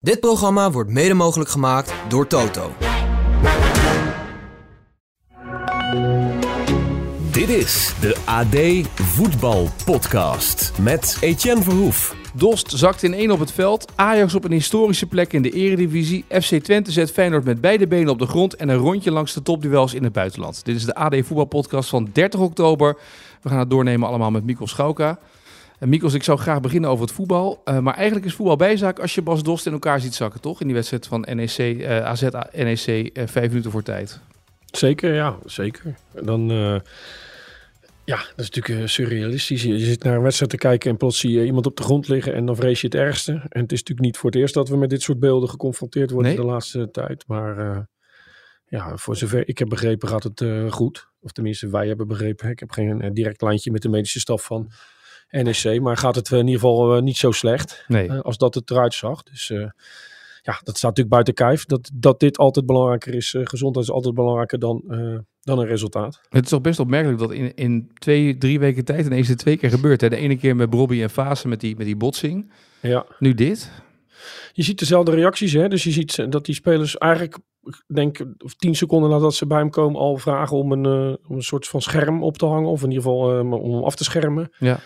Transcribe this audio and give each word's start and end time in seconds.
Dit 0.00 0.20
programma 0.20 0.70
wordt 0.70 0.90
mede 0.90 1.14
mogelijk 1.14 1.50
gemaakt 1.50 1.94
door 2.08 2.26
Toto. 2.26 2.72
Dit 7.30 7.48
is 7.48 7.94
de 8.00 8.16
AD 8.24 8.88
Voetbal 9.02 9.68
Podcast 9.84 10.72
met 10.80 11.18
Etienne 11.20 11.62
Verhoef. 11.62 12.16
Dost 12.34 12.70
zakt 12.70 13.02
in 13.02 13.14
één 13.14 13.30
op 13.30 13.38
het 13.38 13.52
veld. 13.52 13.92
Ajax 13.94 14.34
op 14.34 14.44
een 14.44 14.52
historische 14.52 15.06
plek 15.06 15.32
in 15.32 15.42
de 15.42 15.50
eredivisie. 15.50 16.24
FC 16.28 16.54
Twente 16.54 16.92
zet 16.92 17.12
Feyenoord 17.12 17.44
met 17.44 17.60
beide 17.60 17.86
benen 17.86 18.08
op 18.08 18.18
de 18.18 18.26
grond. 18.26 18.56
En 18.56 18.68
een 18.68 18.76
rondje 18.76 19.10
langs 19.10 19.34
de 19.34 19.42
topduels 19.42 19.94
in 19.94 20.04
het 20.04 20.12
buitenland. 20.12 20.64
Dit 20.64 20.76
is 20.76 20.84
de 20.84 20.94
AD 20.94 21.14
Voetbal 21.14 21.44
Podcast 21.44 21.88
van 21.88 22.08
30 22.12 22.40
oktober. 22.40 22.98
We 23.42 23.48
gaan 23.48 23.58
het 23.58 23.70
doornemen 23.70 24.08
allemaal 24.08 24.30
met 24.30 24.44
Mikkel 24.44 24.66
Schauka. 24.66 25.18
En 25.78 25.88
Mikkels, 25.88 26.14
ik 26.14 26.22
zou 26.22 26.38
graag 26.38 26.60
beginnen 26.60 26.90
over 26.90 27.04
het 27.04 27.14
voetbal. 27.14 27.62
Uh, 27.64 27.78
maar 27.78 27.94
eigenlijk 27.94 28.26
is 28.26 28.34
voetbal 28.34 28.56
bijzaak 28.56 28.98
als 28.98 29.14
je 29.14 29.22
Bas 29.22 29.42
Dost 29.42 29.66
in 29.66 29.72
elkaar 29.72 30.00
ziet 30.00 30.14
zakken, 30.14 30.40
toch? 30.40 30.60
In 30.60 30.66
die 30.66 30.74
wedstrijd 30.74 31.06
van 31.06 31.20
NEC, 31.20 31.58
uh, 31.58 32.04
AZ 32.04 32.22
NEC, 32.52 32.86
uh, 32.86 33.26
vijf 33.26 33.48
minuten 33.48 33.70
voor 33.70 33.82
tijd. 33.82 34.20
Zeker, 34.70 35.14
ja, 35.14 35.38
zeker. 35.44 35.94
Dan, 36.22 36.48
ja, 38.04 38.16
dat 38.16 38.46
is 38.46 38.50
natuurlijk 38.50 38.88
surrealistisch. 38.88 39.62
Je, 39.62 39.78
je, 39.78 39.84
zit 39.84 40.02
naar 40.02 40.14
een 40.16 40.22
wedstrijd 40.22 40.50
te 40.50 40.56
kijken 40.56 40.90
en 40.90 40.96
plots 40.96 41.18
zie 41.18 41.30
je 41.30 41.44
iemand 41.44 41.66
op 41.66 41.76
de 41.76 41.82
grond 41.82 42.08
liggen 42.08 42.34
en 42.34 42.46
dan 42.46 42.56
vrees 42.56 42.80
je 42.80 42.86
het 42.86 42.96
ergste. 42.96 43.32
En 43.32 43.60
het 43.62 43.72
is 43.72 43.78
natuurlijk 43.78 44.00
niet 44.00 44.16
voor 44.16 44.30
het 44.30 44.38
eerst 44.38 44.54
dat 44.54 44.68
we 44.68 44.76
met 44.76 44.90
dit 44.90 45.02
soort 45.02 45.18
beelden 45.18 45.48
geconfronteerd 45.48 46.10
worden 46.10 46.32
nee. 46.32 46.40
de 46.40 46.46
laatste 46.46 46.90
tijd. 46.90 47.24
Maar 47.26 47.86
ja, 48.66 48.96
voor 48.96 49.16
zover 49.16 49.48
ik 49.48 49.58
heb 49.58 49.68
begrepen 49.68 50.08
gaat 50.08 50.22
het 50.22 50.44
goed. 50.68 51.08
Of 51.20 51.32
tenminste, 51.32 51.68
wij 51.68 51.86
hebben 51.86 52.06
begrepen. 52.06 52.50
Ik 52.50 52.58
heb 52.58 52.70
geen 52.70 53.14
direct 53.14 53.42
lijntje 53.42 53.70
met 53.70 53.82
de 53.82 53.88
medische 53.88 54.20
staf 54.20 54.44
van 54.44 54.70
NEC. 55.30 55.80
Maar 55.80 55.96
gaat 55.96 56.14
het 56.14 56.30
in 56.30 56.38
ieder 56.38 56.54
geval 56.54 56.96
uh, 56.96 57.02
niet 57.02 57.16
zo 57.16 57.30
slecht 57.30 57.84
nee. 57.88 58.08
uh, 58.08 58.20
als 58.20 58.36
dat 58.36 58.54
het 58.54 58.70
eruit 58.70 58.94
zag. 58.94 59.22
Dus 59.22 59.48
ja, 60.42 60.60
dat 60.64 60.76
staat 60.76 60.96
natuurlijk 60.96 61.08
buiten 61.08 61.34
kijf. 61.34 61.64
Dat, 61.64 61.90
dat 61.94 62.20
dit 62.20 62.38
altijd 62.38 62.66
belangrijker 62.66 63.14
is. 63.14 63.36
gezondheid 63.42 63.86
is 63.86 63.92
altijd 63.92 64.14
belangrijker 64.14 64.58
dan, 64.58 64.82
dan 65.40 65.58
een 65.58 65.66
resultaat. 65.66 66.20
Het 66.28 66.44
is 66.44 66.50
toch 66.50 66.60
best 66.60 66.80
opmerkelijk 66.80 67.18
dat 67.18 67.32
in, 67.32 67.54
in 67.54 67.90
twee, 67.94 68.38
drie 68.38 68.58
weken 68.58 68.84
tijd 68.84 69.06
ineens 69.06 69.28
het 69.28 69.38
twee 69.38 69.56
keer 69.56 69.70
gebeurt. 69.70 70.00
Hè? 70.00 70.08
De 70.08 70.16
ene 70.16 70.36
keer 70.36 70.56
met 70.56 70.74
Robbie 70.74 71.02
en 71.02 71.10
Fase 71.10 71.48
met 71.48 71.60
die, 71.60 71.76
met 71.76 71.86
die 71.86 71.96
botsing. 71.96 72.52
Ja. 72.80 73.06
Nu 73.18 73.34
dit. 73.34 73.70
Je 74.52 74.62
ziet 74.62 74.78
dezelfde 74.78 75.14
reacties. 75.14 75.52
Hè? 75.52 75.68
Dus 75.68 75.84
je 75.84 75.90
ziet 75.90 76.32
dat 76.32 76.44
die 76.44 76.54
spelers 76.54 76.98
eigenlijk 76.98 77.38
denk 77.86 78.24
of 78.38 78.54
tien 78.54 78.74
seconden 78.74 79.10
nadat 79.10 79.34
ze 79.34 79.46
bij 79.46 79.58
hem 79.58 79.70
komen 79.70 80.00
al 80.00 80.16
vragen 80.16 80.56
om 80.56 80.72
een, 80.72 80.84
uh, 80.86 81.14
om 81.28 81.36
een 81.36 81.42
soort 81.42 81.66
van 81.66 81.82
scherm 81.82 82.22
op 82.22 82.38
te 82.38 82.46
hangen. 82.46 82.70
Of 82.70 82.82
in 82.82 82.90
ieder 82.90 83.02
geval 83.02 83.34
uh, 83.34 83.52
om 83.52 83.74
hem 83.74 83.82
af 83.82 83.96
te 83.96 84.04
schermen. 84.04 84.50
Ja. 84.58 84.80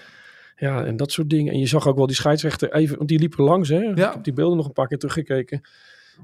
Ja, 0.62 0.84
en 0.84 0.96
dat 0.96 1.12
soort 1.12 1.30
dingen. 1.30 1.52
En 1.52 1.58
je 1.58 1.66
zag 1.66 1.86
ook 1.86 1.96
wel 1.96 2.06
die 2.06 2.16
scheidsrechter 2.16 2.72
even, 2.72 2.96
want 2.96 3.08
die 3.08 3.18
liepen 3.18 3.44
langs. 3.44 3.68
Hè? 3.68 3.78
Ja. 3.78 3.90
Ik 3.90 4.14
heb 4.14 4.24
die 4.24 4.32
beelden 4.32 4.56
nog 4.56 4.66
een 4.66 4.72
paar 4.72 4.86
keer 4.86 4.98
teruggekeken. 4.98 5.60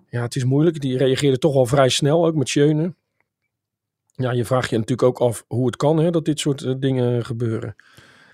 Ja, 0.09 0.23
het 0.23 0.37
is 0.37 0.45
moeilijk. 0.45 0.81
Die 0.81 0.97
reageerde 0.97 1.39
toch 1.39 1.55
wel 1.55 1.67
vrij 1.67 1.89
snel, 1.89 2.27
ook 2.27 2.35
met 2.35 2.49
Schöne. 2.49 2.95
Ja, 4.15 4.33
je 4.33 4.45
vraagt 4.45 4.71
je 4.71 4.77
natuurlijk 4.79 5.09
ook 5.09 5.19
af 5.19 5.45
hoe 5.49 5.67
het 5.67 5.77
kan 5.77 5.99
hè, 5.99 6.11
dat 6.11 6.25
dit 6.25 6.41
soort 6.41 6.63
uh, 6.63 6.75
dingen 6.79 7.25
gebeuren. 7.25 7.77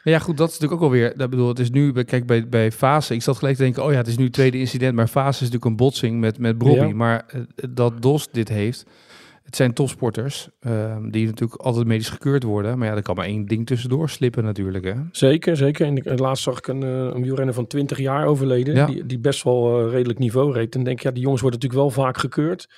Ja, 0.03 0.19
goed, 0.19 0.37
dat 0.37 0.49
is 0.49 0.55
natuurlijk 0.59 0.83
ook 0.83 0.89
alweer. 0.89 1.17
Dat 1.17 1.31
bedoel, 1.31 1.49
het 1.49 1.59
is 1.59 1.71
nu, 1.71 2.03
kijk, 2.03 2.27
bij, 2.27 2.49
bij 2.49 2.73
Fase. 2.73 3.15
Ik 3.15 3.23
zat 3.23 3.37
gelijk 3.37 3.57
te 3.57 3.63
denken, 3.63 3.85
oh 3.85 3.91
ja, 3.91 3.97
het 3.97 4.07
is 4.07 4.17
nu 4.17 4.25
het 4.25 4.33
tweede 4.33 4.59
incident. 4.59 4.95
Maar 4.95 5.09
Fase 5.09 5.29
is 5.29 5.39
natuurlijk 5.39 5.65
een 5.65 5.77
botsing 5.77 6.21
met, 6.21 6.39
met 6.39 6.59
Bobby. 6.59 6.87
Ja. 6.87 6.95
Maar 6.95 7.27
uh, 7.35 7.43
dat 7.71 8.03
Dos 8.03 8.29
dit 8.31 8.49
heeft. 8.49 8.87
Het 9.45 9.57
zijn 9.57 9.73
topsporters 9.73 10.49
uh, 10.61 10.97
die 11.11 11.27
natuurlijk 11.27 11.61
altijd 11.61 11.87
medisch 11.87 12.09
gekeurd 12.09 12.43
worden. 12.43 12.79
Maar 12.79 12.89
ja, 12.89 12.95
er 12.95 13.03
kan 13.03 13.15
maar 13.15 13.27
één 13.27 13.47
ding 13.47 13.67
tussendoor 13.67 14.09
slippen 14.09 14.45
natuurlijk. 14.45 14.85
Hè? 14.85 14.95
Zeker, 15.13 15.57
zeker. 15.57 15.87
En 15.87 15.97
ik, 15.97 16.19
laatst 16.19 16.43
zag 16.43 16.59
ik 16.59 16.67
een, 16.67 16.83
uh, 16.83 16.91
een 16.91 17.23
wielrenner 17.23 17.55
van 17.55 17.67
20 17.67 17.99
jaar 17.99 18.27
overleden. 18.27 18.75
Ja. 18.75 18.87
Die, 18.87 19.07
die 19.07 19.19
best 19.19 19.43
wel 19.43 19.87
uh, 19.87 19.93
redelijk 19.93 20.19
niveau 20.19 20.53
reed. 20.53 20.75
En 20.75 20.85
denk 20.85 21.01
ja, 21.01 21.11
die 21.11 21.23
jongens 21.23 21.41
worden 21.41 21.61
natuurlijk 21.61 21.89
wel 21.89 22.05
vaak 22.05 22.19
gekeurd. 22.19 22.69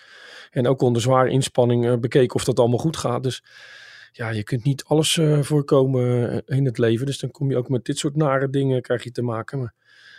En 0.51 0.67
ook 0.67 0.83
onder 0.83 1.03
zware 1.03 1.31
inspanning 1.31 1.87
uh, 1.87 1.97
bekeken 1.97 2.35
of 2.35 2.45
dat 2.45 2.59
allemaal 2.59 2.79
goed 2.79 2.97
gaat. 2.97 3.23
Dus 3.23 3.43
ja, 4.13 4.31
je 4.31 4.43
kunt 4.43 4.65
niet 4.65 4.85
alles 4.85 5.21
voorkomen 5.41 6.43
in 6.47 6.65
het 6.65 6.79
leven. 6.79 7.07
Dus 7.07 7.19
dan 7.19 7.31
kom 7.31 7.51
je 7.51 7.57
ook 7.57 7.69
met 7.69 7.85
dit 7.85 7.99
soort 7.99 8.17
nare 8.17 8.51
dingen 8.51 8.83
krijg 8.83 9.05
je 9.05 9.11
te 9.11 9.23
maken. 9.23 9.59
Maar 9.59 9.75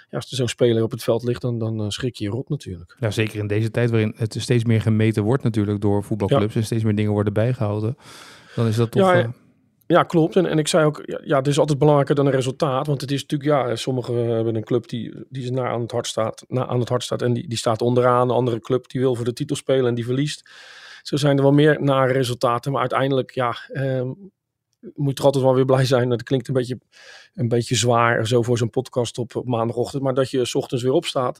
ja, 0.09 0.17
als 0.17 0.31
er 0.31 0.37
zo'n 0.37 0.47
speler 0.47 0.83
op 0.83 0.91
het 0.91 1.03
veld 1.03 1.23
ligt, 1.23 1.41
dan, 1.41 1.59
dan 1.59 1.81
uh, 1.81 1.89
schrik 1.89 2.15
je 2.15 2.23
je 2.23 2.29
rot 2.29 2.49
natuurlijk. 2.49 2.95
Ja, 2.99 3.11
zeker 3.11 3.39
in 3.39 3.47
deze 3.47 3.71
tijd 3.71 3.89
waarin 3.89 4.13
het 4.17 4.35
steeds 4.39 4.63
meer 4.63 4.81
gemeten 4.81 5.23
wordt 5.23 5.43
natuurlijk 5.43 5.81
door 5.81 6.03
voetbalclubs 6.03 6.53
ja. 6.53 6.59
en 6.59 6.65
steeds 6.65 6.83
meer 6.83 6.95
dingen 6.95 7.11
worden 7.11 7.33
bijgehouden. 7.33 7.97
Dan 8.55 8.67
is 8.67 8.75
dat 8.75 8.91
toch... 8.91 9.13
Ja, 9.13 9.17
uh... 9.17 9.27
ja 9.87 10.03
klopt. 10.03 10.35
En, 10.35 10.45
en 10.45 10.59
ik 10.59 10.67
zei 10.67 10.85
ook, 10.85 11.01
ja, 11.23 11.37
het 11.37 11.47
is 11.47 11.59
altijd 11.59 11.77
belangrijker 11.79 12.15
dan 12.15 12.25
een 12.25 12.31
resultaat. 12.31 12.87
Want 12.87 13.01
het 13.01 13.11
is 13.11 13.21
natuurlijk, 13.21 13.49
ja, 13.49 13.75
sommigen 13.75 14.15
hebben 14.15 14.55
een 14.55 14.63
club 14.63 14.87
die, 14.87 15.25
die 15.29 15.43
is 15.43 15.49
na 15.49 15.67
aan 15.67 15.81
het 15.81 15.91
hart 15.91 16.07
staat, 16.07 16.45
na 16.47 16.67
aan 16.67 16.79
het 16.79 16.89
hart 16.89 17.03
staat 17.03 17.21
en 17.21 17.33
die, 17.33 17.47
die 17.47 17.57
staat 17.57 17.81
onderaan. 17.81 18.29
Een 18.29 18.35
andere 18.35 18.59
club 18.59 18.89
die 18.89 19.01
wil 19.01 19.15
voor 19.15 19.25
de 19.25 19.33
titel 19.33 19.55
spelen 19.55 19.85
en 19.85 19.95
die 19.95 20.05
verliest. 20.05 20.49
Zo 21.01 21.17
zijn 21.17 21.37
er 21.37 21.43
wel 21.43 21.53
meer 21.53 21.83
nare 21.83 22.13
resultaten. 22.13 22.71
Maar 22.71 22.81
uiteindelijk, 22.81 23.31
ja, 23.31 23.55
um, 23.73 24.31
moet 24.95 25.15
toch 25.15 25.25
altijd 25.25 25.43
wel 25.43 25.55
weer 25.55 25.65
blij 25.65 25.85
zijn. 25.85 26.09
Dat 26.09 26.23
klinkt 26.23 26.47
een 26.47 26.53
beetje, 26.53 26.77
een 27.33 27.47
beetje 27.47 27.75
zwaar 27.75 28.27
zo 28.27 28.41
voor 28.41 28.57
zo'n 28.57 28.69
podcast 28.69 29.17
op, 29.17 29.35
op 29.35 29.47
maandagochtend. 29.47 30.03
Maar 30.03 30.13
dat 30.13 30.29
je 30.29 30.45
s 30.45 30.55
ochtends 30.55 30.83
weer 30.83 30.93
opstaat. 30.93 31.39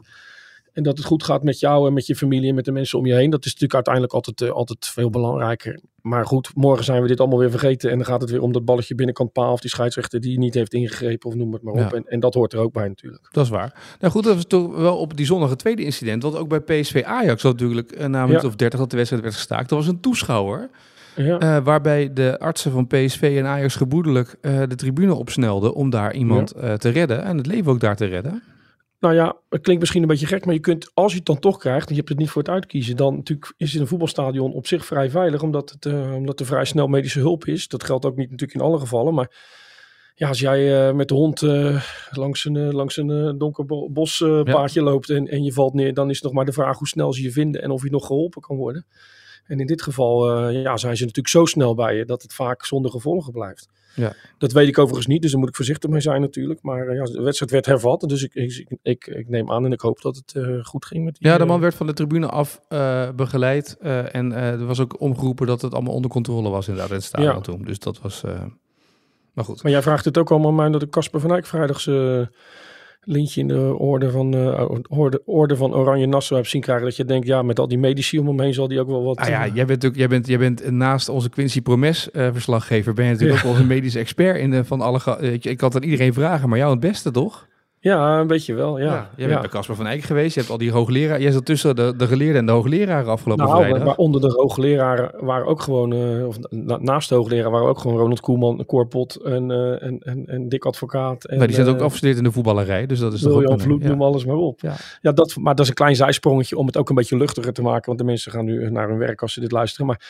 En 0.78 0.84
dat 0.84 0.98
het 0.98 1.06
goed 1.06 1.24
gaat 1.24 1.44
met 1.44 1.60
jou 1.60 1.88
en 1.88 1.94
met 1.94 2.06
je 2.06 2.16
familie 2.16 2.50
en 2.50 2.56
met 2.56 2.66
de 2.66 2.72
mensen 2.72 3.00
om 3.00 3.06
je 3.06 3.14
heen. 3.14 3.30
Dat 3.30 3.40
is 3.40 3.46
natuurlijk 3.46 3.74
uiteindelijk 3.74 4.14
altijd, 4.14 4.42
uh, 4.42 4.50
altijd 4.50 4.86
veel 4.86 5.10
belangrijker. 5.10 5.80
Maar 6.02 6.26
goed, 6.26 6.52
morgen 6.56 6.86
zijn 6.86 7.02
we 7.02 7.08
dit 7.08 7.20
allemaal 7.20 7.40
weer 7.40 7.50
vergeten. 7.50 7.90
En 7.90 7.98
dan 7.98 8.06
gaat 8.06 8.22
het 8.22 8.30
weer 8.30 8.42
om 8.42 8.52
dat 8.52 8.66
balletje 8.66 8.96
binnenkant 8.96 9.32
paal. 9.32 9.52
Of 9.52 9.60
die 9.60 9.70
scheidsrechter 9.70 10.20
die 10.20 10.40
niet 10.40 10.54
heeft 10.54 10.74
ingegrepen 10.74 11.30
of 11.30 11.36
noem 11.36 11.54
het 11.54 11.62
maar 11.62 11.74
op. 11.74 11.80
Ja. 11.80 11.92
En, 11.92 12.04
en, 12.08 12.20
dat 12.20 12.34
hoort 12.34 12.54
er 12.54 12.60
ook 12.60 12.74
bij 12.74 12.88
natuurlijk. 12.88 13.28
Dat 13.32 13.44
is 13.44 13.50
waar. 13.50 13.98
Nou 14.00 14.14
goed, 14.14 14.24
dat 14.24 14.36
was 14.36 14.46
toch 14.46 14.76
wel 14.76 14.98
op 14.98 15.18
die 15.18 15.26
zonnige 15.26 15.56
tweede 15.56 15.84
incident. 15.84 16.24
Want 16.24 16.36
ook 16.36 16.50
bij 16.50 16.62
PSV 16.62 17.04
Ajax 17.06 17.44
had 17.44 17.52
natuurlijk 17.52 17.92
uh, 17.92 18.06
na 18.06 18.22
een 18.22 18.28
minuut 18.28 18.42
ja. 18.42 18.48
of 18.48 18.56
dertig 18.56 18.80
dat 18.80 18.90
de 18.90 18.96
wedstrijd 18.96 19.24
werd 19.24 19.36
gestaakt. 19.36 19.70
Dat 19.70 19.78
was 19.78 19.88
een 19.88 20.00
toeschouwer. 20.00 20.70
Ja. 21.18 21.42
Uh, 21.42 21.64
waarbij 21.64 22.14
de 22.14 22.40
artsen 22.40 22.72
van 22.72 22.88
PSV 22.88 23.36
en 23.38 23.46
Ajax 23.46 23.76
geboedelijk 23.76 24.36
uh, 24.42 24.64
de 24.68 24.76
tribune 24.76 25.14
opsnelden 25.14 25.74
om 25.74 25.90
daar 25.90 26.14
iemand 26.14 26.54
ja. 26.56 26.64
uh, 26.64 26.74
te 26.74 26.90
redden 26.90 27.24
en 27.24 27.38
het 27.38 27.46
leven 27.46 27.72
ook 27.72 27.80
daar 27.80 27.96
te 27.96 28.06
redden. 28.06 28.44
Nou 29.00 29.14
ja, 29.14 29.36
het 29.50 29.62
klinkt 29.62 29.82
misschien 29.82 30.02
een 30.02 30.08
beetje 30.08 30.26
gek, 30.26 30.46
maar 30.46 30.54
je 30.54 30.60
kunt, 30.60 30.92
als 30.94 31.12
je 31.12 31.18
het 31.18 31.26
dan 31.26 31.40
toch 31.40 31.58
krijgt, 31.58 31.86
en 31.88 31.92
je 31.92 31.98
hebt 31.98 32.10
het 32.10 32.18
niet 32.18 32.30
voor 32.30 32.42
het 32.42 32.52
uitkiezen, 32.52 32.96
dan 32.96 33.16
natuurlijk 33.16 33.54
is 33.58 33.72
het 33.72 33.82
een 33.82 33.88
voetbalstadion 33.88 34.54
op 34.54 34.68
zich 34.68 34.86
vrij 34.86 35.10
veilig, 35.10 35.42
omdat, 35.42 35.70
het, 35.70 35.94
omdat 36.16 36.40
er 36.40 36.46
vrij 36.46 36.66
snel 36.66 36.88
medische 36.88 37.20
hulp 37.20 37.46
is. 37.46 37.68
Dat 37.68 37.84
geldt 37.84 38.06
ook 38.06 38.16
niet 38.16 38.30
natuurlijk 38.30 38.60
in 38.60 38.66
alle 38.66 38.80
gevallen, 38.80 39.14
maar 39.14 39.32
ja, 40.16 40.28
als 40.28 40.40
jij 40.40 40.94
met 40.94 41.08
de 41.08 41.14
hond 41.14 41.42
langs 42.12 42.46
een, 42.46 42.72
langs 42.74 42.98
een 42.98 43.38
donker 43.38 43.66
bospaadje 43.92 44.80
ja. 44.80 44.86
loopt 44.86 45.10
en, 45.10 45.28
en 45.28 45.44
je 45.44 45.54
valt 45.54 45.74
neer, 45.74 45.94
dan 45.94 46.10
is 46.10 46.16
het 46.16 46.26
nog 46.26 46.34
maar 46.34 46.46
de 46.46 46.52
vraag 46.52 46.78
hoe 46.78 46.88
snel 46.88 47.14
ze 47.14 47.22
je 47.22 47.32
vinden 47.32 47.62
en 47.62 47.72
of 47.72 47.84
je 47.84 47.90
nog 47.90 48.06
geholpen 48.06 48.42
kan 48.42 48.58
worden. 48.58 48.86
En 49.48 49.60
in 49.60 49.66
dit 49.66 49.82
geval 49.82 50.48
uh, 50.50 50.62
ja, 50.62 50.78
zijn 50.78 50.98
ze 50.98 51.02
natuurlijk 51.02 51.28
zo 51.28 51.46
snel 51.46 51.76
bij 51.76 51.96
je 51.96 52.06
dat 52.06 52.22
het 52.22 52.34
vaak 52.34 52.66
zonder 52.66 52.92
gevolgen 52.92 53.34
blijft. 53.34 53.70
Ja. 53.96 54.14
Dat 54.38 54.52
weet 54.52 54.68
ik 54.68 54.78
overigens 54.78 55.08
niet, 55.08 55.22
dus 55.22 55.32
daar 55.32 55.40
moet 55.40 55.50
ik 55.50 55.56
voorzichtig 55.56 55.90
mee 55.90 56.02
zijn 56.02 56.22
natuurlijk. 56.22 56.62
Maar 56.62 56.88
uh, 56.88 56.96
ja, 56.96 57.04
de 57.04 57.22
wedstrijd 57.22 57.52
werd 57.52 57.66
hervat, 57.66 58.00
dus 58.00 58.24
ik, 58.24 58.34
ik, 58.34 58.78
ik, 58.82 59.08
ik, 59.08 59.30
neem 59.30 59.52
aan 59.52 59.66
en 59.66 59.72
ik 59.72 59.82
hoop 59.82 60.02
dat 60.02 60.16
het 60.16 60.34
uh, 60.34 60.66
goed 60.66 60.86
ging 60.86 61.04
met 61.04 61.16
die, 61.20 61.28
Ja, 61.28 61.38
de 61.38 61.46
man 61.46 61.60
werd 61.60 61.76
van 61.76 61.88
de 61.88 61.94
tribune 61.94 62.28
af 62.28 62.62
begeleid 63.16 63.78
en 64.12 64.32
er 64.32 64.66
was 64.66 64.80
ook 64.80 65.02
omgeroepen 65.02 65.48
dat 65.48 65.62
het 65.62 65.74
allemaal 65.74 65.94
onder 65.94 66.12
controle 66.12 66.50
was 66.50 66.68
inderdaad 66.68 66.90
in 66.90 66.98
het 66.98 67.06
stadion 67.06 67.36
ja. 67.36 67.42
toen. 67.42 67.64
Dus 67.64 67.80
dat 67.80 68.02
was... 68.02 68.24
maar 69.34 69.46
goed. 69.46 69.64
Maar 69.64 69.72
jij 69.72 69.82
vraagt 69.82 70.06
het 70.06 70.18
ook 70.18 70.32
allemaal 70.32 70.52
mij 70.52 70.70
dat 70.70 70.82
ik 70.82 70.90
Casper 70.90 71.20
van 71.20 71.32
Eyck 71.32 71.46
vrijdags 71.46 71.90
lintje 73.08 73.42
in 73.42 73.48
de 73.48 73.76
orde 73.78 74.12
van, 74.12 74.36
uh, 74.36 74.70
orde, 74.88 75.22
orde 75.26 75.56
van 75.56 75.76
Oranje 75.76 76.06
Nassau 76.06 76.40
heb 76.40 76.50
zien 76.50 76.62
krijgen. 76.62 76.86
Dat 76.86 76.96
je 76.96 77.06
denkt, 77.06 77.28
ja, 77.28 77.42
met 77.42 77.60
al 77.60 77.68
die 77.68 77.78
medici 77.78 78.20
om 78.20 78.28
hem 78.28 78.40
heen 78.40 78.54
zal 78.54 78.68
die 78.68 78.80
ook 78.80 78.88
wel 78.88 79.04
wat... 79.04 79.18
Ah 79.18 79.28
ja, 79.28 79.48
jij 79.48 79.66
bent, 79.66 79.86
ook, 79.86 79.96
jij, 79.96 80.08
bent, 80.08 80.28
jij 80.28 80.38
bent 80.38 80.72
naast 80.72 81.10
onze 81.10 81.30
Quincy 81.30 81.62
Promes 81.62 82.10
uh, 82.14 82.28
verslaggever, 82.32 82.94
ben 82.94 83.06
je 83.06 83.12
natuurlijk 83.12 83.42
ja. 83.42 83.46
ook 83.48 83.52
onze 83.52 83.66
medische 83.66 84.00
expert 84.00 84.38
in 84.38 84.52
de, 84.52 84.66
van 84.66 84.82
alle... 84.82 85.00
Ik 85.42 85.58
kan 85.58 85.68
het 85.68 85.76
aan 85.76 85.90
iedereen 85.90 86.14
vragen, 86.14 86.50
maar 86.50 86.58
jou 86.58 86.72
het 86.72 86.80
beste, 86.80 87.12
toch? 87.12 87.48
Ja, 87.88 88.20
een 88.20 88.28
beetje 88.28 88.54
wel, 88.54 88.80
ja. 88.80 88.86
ja 88.86 89.10
jij 89.16 89.28
bent 89.28 89.42
bij 89.42 89.50
Casper 89.50 89.76
van 89.76 89.88
Eyck 89.88 90.04
geweest, 90.04 90.34
je 90.34 90.40
hebt 90.40 90.52
al 90.52 90.58
die 90.58 90.72
hoogleraar... 90.72 91.22
Jij 91.22 91.32
zat 91.32 91.46
tussen 91.46 91.76
de, 91.76 91.94
de 91.98 92.08
geleerden 92.08 92.38
en 92.38 92.46
de 92.46 92.52
hoogleraren 92.52 93.12
afgelopen 93.12 93.46
nou, 93.46 93.58
vrijdag. 93.58 93.84
Maar 93.84 93.96
onder 93.96 94.22
de 94.22 94.32
hoogleraren 94.32 95.12
waren 95.20 95.48
ook 95.48 95.62
gewoon... 95.62 95.94
Uh, 95.94 96.28
of 96.28 96.38
na, 96.50 96.78
naast 96.78 97.10
de 97.10 97.16
hoogleraar 97.16 97.52
waren 97.52 97.68
ook 97.68 97.80
gewoon 97.80 97.98
Ronald 97.98 98.20
Koeman, 98.20 98.66
Korpot 98.66 99.16
en, 99.16 99.50
uh, 99.50 99.84
en, 99.84 100.00
en, 100.00 100.26
en 100.26 100.50
Dick 100.50 100.66
Advocaat. 100.66 101.26
En, 101.26 101.38
maar 101.38 101.48
die 101.48 101.56
zijn 101.56 101.68
ook 101.68 101.82
afgestudeerd 101.82 102.18
in 102.18 102.24
de 102.24 102.32
voetballerij, 102.32 102.86
dus 102.86 103.00
dat 103.00 103.14
is 103.14 103.22
toch. 103.22 103.42
Jan 103.42 103.60
Vloed, 103.60 103.82
ja. 103.82 103.88
noem 103.88 104.02
alles 104.02 104.26
maar 104.26 104.36
op. 104.36 104.62
Ja. 104.62 104.76
ja, 105.02 105.12
dat, 105.12 105.36
maar 105.36 105.56
dat 105.56 105.64
is 105.64 105.70
een 105.70 105.76
klein 105.76 105.96
zijsprongetje 105.96 106.58
om 106.58 106.66
het 106.66 106.78
ook 106.78 106.90
een 106.90 106.96
beetje 106.96 107.18
luchtiger 107.18 107.54
te 107.54 107.62
maken. 107.62 107.86
Want 107.86 107.98
de 107.98 108.06
mensen 108.06 108.32
gaan 108.32 108.46
nu 108.46 108.72
naar 108.72 108.90
hun 108.90 108.98
werk 108.98 109.22
als 109.22 109.34
ze 109.34 109.40
dit 109.40 109.52
luisteren. 109.52 109.86
Maar 109.86 110.02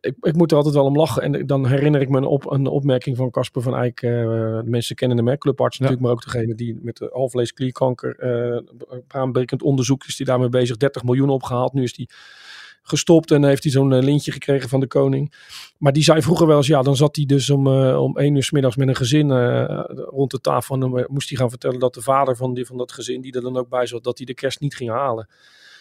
ik, 0.00 0.14
ik, 0.20 0.34
moet 0.36 0.50
er 0.50 0.56
altijd 0.56 0.74
wel 0.74 0.84
om 0.84 0.96
lachen. 0.96 1.22
En 1.22 1.46
dan 1.46 1.66
herinner 1.66 2.00
ik 2.00 2.08
me 2.08 2.16
een, 2.16 2.24
op, 2.24 2.50
een 2.50 2.66
opmerking 2.66 3.16
van 3.16 3.30
Casper 3.30 3.62
van 3.62 3.76
Eyck. 3.76 4.02
Uh, 4.02 4.10
de 4.10 4.62
mensen 4.64 4.96
kennen 4.96 5.26
hem, 5.26 5.38
clubarts 5.38 5.76
ja. 5.76 5.82
natuurlijk, 5.82 6.08
maar 6.08 6.16
ook 6.16 6.32
degene 6.32 6.54
die 6.54 6.78
met 6.82 6.96
de 6.96 7.10
alvleesklierkanker 7.10 8.16
uh, 8.24 8.58
baanbrekend 9.08 9.62
onderzoek 9.62 10.04
is 10.04 10.16
die 10.16 10.26
daarmee 10.26 10.48
bezig. 10.48 10.76
30 10.76 11.02
miljoen 11.02 11.28
opgehaald. 11.28 11.72
Nu 11.72 11.82
is 11.82 11.92
die 11.92 12.10
gestopt 12.82 13.30
en 13.30 13.44
heeft 13.44 13.62
hij 13.62 13.72
zo'n 13.72 13.92
eh, 13.92 14.02
lintje 14.02 14.32
gekregen 14.32 14.68
van 14.68 14.80
de 14.80 14.86
koning. 14.86 15.34
Maar 15.78 15.92
die 15.92 16.02
zei 16.02 16.22
vroeger 16.22 16.46
wel 16.46 16.56
eens, 16.56 16.66
ja, 16.66 16.82
dan 16.82 16.96
zat 16.96 17.16
hij 17.16 17.24
dus 17.24 17.50
om, 17.50 17.66
uh, 17.66 18.02
om 18.02 18.16
één 18.16 18.34
uur 18.34 18.42
s 18.42 18.50
middags 18.50 18.76
met 18.76 18.88
een 18.88 18.96
gezin 18.96 19.30
rond 19.86 20.30
de 20.30 20.40
tafel. 20.40 20.74
En 20.74 20.80
dan 20.80 21.06
moest 21.08 21.28
hij 21.28 21.38
gaan 21.38 21.50
vertellen 21.50 21.78
dat 21.78 21.94
de 21.94 22.02
vader 22.02 22.36
van, 22.36 22.54
die, 22.54 22.66
van 22.66 22.76
dat 22.76 22.92
gezin, 22.92 23.20
die 23.20 23.32
er 23.32 23.40
dan 23.40 23.56
ook 23.56 23.68
bij 23.68 23.86
zat, 23.86 24.04
dat 24.04 24.16
hij 24.16 24.26
de 24.26 24.34
kerst 24.34 24.60
niet 24.60 24.76
ging 24.76 24.90
halen. 24.90 25.28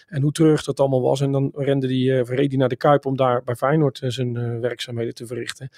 En 0.07 0.21
hoe 0.21 0.31
terug 0.31 0.63
dat 0.63 0.79
allemaal 0.79 1.01
was. 1.01 1.21
En 1.21 1.31
dan 1.31 1.51
rende 1.55 1.87
die, 1.87 2.09
uh, 2.09 2.21
reed 2.23 2.49
hij 2.49 2.57
naar 2.57 2.69
de 2.69 2.75
Kuip 2.75 3.05
om 3.05 3.17
daar 3.17 3.43
bij 3.43 3.55
Feyenoord 3.55 4.01
zijn 4.03 4.59
werkzaamheden 4.59 5.13
te 5.13 5.25
verrichten. 5.25 5.69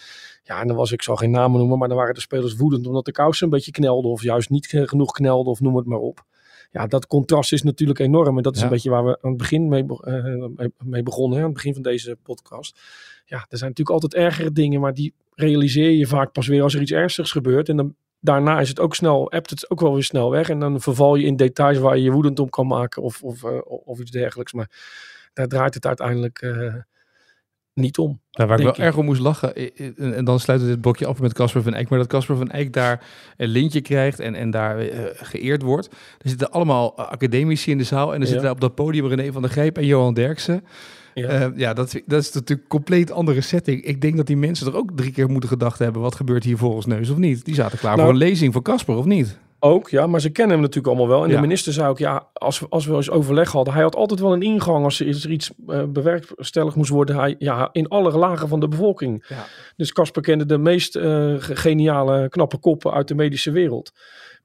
Ja, 0.44 0.62
en 0.62 0.68
dan 0.68 0.76
was 0.76 0.92
ik, 0.92 1.02
zal 1.02 1.16
geen 1.16 1.32
namen 1.32 1.60
noemen, 1.60 1.78
maar 1.78 1.88
dan 1.88 1.98
waren 1.98 2.14
de 2.14 2.20
spelers 2.20 2.56
woedend 2.56 2.88
omdat 2.88 3.06
de 3.06 3.12
kousen 3.12 3.46
een 3.46 3.52
beetje 3.52 3.72
knelden. 3.72 4.12
Of 4.12 4.22
juist 4.22 4.50
niet 4.50 4.68
genoeg 4.68 5.12
knelden 5.12 5.52
of 5.52 5.60
noem 5.60 5.76
het 5.76 5.86
maar 5.86 6.00
op 6.00 6.26
ja, 6.76 6.88
dat 6.88 7.08
contrast 7.08 7.54
is 7.54 7.62
natuurlijk 7.62 8.00
enorm. 8.00 8.38
En 8.38 8.44
dat 8.44 8.56
is 8.56 8.62
een 8.62 8.70
beetje 8.70 8.90
waar 8.90 9.06
we 9.06 9.18
aan 9.22 9.30
het 9.30 9.38
begin 9.38 9.68
mee, 9.68 9.86
uh, 10.02 10.66
mee 10.84 11.04
begonnen, 11.04 11.38
hè, 11.38 11.44
aan 11.44 11.50
het 11.50 11.58
begin 11.58 11.74
van 11.74 11.84
deze 11.84 12.18
podcast. 12.24 12.80
Ja, 13.26 13.38
er 13.38 13.58
zijn 13.58 13.70
natuurlijk 13.70 13.90
altijd 13.90 14.14
ergere 14.24 14.52
dingen, 14.52 14.82
maar 14.82 14.94
die 14.94 15.14
realiseer 15.36 15.92
je 15.92 16.08
vaak 16.08 16.32
pas 16.32 16.48
weer 16.48 16.64
als 16.64 16.74
er 16.76 16.82
iets 16.82 16.92
ernstigs 16.92 17.32
gebeurt. 17.32 17.70
En 17.70 17.78
dan, 17.78 17.96
daarna 18.20 18.60
is 18.60 18.70
het 18.70 18.80
ook 18.80 18.96
snel, 18.96 19.32
appt 19.32 19.50
het 19.50 19.70
ook 19.70 19.80
wel 19.80 19.94
weer 19.94 20.04
snel 20.04 20.32
weg. 20.32 20.50
En 20.50 20.60
dan 20.60 20.82
verval 20.82 21.16
je 21.16 21.26
in 21.26 21.36
details 21.36 21.78
waar 21.78 21.98
je 21.98 22.04
je 22.04 22.12
woedend 22.12 22.40
om 22.40 22.50
kan 22.50 22.68
maken 22.68 23.02
of, 23.02 23.24
of, 23.24 23.44
uh, 23.44 23.60
of 23.64 24.00
iets 24.00 24.12
dergelijks. 24.12 24.54
Maar 24.54 24.70
daar 25.34 25.48
draait 25.48 25.74
het 25.74 25.86
uiteindelijk 25.86 26.42
uh, 26.42 26.76
niet 27.74 27.98
om. 27.98 28.22
Ja, 28.30 28.46
waar 28.46 28.60
ik 28.60 28.66
wel 28.66 28.76
erg 28.76 28.98
om 28.98 29.06
moest 29.06 29.22
lachen, 29.22 29.56
en 29.98 30.26
dan 30.26 30.40
sluit 30.40 30.60
het 30.60 30.70
dit 30.70 30.82
blokje 30.82 31.06
af 31.06 31.20
met 31.20 31.34
Casper 31.34 31.64
van 31.64 31.74
Eyck, 31.74 31.90
maar 31.90 32.00
dat 32.00 32.08
Casper 32.08 32.36
van 32.36 32.52
Eyck 32.52 32.74
daar 32.74 33.06
een 33.38 33.48
lintje 33.48 33.82
krijgt 33.82 34.20
en, 34.20 34.36
en 34.36 34.52
daar 34.52 34.84
uh, 34.84 35.00
geëerd 35.14 35.62
wordt. 35.62 35.88
Er 36.22 36.30
zitten 36.30 36.52
allemaal 36.52 36.98
academici 36.98 37.72
in 37.72 37.78
de 37.78 37.84
zaal 37.84 38.14
en 38.14 38.22
er 38.22 38.28
ja. 38.28 38.32
zitten 38.32 38.52
op 38.52 38.62
dat 38.62 38.76
podium 38.76 39.08
René 39.08 39.32
van 39.32 39.42
der 39.42 39.52
Grijp 39.52 39.78
en 39.78 39.86
Johan 39.86 40.14
Derksen. 40.14 40.66
Ja, 41.22 41.48
uh, 41.48 41.58
ja 41.58 41.74
dat, 41.74 42.02
dat 42.06 42.22
is 42.22 42.32
natuurlijk 42.32 42.62
een 42.62 42.68
compleet 42.68 43.12
andere 43.12 43.42
setting. 43.42 43.84
Ik 43.84 44.02
denk 44.02 44.18
dat 44.18 44.28
die 44.28 44.38
mensen 44.38 44.68
er 44.68 44.76
ook 44.76 44.92
drie 44.96 45.12
keer 45.12 45.30
moeten 45.30 45.50
gedacht 45.50 45.80
hebben, 45.80 46.02
wat 46.02 46.16
gebeurt 46.16 46.44
hier 46.44 46.58
volgens 46.58 46.86
neus 46.86 47.10
of 47.10 47.18
niet? 47.18 47.46
Die 47.46 47.56
zaten 47.56 47.78
klaar 47.78 47.96
nou, 47.96 48.04
voor 48.04 48.22
een 48.22 48.28
lezing 48.28 48.54
van 48.54 48.62
Casper 48.62 48.96
of 48.96 49.06
niet? 49.06 49.38
Ook, 49.60 49.90
ja, 49.90 50.08
maar 50.08 50.22
ze 50.22 50.30
kennen 50.30 50.54
hem 50.54 50.66
natuurlijk 50.66 50.88
allemaal 50.88 51.16
wel. 51.16 51.24
En 51.24 51.30
ja. 51.30 51.36
de 51.36 51.42
minister 51.42 51.74
zei 51.74 51.90
ook, 51.90 51.98
ja, 51.98 52.30
als 52.34 52.60
we, 52.60 52.66
als 52.70 52.86
we 52.86 52.96
eens 52.96 53.10
overleg 53.10 53.52
hadden, 53.52 53.74
hij 53.74 53.84
had 53.84 53.96
altijd 53.96 54.20
wel 54.20 54.34
een 54.34 54.42
ingang 54.42 54.84
als 54.84 55.00
er 55.00 55.30
iets 55.30 55.52
uh, 55.68 55.84
bewerkstellig 55.84 56.76
moest 56.76 56.90
worden. 56.90 57.16
Hij, 57.16 57.36
ja, 57.38 57.70
in 57.72 57.88
alle 57.88 58.18
lagen 58.18 58.48
van 58.48 58.60
de 58.60 58.68
bevolking. 58.68 59.26
Ja. 59.28 59.46
Dus 59.76 59.92
Casper 59.92 60.22
kende 60.22 60.46
de 60.46 60.58
meest 60.58 60.96
uh, 60.96 61.36
geniale, 61.38 62.30
knappe 62.30 62.58
koppen 62.58 62.94
uit 62.94 63.08
de 63.08 63.16
medische 63.16 63.52
wereld. 63.52 63.92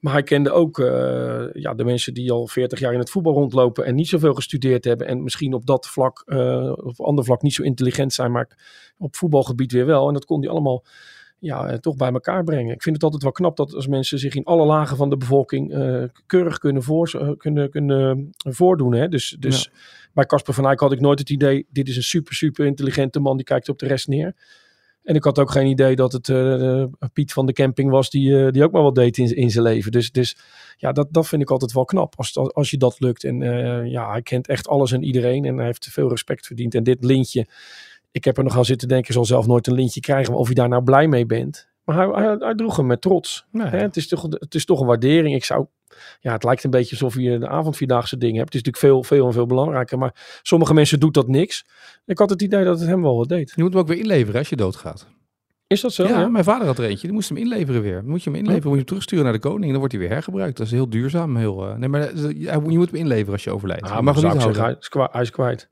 Maar 0.00 0.12
hij 0.12 0.22
kende 0.22 0.50
ook 0.50 0.78
uh, 0.78 1.52
ja, 1.52 1.74
de 1.74 1.84
mensen 1.84 2.14
die 2.14 2.32
al 2.32 2.46
40 2.46 2.78
jaar 2.78 2.92
in 2.92 2.98
het 2.98 3.10
voetbal 3.10 3.32
rondlopen 3.32 3.84
en 3.84 3.94
niet 3.94 4.08
zoveel 4.08 4.34
gestudeerd 4.34 4.84
hebben. 4.84 5.06
En 5.06 5.22
misschien 5.22 5.54
op 5.54 5.66
dat 5.66 5.86
vlak, 5.86 6.24
of 6.76 7.00
ander 7.00 7.24
vlak 7.24 7.42
niet 7.42 7.54
zo 7.54 7.62
intelligent 7.62 8.12
zijn, 8.12 8.32
maar 8.32 8.48
op 8.98 9.16
voetbalgebied 9.16 9.72
weer 9.72 9.86
wel. 9.86 10.08
En 10.08 10.14
dat 10.14 10.24
kon 10.24 10.40
hij 10.40 10.50
allemaal 10.50 10.84
ja, 11.40 11.66
eh, 11.66 11.78
toch 11.78 11.96
bij 11.96 12.12
elkaar 12.12 12.44
brengen. 12.44 12.74
Ik 12.74 12.82
vind 12.82 12.94
het 12.94 13.04
altijd 13.04 13.22
wel 13.22 13.32
knap 13.32 13.56
dat 13.56 13.74
als 13.74 13.86
mensen 13.86 14.18
zich 14.18 14.34
in 14.34 14.44
alle 14.44 14.64
lagen 14.66 14.96
van 14.96 15.10
de 15.10 15.16
bevolking 15.16 15.74
uh, 15.74 16.04
keurig 16.26 16.58
kunnen, 16.58 16.82
voor, 16.82 17.12
uh, 17.14 17.30
kunnen, 17.36 17.70
kunnen 17.70 18.32
voordoen. 18.34 18.94
Hè? 18.94 19.08
Dus, 19.08 19.36
dus 19.38 19.62
ja. 19.64 19.70
bij 20.12 20.26
Casper 20.26 20.54
van 20.54 20.66
Eyck 20.66 20.80
had 20.80 20.92
ik 20.92 21.00
nooit 21.00 21.18
het 21.18 21.30
idee, 21.30 21.66
dit 21.70 21.88
is 21.88 21.96
een 21.96 22.02
super, 22.02 22.34
super 22.34 22.66
intelligente 22.66 23.20
man, 23.20 23.36
die 23.36 23.46
kijkt 23.46 23.68
op 23.68 23.78
de 23.78 23.86
rest 23.86 24.08
neer. 24.08 24.34
En 25.02 25.14
ik 25.14 25.24
had 25.24 25.38
ook 25.38 25.50
geen 25.50 25.66
idee 25.66 25.96
dat 25.96 26.12
het 26.12 26.28
uh, 26.28 26.84
Piet 27.12 27.32
van 27.32 27.46
de 27.46 27.52
camping 27.52 27.90
was, 27.90 28.10
die, 28.10 28.50
die 28.50 28.64
ook 28.64 28.72
maar 28.72 28.82
wat 28.82 28.94
deed 28.94 29.18
in, 29.18 29.36
in 29.36 29.50
zijn 29.50 29.64
leven. 29.64 29.92
Dus, 29.92 30.12
dus 30.12 30.36
ja, 30.76 30.92
dat, 30.92 31.08
dat 31.10 31.28
vind 31.28 31.42
ik 31.42 31.50
altijd 31.50 31.72
wel 31.72 31.84
knap, 31.84 32.14
als, 32.16 32.36
als 32.36 32.70
je 32.70 32.76
dat 32.76 33.00
lukt. 33.00 33.24
En 33.24 33.40
ja, 33.90 34.10
hij 34.10 34.22
kent 34.22 34.48
echt 34.48 34.68
alles 34.68 34.92
en 34.92 35.02
iedereen 35.02 35.44
en 35.44 35.56
hij 35.56 35.66
heeft 35.66 35.88
veel 35.90 36.08
respect 36.08 36.46
verdiend. 36.46 36.74
En 36.74 36.82
dit 36.82 37.04
lintje 37.04 37.46
ik 38.10 38.24
heb 38.24 38.36
er 38.36 38.44
nog 38.44 38.56
aan 38.56 38.64
zitten 38.64 38.88
denken, 38.88 39.14
zal 39.14 39.24
zelf 39.24 39.46
nooit 39.46 39.66
een 39.66 39.74
lintje 39.74 40.00
krijgen, 40.00 40.34
of 40.34 40.48
je 40.48 40.54
daar 40.54 40.68
nou 40.68 40.82
blij 40.82 41.08
mee 41.08 41.26
bent. 41.26 41.68
Maar 41.84 41.96
hij, 41.96 42.24
hij, 42.24 42.36
hij 42.38 42.54
droeg 42.54 42.76
hem 42.76 42.86
met 42.86 43.00
trots. 43.00 43.46
Hè? 43.52 43.78
Het, 43.78 43.96
is 43.96 44.08
toch, 44.08 44.22
het 44.22 44.54
is 44.54 44.64
toch 44.64 44.80
een 44.80 44.86
waardering. 44.86 45.34
Ik 45.34 45.44
zou, 45.44 45.66
ja, 46.20 46.32
het 46.32 46.44
lijkt 46.44 46.64
een 46.64 46.70
beetje 46.70 46.90
alsof 46.90 47.14
je 47.14 47.38
de 47.38 47.48
avondvierdaagse 47.48 48.16
dingen 48.16 48.36
hebt. 48.36 48.52
Het 48.52 48.66
is 48.66 48.70
natuurlijk 48.70 49.02
veel, 49.02 49.16
veel 49.16 49.26
en 49.26 49.32
veel 49.32 49.46
belangrijker. 49.46 49.98
Maar 49.98 50.40
sommige 50.42 50.74
mensen 50.74 51.00
doet 51.00 51.14
dat 51.14 51.28
niks. 51.28 51.66
Ik 52.06 52.18
had 52.18 52.30
het 52.30 52.42
idee 52.42 52.64
dat 52.64 52.80
het 52.80 52.88
hem 52.88 53.02
wel 53.02 53.16
wat 53.16 53.28
deed. 53.28 53.52
Je 53.56 53.62
moet 53.62 53.72
hem 53.72 53.80
ook 53.82 53.88
weer 53.88 53.98
inleveren 53.98 54.38
als 54.38 54.48
je 54.48 54.56
doodgaat. 54.56 55.06
Is 55.66 55.80
dat 55.80 55.92
zo? 55.92 56.06
Ja, 56.06 56.20
ja, 56.20 56.28
mijn 56.28 56.44
vader 56.44 56.66
had 56.66 56.78
er 56.78 56.84
eentje. 56.84 57.06
Die 57.06 57.12
moest 57.12 57.28
hem 57.28 57.38
inleveren 57.38 57.82
weer. 57.82 58.04
Moet 58.04 58.22
je 58.22 58.30
hem 58.30 58.38
inleveren, 58.38 58.68
moet 58.68 58.72
je 58.72 58.78
hem 58.78 58.86
terugsturen 58.86 59.24
naar 59.24 59.32
de 59.32 59.38
koning. 59.38 59.70
Dan 59.70 59.78
wordt 59.78 59.92
hij 59.92 60.02
weer 60.02 60.12
hergebruikt. 60.12 60.56
Dat 60.56 60.66
is 60.66 60.72
heel 60.72 60.90
duurzaam. 60.90 61.36
Heel, 61.36 61.68
uh, 61.68 61.74
nee, 61.74 61.88
maar 61.88 62.12
uh, 62.12 62.30
je 62.40 62.78
moet 62.78 62.90
hem 62.90 63.00
inleveren 63.00 63.32
als 63.32 63.44
je 63.44 63.50
overlijdt. 63.50 63.82
Ah, 63.82 63.96
je 63.96 64.02
mag 64.02 64.14
hem 64.14 64.24
niet 64.24 64.32
houden. 64.32 64.54
Zeggen, 64.54 64.72
hij, 64.72 64.80
is 64.80 64.88
kwijt, 64.88 65.12
hij 65.12 65.22
is 65.22 65.30
kwijt. 65.30 65.70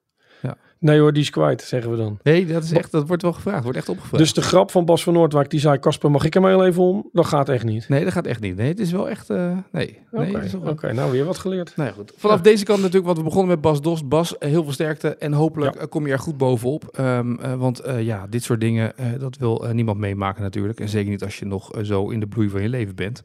Nee 0.81 1.01
hoor, 1.01 1.13
die 1.13 1.23
is 1.23 1.31
kwijt, 1.31 1.63
zeggen 1.63 1.91
we 1.91 1.97
dan. 1.97 2.19
Nee, 2.23 2.47
dat, 2.47 2.63
is 2.63 2.73
echt, 2.73 2.91
dat 2.91 3.07
wordt 3.07 3.23
wel 3.23 3.33
gevraagd. 3.33 3.63
Wordt 3.63 3.79
echt 3.79 3.89
opgevraagd. 3.89 4.23
Dus 4.23 4.33
de 4.33 4.43
grap 4.43 4.71
van 4.71 4.85
Bas 4.85 5.03
van 5.03 5.13
Noordwijk, 5.13 5.51
die 5.51 5.61
zei... 5.61 5.79
Casper, 5.79 6.11
mag 6.11 6.25
ik 6.25 6.35
hem 6.35 6.47
heel 6.47 6.65
even 6.65 6.83
om? 6.83 7.09
Dat 7.13 7.27
gaat 7.27 7.49
echt 7.49 7.65
niet. 7.65 7.89
Nee, 7.89 8.05
dat 8.05 8.13
gaat 8.13 8.27
echt 8.27 8.41
niet. 8.41 8.57
Nee, 8.57 8.69
het 8.69 8.79
is 8.79 8.93
wel 8.93 9.09
echt... 9.09 9.31
Uh, 9.31 9.59
nee. 9.73 9.99
Oké, 10.13 10.29
okay. 10.29 10.43
nee, 10.43 10.71
okay. 10.71 10.93
nou 10.93 11.13
weer 11.13 11.25
wat 11.25 11.39
geleerd. 11.39 11.73
Nou 11.77 11.89
ja, 11.89 11.95
goed. 11.95 12.13
Vanaf 12.17 12.37
ja. 12.37 12.43
deze 12.43 12.65
kant 12.65 12.79
natuurlijk, 12.79 13.07
want 13.07 13.19
we 13.19 13.25
begonnen 13.25 13.49
met 13.49 13.61
Bas 13.61 13.81
Dost. 13.81 14.09
Bas, 14.09 14.35
heel 14.39 14.63
veel 14.63 14.73
sterkte 14.73 15.17
en 15.17 15.33
hopelijk 15.33 15.81
ja. 15.81 15.87
kom 15.87 16.07
je 16.07 16.13
er 16.13 16.19
goed 16.19 16.37
bovenop. 16.37 16.99
Um, 17.01 17.39
uh, 17.41 17.55
want 17.55 17.87
uh, 17.87 18.03
ja, 18.03 18.27
dit 18.27 18.43
soort 18.43 18.61
dingen, 18.61 18.93
dat 19.19 19.37
wil 19.37 19.67
niemand 19.73 19.99
meemaken 19.99 20.43
natuurlijk. 20.43 20.81
En 20.81 20.89
zeker 20.89 21.11
niet 21.11 21.23
als 21.23 21.39
je 21.39 21.47
nog 21.47 21.71
zo 21.83 22.11
in 22.11 22.21
de 22.21 22.27
bloei 22.27 22.49
van 22.49 22.63
je 22.63 22.69
leven 22.69 22.95
bent. 22.95 23.23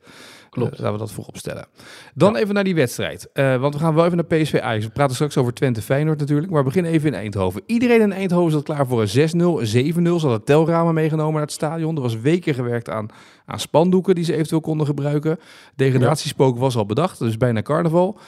Klopt. 0.53 0.79
laten 0.79 0.94
we 0.94 0.97
dat 0.97 1.11
voorop 1.11 1.38
stellen. 1.38 1.67
Dan 2.13 2.35
even 2.35 2.53
naar 2.53 2.63
die 2.63 2.75
wedstrijd. 2.75 3.29
want 3.33 3.73
we 3.73 3.79
gaan 3.79 3.95
wel 3.95 4.05
even 4.05 4.17
naar 4.17 4.39
PSV 4.39 4.59
Ajax. 4.59 4.85
We 4.85 4.91
praten 4.91 5.15
straks 5.15 5.38
over 5.38 5.53
Twente 5.53 5.81
Feyenoord 5.81 6.19
natuurlijk. 6.19 6.50
Maar 6.51 6.59
we 6.59 6.65
beginnen 6.65 6.91
even 6.91 7.07
in 7.07 7.15
Eindhoven. 7.15 7.61
Iedereen 7.65 8.01
in 8.01 8.11
Eindhoven 8.11 8.51
zat 8.51 8.63
klaar 8.63 8.88
voor 8.88 9.01
een 9.01 9.07
6-0, 9.07 9.94
7-0. 9.95 10.19
Ze 10.19 10.27
hadden 10.27 10.44
telramen 10.44 10.94
meegenomen 10.94 11.33
naar 11.33 11.41
het 11.41 11.51
stadion. 11.51 11.95
Er 11.95 12.01
was 12.01 12.19
weken 12.19 12.53
gewerkt 12.53 12.89
aan, 12.89 13.07
aan 13.45 13.59
spandoeken 13.59 14.15
die 14.15 14.23
ze 14.23 14.33
eventueel 14.33 14.61
konden 14.61 14.88
gebruiken. 14.88 15.39
Degradatiespook 15.75 16.57
was 16.57 16.75
al 16.75 16.85
bedacht, 16.85 17.19
dus 17.19 17.38
bijna 17.38 17.61
carnaval. 17.61 18.19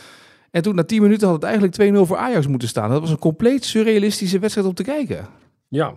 En 0.51 0.62
toen 0.62 0.75
na 0.75 0.83
10 0.83 1.01
minuten 1.01 1.28
had 1.28 1.42
het 1.42 1.45
eigenlijk 1.45 1.95
2-0 1.95 2.07
voor 2.07 2.18
Ajax 2.18 2.48
moeten 2.48 2.68
staan. 2.68 2.89
Dat 2.89 3.01
was 3.01 3.10
een 3.10 3.19
compleet 3.19 3.66
surrealistische 3.66 4.39
wedstrijd 4.39 4.68
om 4.68 4.74
te 4.74 4.83
kijken. 4.83 5.28
Ja, 5.68 5.94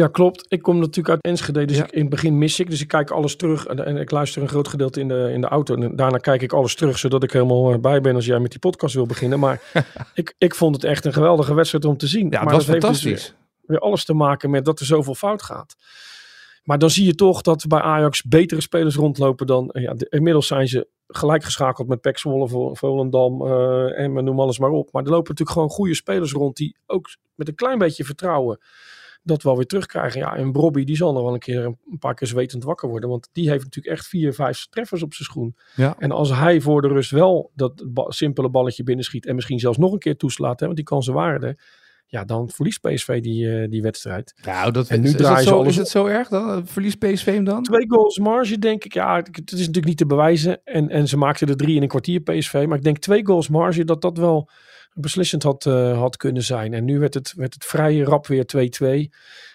ja, 0.00 0.06
klopt. 0.06 0.44
Ik 0.48 0.62
kom 0.62 0.78
natuurlijk 0.78 1.08
uit 1.08 1.20
Enschede, 1.20 1.64
dus 1.64 1.76
ja. 1.76 1.84
ik, 1.84 1.90
in 1.90 2.00
het 2.00 2.10
begin 2.10 2.38
mis 2.38 2.60
ik. 2.60 2.70
Dus 2.70 2.80
ik 2.80 2.88
kijk 2.88 3.10
alles 3.10 3.36
terug 3.36 3.66
en, 3.66 3.86
en, 3.86 3.96
ik 3.96 4.10
luister 4.10 4.42
een 4.42 4.48
groot 4.48 4.68
gedeelte 4.68 5.00
in 5.00 5.08
de, 5.08 5.30
in 5.32 5.40
de 5.40 5.46
auto. 5.46 5.74
En 5.74 5.96
daarna 5.96 6.18
kijk 6.18 6.42
ik 6.42 6.52
alles 6.52 6.74
terug, 6.74 6.98
zodat 6.98 7.22
ik 7.22 7.32
helemaal 7.32 7.78
bij 7.78 8.00
ben 8.00 8.14
als 8.14 8.26
jij 8.26 8.38
met 8.38 8.50
die 8.50 8.58
podcast 8.58 8.94
wil 8.94 9.06
beginnen. 9.06 9.38
Maar 9.38 9.60
ik, 10.14 10.34
ik 10.38 10.54
vond 10.54 10.74
het 10.74 10.84
echt 10.84 11.04
een 11.04 11.12
geweldige 11.12 11.54
wedstrijd 11.54 11.84
om 11.84 11.96
te 11.96 12.06
zien. 12.06 12.30
Ja, 12.30 12.42
maar 12.42 12.52
dat 12.52 12.52
was 12.52 12.66
heeft 12.66 12.84
fantastisch. 12.84 13.12
Dus 13.12 13.28
weer, 13.28 13.36
weer, 13.66 13.78
alles 13.78 14.04
te 14.04 14.14
maken 14.14 14.50
met 14.50 14.64
dat 14.64 14.80
er 14.80 14.86
zoveel 14.86 15.14
fout 15.14 15.42
gaat. 15.42 15.76
Maar 16.64 16.78
dan 16.78 16.90
zie 16.90 17.04
je 17.04 17.14
toch 17.14 17.40
dat 17.40 17.66
bij 17.66 17.80
Ajax 17.80 18.22
betere 18.22 18.60
spelers 18.60 18.94
rondlopen 18.94 19.46
dan... 19.46 19.70
Ja, 19.72 19.94
de, 19.94 20.06
inmiddels 20.08 20.46
zijn 20.46 20.68
ze 20.68 20.88
gelijk 21.08 21.44
geschakeld 21.44 21.88
met 21.88 22.00
Pek 22.00 22.18
Zwolle, 22.18 22.74
Volendam 22.76 23.42
uh, 23.42 23.98
en 23.98 24.24
noem 24.24 24.40
alles 24.40 24.58
maar 24.58 24.70
op. 24.70 24.92
Maar 24.92 25.02
er 25.02 25.10
lopen 25.10 25.28
natuurlijk 25.28 25.58
gewoon 25.58 25.70
goede 25.70 25.94
spelers 25.94 26.32
rond 26.32 26.56
die 26.56 26.76
ook 26.86 27.08
met 27.34 27.48
een 27.48 27.54
klein 27.54 27.78
beetje 27.78 28.04
vertrouwen 28.04 28.58
dat 29.26 29.42
wel 29.42 29.56
weer 29.56 29.66
terugkrijgen. 29.66 30.20
Ja, 30.20 30.36
en 30.36 30.52
Bobby 30.52 30.84
die 30.84 30.96
zal 30.96 31.12
nog 31.12 31.22
wel 31.22 31.32
een 31.32 31.38
keer 31.38 31.64
een 31.64 31.98
paar 31.98 32.14
keer 32.14 32.28
zwetend 32.28 32.64
wakker 32.64 32.88
worden. 32.88 33.08
Want 33.08 33.28
die 33.32 33.50
heeft 33.50 33.64
natuurlijk 33.64 33.96
echt 33.96 34.06
vier, 34.06 34.32
vijf 34.32 34.66
treffers 34.70 35.02
op 35.02 35.14
zijn 35.14 35.28
schoen. 35.28 35.56
Ja. 35.74 35.94
En 35.98 36.10
als 36.10 36.30
hij 36.30 36.60
voor 36.60 36.82
de 36.82 36.88
rust 36.88 37.10
wel 37.10 37.50
dat 37.54 37.84
ba 37.92 38.10
simpele 38.10 38.50
balletje 38.50 38.82
binnenschiet 38.82 39.26
en 39.26 39.34
misschien 39.34 39.58
zelfs 39.58 39.78
nog 39.78 39.92
een 39.92 39.98
keer 39.98 40.16
toeslaat, 40.16 40.60
hè, 40.60 40.66
want 40.66 40.78
die 40.78 40.86
kansen 40.86 41.14
waren 41.14 41.42
er. 41.42 41.58
Ja, 42.08 42.24
dan 42.24 42.50
verliest 42.50 42.80
PSV 42.80 43.20
die, 43.20 43.44
uh, 43.44 43.70
die 43.70 43.82
wedstrijd. 43.82 44.34
Nou, 44.44 44.72
dat, 44.72 44.88
en 44.88 45.00
nu 45.00 45.06
is, 45.06 45.16
draaien 45.16 45.36
het 45.36 45.46
zo, 45.48 45.62
is 45.62 45.76
het 45.76 45.88
zo 45.88 46.06
erg 46.06 46.28
dan? 46.28 46.66
Verliest 46.66 46.98
PSV 46.98 47.24
hem 47.24 47.44
dan? 47.44 47.62
Twee 47.62 47.84
goals 47.88 48.18
marge, 48.18 48.58
denk 48.58 48.84
ik. 48.84 48.92
Ja, 48.92 49.16
het 49.16 49.52
is 49.52 49.58
natuurlijk 49.58 49.86
niet 49.86 49.96
te 49.96 50.06
bewijzen. 50.06 50.60
En, 50.64 50.88
en 50.88 51.08
ze 51.08 51.16
maakten 51.16 51.48
er 51.48 51.56
drie 51.56 51.76
in 51.76 51.82
een 51.82 51.88
kwartier 51.88 52.20
PSV. 52.20 52.64
Maar 52.68 52.76
ik 52.76 52.84
denk 52.84 52.98
twee 52.98 53.26
goals 53.26 53.48
marge, 53.48 53.84
dat 53.84 54.02
dat 54.02 54.18
wel 54.18 54.50
beslissend 55.00 55.42
had, 55.42 55.64
uh, 55.64 55.98
had 55.98 56.16
kunnen 56.16 56.42
zijn. 56.42 56.74
En 56.74 56.84
nu 56.84 56.98
werd 56.98 57.14
het, 57.14 57.32
werd 57.36 57.54
het 57.54 57.64
vrij 57.64 57.98
rap 57.98 58.26
weer 58.26 58.44
2-2. 58.44 59.14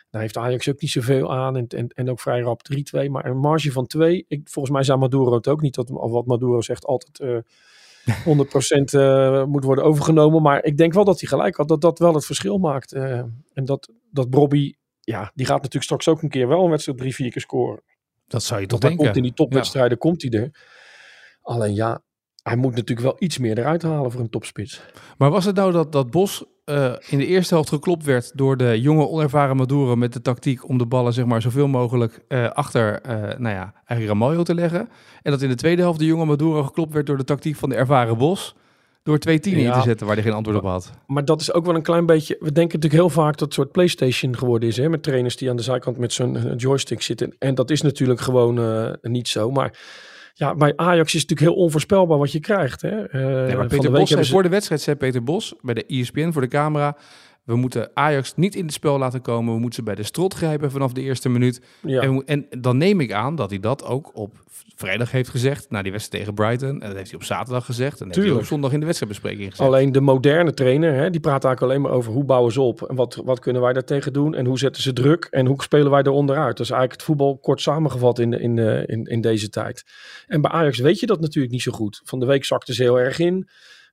Daar 0.09 0.21
heeft 0.21 0.37
Ajax 0.37 0.69
ook 0.69 0.81
niet 0.81 0.91
zoveel 0.91 1.33
aan. 1.33 1.57
En, 1.57 1.67
en, 1.67 1.87
en 1.87 2.09
ook 2.09 2.19
vrij 2.19 2.41
rap 2.41 2.61
3-2. 3.05 3.09
Maar 3.09 3.25
een 3.25 3.37
marge 3.37 3.71
van 3.71 3.87
2. 3.87 4.25
Ik, 4.27 4.41
volgens 4.49 4.73
mij 4.73 4.83
zei 4.83 4.97
Maduro 4.97 5.33
het 5.33 5.47
ook 5.47 5.61
niet. 5.61 5.75
Dat, 5.75 5.89
of 5.89 6.11
wat 6.11 6.25
Maduro 6.25 6.61
zegt 6.61 6.85
altijd 6.85 7.19
uh, 7.19 7.37
100% 7.39 8.83
uh, 8.95 9.45
moet 9.45 9.63
worden 9.63 9.83
overgenomen. 9.83 10.41
Maar 10.41 10.63
ik 10.63 10.77
denk 10.77 10.93
wel 10.93 11.05
dat 11.05 11.19
hij 11.19 11.29
gelijk 11.29 11.55
had. 11.55 11.67
Dat 11.67 11.81
dat 11.81 11.99
wel 11.99 12.13
het 12.13 12.25
verschil 12.25 12.57
maakt. 12.57 12.93
Uh, 12.93 13.19
en 13.53 13.65
dat, 13.65 13.89
dat 14.11 14.29
Bobby. 14.29 14.73
Ja, 14.99 15.31
die 15.35 15.45
gaat 15.45 15.57
natuurlijk 15.57 15.83
straks 15.83 16.07
ook 16.07 16.21
een 16.21 16.29
keer 16.29 16.47
wel 16.47 16.63
een 16.63 16.69
wedstrijd 16.69 16.97
drie, 16.97 17.15
vier 17.15 17.31
keer 17.31 17.41
scoren. 17.41 17.81
Dat 18.27 18.43
zou 18.43 18.61
je 18.61 18.67
toch 18.67 18.79
denken. 18.79 19.03
Komt 19.03 19.15
in 19.15 19.23
die 19.23 19.33
topwedstrijden 19.33 19.91
ja. 19.91 20.09
komt 20.09 20.21
hij 20.21 20.31
er. 20.31 20.51
Alleen 21.41 21.73
ja, 21.73 22.01
hij 22.43 22.55
moet 22.55 22.75
natuurlijk 22.75 23.07
wel 23.07 23.15
iets 23.19 23.37
meer 23.37 23.57
eruit 23.57 23.81
halen 23.81 24.11
voor 24.11 24.21
een 24.21 24.29
topspits. 24.29 24.81
Maar 25.17 25.29
was 25.29 25.45
het 25.45 25.55
nou 25.55 25.71
dat, 25.71 25.91
dat 25.91 26.11
Bos 26.11 26.43
uh, 26.65 26.93
in 27.09 27.17
de 27.17 27.25
eerste 27.25 27.53
helft 27.53 27.69
geklopt 27.69 28.05
werd 28.05 28.31
door 28.37 28.57
de 28.57 28.81
jonge 28.81 29.07
onervaren 29.07 29.55
Maduro 29.55 29.95
met 29.95 30.13
de 30.13 30.21
tactiek 30.21 30.67
om 30.69 30.77
de 30.77 30.85
ballen 30.85 31.13
zeg 31.13 31.25
maar 31.25 31.41
zoveel 31.41 31.67
mogelijk 31.67 32.19
uh, 32.27 32.49
achter, 32.49 33.01
uh, 33.05 33.11
nou 33.15 33.55
ja, 33.55 33.73
eigenlijk 33.85 34.07
Ramaljo 34.07 34.43
te 34.43 34.55
leggen. 34.55 34.89
En 35.21 35.31
dat 35.31 35.41
in 35.41 35.49
de 35.49 35.55
tweede 35.55 35.81
helft 35.81 35.99
de 35.99 36.05
jonge 36.05 36.25
Maduro 36.25 36.63
geklopt 36.63 36.93
werd 36.93 37.05
door 37.05 37.17
de 37.17 37.23
tactiek 37.23 37.55
van 37.55 37.69
de 37.69 37.75
ervaren 37.75 38.17
Bos. 38.17 38.55
Door 39.03 39.17
twee 39.17 39.39
tienen 39.39 39.61
in 39.61 39.67
Ja. 39.67 39.73
te 39.77 39.87
zetten 39.87 40.05
waar 40.07 40.15
hij 40.15 40.25
geen 40.25 40.33
antwoord 40.33 40.57
op 40.57 40.63
had. 40.63 40.91
Maar 41.07 41.25
dat 41.25 41.41
is 41.41 41.53
ook 41.53 41.65
wel 41.65 41.75
een 41.75 41.81
klein 41.81 42.05
beetje. 42.05 42.35
We 42.39 42.51
denken 42.51 42.79
natuurlijk 42.79 42.93
heel 42.93 43.23
vaak 43.23 43.31
dat 43.31 43.39
het 43.39 43.53
soort 43.53 43.71
PlayStation 43.71 44.37
geworden 44.37 44.69
is. 44.69 44.77
Hè? 44.77 44.89
Met 44.89 45.03
trainers 45.03 45.37
die 45.37 45.49
aan 45.49 45.55
de 45.55 45.61
zijkant 45.63 45.97
met 45.97 46.13
zo'n 46.13 46.35
eh, 46.35 46.53
joystick 46.57 47.01
zitten. 47.01 47.35
En 47.39 47.55
dat 47.55 47.69
is 47.69 47.81
natuurlijk 47.81 48.19
gewoon 48.19 48.59
eh, 48.59 48.91
niet 49.01 49.27
zo. 49.27 49.51
Maar 49.51 49.73
ja, 50.41 50.55
bij 50.55 50.73
Ajax 50.75 51.13
is 51.13 51.21
het 51.21 51.29
natuurlijk 51.29 51.55
heel 51.57 51.65
onvoorspelbaar 51.65 52.17
wat 52.17 52.31
je 52.31 52.39
krijgt. 52.39 52.81
Hè? 52.81 52.89
Eh, 53.07 53.21
Nee, 53.21 53.47
van 53.47 53.57
maar 53.57 53.67
de 53.67 53.75
Peter 53.75 53.91
Bos 53.91 54.09
ze- 54.09 54.25
voor 54.25 54.43
de 54.43 54.49
wedstrijd, 54.49 54.81
zei 54.81 54.95
Peter 54.95 55.23
Bos 55.23 55.53
bij 55.61 55.73
de 55.73 55.83
ESPN 55.87 56.31
voor 56.31 56.41
de 56.41 56.47
camera. 56.47 56.97
We 57.51 57.57
moeten 57.57 57.89
Ajax 57.93 58.35
niet 58.35 58.55
in 58.55 58.65
het 58.65 58.73
spel 58.73 58.97
laten 58.97 59.21
komen. 59.21 59.53
We 59.53 59.59
moeten 59.59 59.79
ze 59.79 59.83
bij 59.83 59.95
de 59.95 60.03
strot 60.03 60.33
grijpen 60.33 60.71
vanaf 60.71 60.93
de 60.93 61.01
eerste 61.01 61.29
minuut. 61.29 61.61
Ja. 61.81 62.01
En, 62.01 62.23
en 62.25 62.47
dan 62.61 62.77
neem 62.77 62.99
ik 62.99 63.11
aan 63.11 63.35
dat 63.35 63.49
hij 63.49 63.59
dat 63.59 63.85
ook 63.85 64.11
op 64.13 64.33
vrijdag 64.75 65.11
heeft 65.11 65.29
gezegd. 65.29 65.69
Na 65.69 65.81
die 65.81 65.91
wedstrijd 65.91 66.23
tegen 66.23 66.43
Brighton. 66.43 66.81
En 66.81 66.87
dat 66.87 66.95
heeft 66.95 67.09
hij 67.09 67.19
op 67.19 67.25
zaterdag 67.25 67.65
gezegd. 67.65 68.01
En 68.01 68.07
dat 68.07 68.15
heeft 68.15 68.27
hij 68.27 68.37
op 68.37 68.45
zondag 68.45 68.71
in 68.71 68.79
de 68.79 68.85
wedstrijdbespreking 68.85 69.49
gezegd. 69.49 69.69
Alleen 69.69 69.91
de 69.91 70.01
moderne 70.01 70.53
trainer, 70.53 70.93
hè, 70.93 71.09
die 71.09 71.19
praat 71.19 71.43
eigenlijk 71.43 71.61
alleen 71.61 71.81
maar 71.81 71.97
over 71.99 72.13
hoe 72.13 72.23
bouwen 72.23 72.51
ze 72.51 72.61
op. 72.61 72.81
En 72.81 72.95
wat, 72.95 73.21
wat 73.25 73.39
kunnen 73.39 73.61
wij 73.61 73.73
daartegen 73.73 74.13
doen. 74.13 74.35
En 74.35 74.45
hoe 74.45 74.59
zetten 74.59 74.81
ze 74.81 74.93
druk. 74.93 75.27
En 75.31 75.45
hoe 75.45 75.63
spelen 75.63 75.91
wij 75.91 76.03
er 76.03 76.11
onderuit. 76.11 76.57
Dat 76.57 76.65
is 76.65 76.71
eigenlijk 76.71 76.99
het 76.99 77.09
voetbal 77.09 77.37
kort 77.37 77.61
samengevat 77.61 78.19
in, 78.19 78.33
in, 78.33 78.57
in, 78.87 79.03
in 79.03 79.21
deze 79.21 79.49
tijd. 79.49 79.83
En 80.27 80.41
bij 80.41 80.51
Ajax 80.51 80.79
weet 80.79 80.99
je 80.99 81.05
dat 81.05 81.21
natuurlijk 81.21 81.53
niet 81.53 81.61
zo 81.61 81.71
goed. 81.71 82.01
Van 82.03 82.19
de 82.19 82.25
week 82.25 82.45
zakten 82.45 82.73
ze 82.73 82.83
heel 82.83 82.99
erg 82.99 83.19
in. 83.19 83.49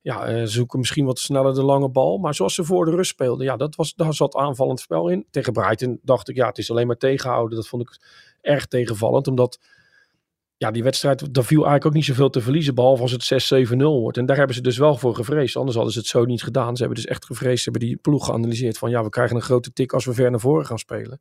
Ja, 0.08 0.46
ze 0.46 0.46
zoeken 0.46 0.78
misschien 0.78 1.04
wat 1.04 1.18
sneller 1.18 1.54
de 1.54 1.62
lange 1.62 1.88
bal. 1.88 2.18
Maar 2.18 2.34
zoals 2.34 2.54
ze 2.54 2.64
voor 2.64 2.84
de 2.84 2.90
rust 2.90 3.10
speelden, 3.10 3.46
ja, 3.46 3.56
dat 3.56 3.74
was, 3.74 3.94
daar 3.94 4.14
zat 4.14 4.34
aanvallend 4.34 4.80
spel 4.80 5.08
in. 5.08 5.26
Tegen 5.30 5.52
Brighton 5.52 6.00
dacht 6.02 6.28
ik, 6.28 6.36
ja, 6.36 6.46
het 6.46 6.58
is 6.58 6.70
alleen 6.70 6.86
maar 6.86 6.96
tegenhouden. 6.96 7.56
Dat 7.56 7.68
vond 7.68 7.82
ik 7.82 8.00
erg 8.40 8.66
tegenvallend. 8.66 9.26
Omdat 9.26 9.58
ja, 10.56 10.70
die 10.70 10.82
wedstrijd, 10.82 11.34
daar 11.34 11.44
viel 11.44 11.56
eigenlijk 11.56 11.86
ook 11.86 11.92
niet 11.92 12.04
zoveel 12.04 12.30
te 12.30 12.40
verliezen. 12.40 12.74
Behalve 12.74 13.02
als 13.02 13.12
het 13.12 13.68
6-7-0 13.72 13.76
wordt. 13.76 14.16
En 14.16 14.26
daar 14.26 14.36
hebben 14.36 14.54
ze 14.54 14.62
dus 14.62 14.78
wel 14.78 14.96
voor 14.96 15.14
gevreesd. 15.14 15.56
Anders 15.56 15.76
hadden 15.76 15.92
ze 15.92 15.98
het 15.98 16.08
zo 16.08 16.24
niet 16.24 16.42
gedaan. 16.42 16.76
Ze 16.76 16.82
hebben 16.82 17.02
dus 17.02 17.10
echt 17.10 17.24
gevreesd. 17.24 17.62
Ze 17.62 17.70
hebben 17.70 17.88
die 17.88 17.96
ploeg 17.96 18.24
geanalyseerd. 18.24 18.78
Van 18.78 18.90
ja, 18.90 19.02
we 19.02 19.08
krijgen 19.08 19.36
een 19.36 19.42
grote 19.42 19.72
tik 19.72 19.92
als 19.92 20.04
we 20.04 20.14
ver 20.14 20.30
naar 20.30 20.40
voren 20.40 20.66
gaan 20.66 20.78
spelen. 20.78 21.20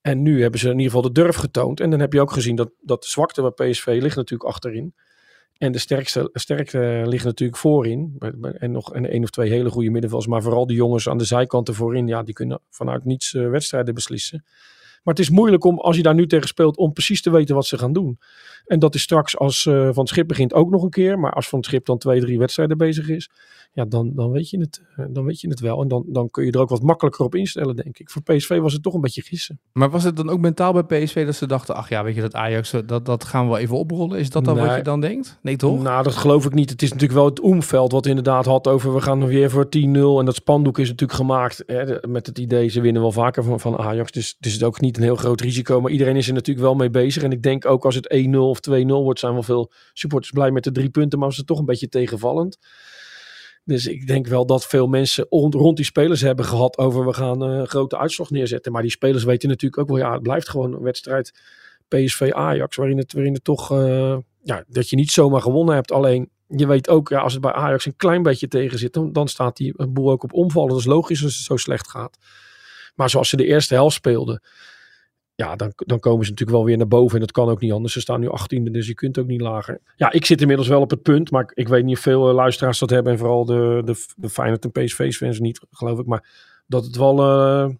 En 0.00 0.22
nu 0.22 0.42
hebben 0.42 0.60
ze 0.60 0.66
in 0.66 0.78
ieder 0.78 0.92
geval 0.92 1.12
de 1.12 1.22
durf 1.22 1.36
getoond. 1.36 1.80
En 1.80 1.90
dan 1.90 2.00
heb 2.00 2.12
je 2.12 2.20
ook 2.20 2.32
gezien 2.32 2.56
dat, 2.56 2.70
dat 2.80 3.02
de 3.02 3.08
zwakte 3.08 3.52
bij 3.52 3.70
PSV 3.70 3.98
ligt 4.00 4.16
natuurlijk 4.16 4.50
achterin. 4.50 4.94
En 5.58 5.72
de 5.72 5.78
sterkste, 5.78 6.30
sterkte 6.32 7.02
ligt 7.06 7.24
natuurlijk 7.24 7.58
voorin. 7.58 8.16
En 8.58 8.70
nog 8.70 8.94
een, 8.94 9.14
een 9.14 9.22
of 9.22 9.30
twee 9.30 9.50
hele 9.50 9.70
goede 9.70 9.90
middenvelders. 9.90 10.30
Maar 10.30 10.42
vooral 10.42 10.66
die 10.66 10.76
jongens 10.76 11.08
aan 11.08 11.18
de 11.18 11.24
zijkanten 11.24 11.74
voorin. 11.74 12.06
Ja, 12.06 12.22
die 12.22 12.34
kunnen 12.34 12.60
vanuit 12.70 13.04
niets 13.04 13.34
eh, 13.34 13.50
wedstrijden 13.50 13.94
beslissen. 13.94 14.44
Maar 15.02 15.14
het 15.14 15.18
is 15.18 15.30
moeilijk 15.30 15.64
om, 15.64 15.78
als 15.78 15.96
je 15.96 16.02
daar 16.02 16.14
nu 16.14 16.26
tegen 16.26 16.48
speelt, 16.48 16.76
om 16.76 16.92
precies 16.92 17.22
te 17.22 17.30
weten 17.30 17.54
wat 17.54 17.66
ze 17.66 17.78
gaan 17.78 17.92
doen. 17.92 18.18
En 18.66 18.78
dat 18.78 18.94
is 18.94 19.02
straks 19.02 19.38
als 19.38 19.66
eh, 19.66 19.74
Van 19.74 19.98
het 19.98 20.08
Schip 20.08 20.28
begint 20.28 20.54
ook 20.54 20.70
nog 20.70 20.82
een 20.82 20.90
keer. 20.90 21.18
Maar 21.18 21.32
als 21.32 21.48
Van 21.48 21.58
het 21.58 21.68
Schip 21.68 21.86
dan 21.86 21.98
twee, 21.98 22.20
drie 22.20 22.38
wedstrijden 22.38 22.76
bezig 22.76 23.08
is. 23.08 23.30
Ja, 23.72 23.84
dan, 23.84 24.12
dan, 24.14 24.30
weet, 24.30 24.50
je 24.50 24.58
het, 24.58 24.82
eh, 24.96 25.04
dan 25.10 25.24
weet 25.24 25.40
je 25.40 25.48
het 25.48 25.60
wel. 25.60 25.82
En 25.82 25.88
dan, 25.88 26.04
dan 26.06 26.30
kun 26.30 26.44
je 26.44 26.52
er 26.52 26.60
ook 26.60 26.68
wat 26.68 26.82
makkelijker 26.82 27.24
op 27.24 27.34
instellen, 27.34 27.76
denk 27.76 27.98
ik. 27.98 28.10
Voor 28.10 28.22
PSV 28.22 28.58
was 28.58 28.72
het 28.72 28.82
toch 28.82 28.94
een 28.94 29.00
beetje 29.00 29.22
gissen. 29.22 29.60
Maar 29.72 29.90
was 29.90 30.04
het 30.04 30.16
dan 30.16 30.28
ook 30.28 30.40
mentaal 30.40 30.72
bij 30.72 31.02
PSV 31.02 31.26
dat 31.26 31.34
ze 31.34 31.46
dachten... 31.46 31.74
ach 31.74 31.88
ja, 31.88 32.04
weet 32.04 32.14
je, 32.14 32.20
dat 32.20 32.34
Ajax, 32.34 32.72
eh, 32.72 32.80
dat, 32.86 33.06
dat 33.06 33.24
gaan 33.24 33.44
we 33.44 33.50
wel 33.50 33.58
even 33.58 33.76
oprollen? 33.76 34.18
Is 34.18 34.30
dat 34.30 34.44
dan 34.44 34.56
wat 34.56 34.76
je 34.76 34.82
dan 34.82 35.00
denkt? 35.00 35.38
Nee, 35.42 35.56
toch? 35.56 35.82
Nou, 35.82 36.02
dat 36.02 36.14
geloof 36.14 36.44
ik 36.44 36.54
niet. 36.54 36.70
Het 36.70 36.82
is 36.82 36.88
natuurlijk 36.88 37.18
wel 37.18 37.28
het 37.28 37.40
omveld 37.40 37.92
wat 37.92 38.06
inderdaad 38.06 38.44
had 38.44 38.68
over 38.68 38.94
we 38.94 39.00
gaan 39.00 39.26
weer 39.26 39.50
voor 39.50 39.66
10-0. 39.66 39.70
En 40.18 40.24
dat 40.24 40.34
spandoek 40.34 40.78
is 40.78 40.88
natuurlijk 40.88 41.18
gemaakt 41.18 41.62
hè, 41.66 42.08
met 42.08 42.26
het 42.26 42.38
idee 42.38 42.68
ze 42.68 42.80
winnen 42.80 43.02
wel 43.02 43.12
vaker 43.12 43.44
van, 43.44 43.60
van 43.60 43.78
Ajax. 43.78 44.12
Dus 44.12 44.34
het 44.36 44.46
is 44.46 44.62
ook 44.62 44.80
niet 44.80 44.87
een 44.96 45.02
heel 45.02 45.16
groot 45.16 45.40
risico. 45.40 45.80
Maar 45.80 45.90
iedereen 45.90 46.16
is 46.16 46.28
er 46.28 46.34
natuurlijk 46.34 46.66
wel 46.66 46.74
mee 46.74 46.90
bezig. 46.90 47.22
En 47.22 47.32
ik 47.32 47.42
denk 47.42 47.66
ook 47.66 47.84
als 47.84 47.94
het 47.94 48.14
1-0 48.26 48.36
of 48.36 48.58
2-0 48.70 48.86
wordt, 48.86 49.20
zijn 49.20 49.32
wel 49.32 49.42
veel 49.42 49.72
supporters 49.92 50.32
blij 50.32 50.50
met 50.50 50.64
de 50.64 50.72
drie 50.72 50.90
punten. 50.90 51.18
Maar 51.18 51.28
was 51.28 51.36
het 51.36 51.46
toch 51.46 51.58
een 51.58 51.64
beetje 51.64 51.88
tegenvallend. 51.88 52.58
Dus 53.64 53.86
ik 53.86 54.06
denk 54.06 54.26
wel 54.26 54.46
dat 54.46 54.66
veel 54.66 54.86
mensen 54.86 55.26
rond, 55.30 55.76
die 55.76 55.84
spelers 55.84 56.20
hebben 56.20 56.44
gehad 56.44 56.78
over 56.78 57.06
we 57.06 57.12
gaan 57.12 57.42
eh, 57.42 57.48
een 57.48 57.68
grote 57.68 57.98
uitslag 57.98 58.30
neerzetten. 58.30 58.72
Maar 58.72 58.82
die 58.82 58.90
spelers 58.90 59.24
weten 59.24 59.48
natuurlijk 59.48 59.82
ook 59.82 59.88
wel, 59.88 60.06
ja, 60.06 60.12
het 60.12 60.22
blijft 60.22 60.48
gewoon 60.48 60.72
een 60.72 60.82
wedstrijd 60.82 61.40
PSV-Ajax. 61.88 62.76
Waarin 62.76 62.98
het, 62.98 63.12
waarin 63.12 63.32
het 63.34 63.44
toch, 63.44 63.72
eh, 63.72 64.16
ja, 64.42 64.64
dat 64.68 64.88
je 64.90 64.96
niet 64.96 65.10
zomaar 65.10 65.40
gewonnen 65.42 65.74
hebt. 65.74 65.92
Alleen 65.92 66.30
je 66.46 66.66
weet 66.66 66.88
ook, 66.88 67.08
ja, 67.08 67.18
als 67.20 67.32
het 67.32 67.42
bij 67.42 67.52
Ajax 67.52 67.86
een 67.86 67.96
klein 67.96 68.22
beetje 68.22 68.48
tegen 68.48 68.78
zit, 68.78 68.92
dan, 68.92 69.12
dan 69.12 69.28
staat 69.28 69.56
die 69.56 69.86
boel 69.88 70.10
ook 70.10 70.22
op 70.22 70.32
omvallen. 70.32 70.70
Dat 70.70 70.78
is 70.78 70.84
logisch 70.84 71.24
als 71.24 71.36
het 71.36 71.44
zo 71.44 71.56
slecht 71.56 71.88
gaat. 71.88 72.18
Maar 72.94 73.10
zoals 73.10 73.28
ze 73.28 73.36
de 73.36 73.46
eerste 73.46 73.74
helft 73.74 73.94
speelden, 73.94 74.42
ja, 75.38 75.56
dan, 75.56 75.72
dan 75.76 76.00
komen 76.00 76.24
ze 76.24 76.30
natuurlijk 76.30 76.58
wel 76.58 76.66
weer 76.66 76.76
naar 76.76 76.88
boven. 76.88 77.14
En 77.14 77.20
dat 77.20 77.32
kan 77.32 77.48
ook 77.48 77.60
niet 77.60 77.72
anders. 77.72 77.92
Ze 77.92 78.00
staan 78.00 78.20
nu 78.20 78.28
18e, 78.28 78.62
dus 78.62 78.86
je 78.86 78.94
kunt 78.94 79.18
ook 79.18 79.26
niet 79.26 79.40
lager. 79.40 79.80
Ja, 79.96 80.12
ik 80.12 80.26
zit 80.26 80.40
inmiddels 80.40 80.68
wel 80.68 80.80
op 80.80 80.90
het 80.90 81.02
punt. 81.02 81.30
Maar 81.30 81.50
ik 81.54 81.68
weet 81.68 81.84
niet 81.84 81.96
of 81.96 82.02
veel 82.02 82.28
eh, 82.28 82.34
luisteraars 82.34 82.78
dat 82.78 82.90
hebben. 82.90 83.12
En 83.12 83.18
vooral 83.18 83.44
de, 83.44 83.82
de, 83.84 84.04
de 84.16 84.28
Feyenoord 84.28 84.64
en 84.64 84.70
PSV-fans 84.70 85.38
niet, 85.38 85.60
geloof 85.70 85.98
ik. 85.98 86.06
Maar 86.06 86.28
dat 86.66 86.84
het 86.84 86.96
wel... 86.96 87.18
Eh, 87.18 87.74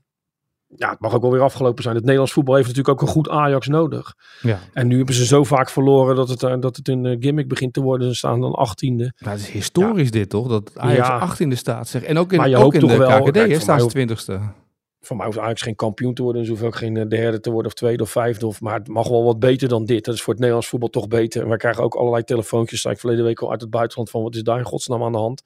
ja, 0.76 0.90
het 0.90 1.00
mag 1.00 1.14
ook 1.14 1.22
wel 1.22 1.30
weer 1.30 1.40
afgelopen 1.40 1.82
zijn. 1.82 1.94
Het 1.94 2.04
Nederlands 2.04 2.32
voetbal 2.32 2.54
heeft 2.54 2.66
natuurlijk 2.66 3.00
ook 3.00 3.06
een 3.06 3.14
goed 3.14 3.28
Ajax 3.28 3.66
nodig. 3.66 4.14
Ja. 4.42 4.58
En 4.72 4.86
nu 4.86 4.96
hebben 4.96 5.14
ze 5.14 5.26
zo 5.26 5.44
vaak 5.44 5.70
verloren 5.70 6.16
dat 6.16 6.28
het, 6.28 6.42
eh, 6.42 6.54
dat 6.60 6.76
het 6.76 6.88
een 6.88 7.16
gimmick 7.20 7.48
begint 7.48 7.72
te 7.72 7.80
worden. 7.80 8.08
Ze 8.08 8.14
staan 8.14 8.40
dan 8.40 8.52
18e. 8.52 9.12
Maar 9.18 9.32
het 9.32 9.42
is 9.42 9.48
historisch 9.48 10.10
dit 10.10 10.30
toch? 10.30 10.48
Dat 10.48 10.70
Ajax 10.74 11.08
ja. 11.08 11.18
18e 11.18 11.56
staat. 11.56 11.88
Zeg. 11.88 12.02
En 12.02 12.18
ook 12.18 12.32
in, 12.32 12.56
ook 12.56 12.74
in 12.74 12.86
de 12.86 12.96
wel, 12.96 13.22
KKD 13.22 13.60
staat 13.60 13.90
ze 13.90 14.06
20e. 14.08 14.66
Van 15.00 15.16
mij 15.16 15.26
hoeft 15.26 15.38
Ajax 15.38 15.62
geen 15.62 15.74
kampioen 15.74 16.14
te 16.14 16.22
worden. 16.22 16.42
Dus 16.42 16.50
hoef 16.50 16.62
ook 16.62 16.76
geen 16.76 16.96
eh, 16.96 17.08
derde 17.08 17.40
te 17.40 17.50
worden 17.50 17.70
of 17.70 17.78
tweede 17.78 18.02
of 18.02 18.10
vijfde. 18.10 18.46
Of, 18.46 18.60
maar 18.60 18.78
het 18.78 18.88
mag 18.88 19.08
wel 19.08 19.24
wat 19.24 19.38
beter 19.38 19.68
dan 19.68 19.84
dit. 19.84 20.04
Dat 20.04 20.14
is 20.14 20.20
voor 20.20 20.32
het 20.32 20.38
Nederlands 20.38 20.68
voetbal 20.68 20.88
toch 20.88 21.08
beter. 21.08 21.42
En 21.42 21.48
wij 21.48 21.56
krijgen 21.56 21.82
ook 21.82 21.94
allerlei 21.94 22.24
telefoontjes. 22.24 22.80
Zei 22.80 22.94
ik 22.94 23.00
verleden 23.00 23.24
week 23.24 23.40
al 23.40 23.50
uit 23.50 23.60
het 23.60 23.70
buitenland 23.70 24.10
van 24.10 24.22
wat 24.22 24.34
is 24.34 24.42
daar 24.42 24.58
in 24.58 24.64
godsnaam 24.64 25.02
aan 25.02 25.12
de 25.12 25.18
hand. 25.18 25.42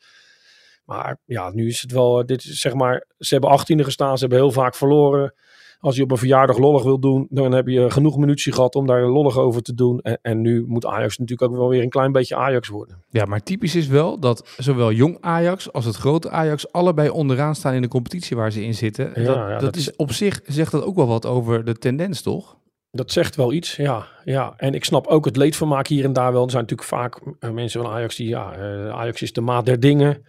Maar 0.84 1.20
ja, 1.24 1.50
nu 1.50 1.68
is 1.68 1.80
het 1.82 1.92
wel, 1.92 2.20
eh, 2.20 2.26
dit 2.26 2.44
is, 2.44 2.60
zeg 2.60 2.74
maar, 2.74 3.06
ze 3.18 3.32
hebben 3.32 3.50
achttiende 3.50 3.84
gestaan. 3.84 4.14
Ze 4.14 4.20
hebben 4.20 4.38
heel 4.38 4.52
vaak 4.52 4.74
verloren. 4.74 5.34
Als 5.82 5.96
je 5.96 6.02
op 6.02 6.10
een 6.10 6.16
verjaardag 6.16 6.58
lollig 6.58 6.82
wil 6.82 6.98
doen, 6.98 7.26
dan 7.30 7.52
heb 7.52 7.66
je 7.66 7.90
genoeg 7.90 8.16
munitie 8.18 8.52
gehad 8.52 8.74
om 8.74 8.86
daar 8.86 9.06
lollig 9.06 9.38
over 9.38 9.62
te 9.62 9.74
doen. 9.74 10.00
En, 10.00 10.18
en 10.22 10.40
nu 10.40 10.64
moet 10.66 10.86
Ajax 10.86 11.18
natuurlijk 11.18 11.50
ook 11.52 11.58
wel 11.58 11.68
weer 11.68 11.82
een 11.82 11.88
klein 11.88 12.12
beetje 12.12 12.36
Ajax 12.36 12.68
worden. 12.68 13.04
Ja, 13.10 13.24
maar 13.24 13.42
typisch 13.42 13.74
is 13.74 13.86
wel 13.86 14.18
dat 14.20 14.54
zowel 14.56 14.92
jong 14.92 15.16
Ajax 15.20 15.72
als 15.72 15.84
het 15.84 15.96
grote 15.96 16.30
Ajax 16.30 16.72
allebei 16.72 17.08
onderaan 17.08 17.54
staan 17.54 17.74
in 17.74 17.82
de 17.82 17.88
competitie 17.88 18.36
waar 18.36 18.52
ze 18.52 18.64
in 18.64 18.74
zitten. 18.74 19.10
Ja, 19.14 19.22
dat, 19.24 19.34
ja, 19.34 19.48
dat, 19.48 19.60
dat 19.60 19.76
is 19.76 19.88
is- 19.88 19.96
op 19.96 20.12
zich 20.12 20.40
zegt 20.44 20.72
dat 20.72 20.84
ook 20.84 20.96
wel 20.96 21.06
wat 21.06 21.26
over 21.26 21.64
de 21.64 21.74
tendens, 21.78 22.22
toch? 22.22 22.56
Dat 22.90 23.12
zegt 23.12 23.36
wel 23.36 23.52
iets, 23.52 23.76
ja, 23.76 24.06
ja. 24.24 24.54
En 24.56 24.74
ik 24.74 24.84
snap 24.84 25.06
ook 25.06 25.24
het 25.24 25.36
leedvermaak 25.36 25.86
hier 25.86 26.04
en 26.04 26.12
daar 26.12 26.32
wel. 26.32 26.44
Er 26.44 26.50
zijn 26.50 26.62
natuurlijk 26.62 26.88
vaak 26.88 27.20
eh, 27.38 27.50
mensen 27.50 27.82
van 27.82 27.92
Ajax 27.92 28.16
die, 28.16 28.28
ja, 28.28 28.52
eh, 28.52 28.88
Ajax 28.88 29.22
is 29.22 29.32
de 29.32 29.40
maat 29.40 29.66
der 29.66 29.80
dingen. 29.80 30.22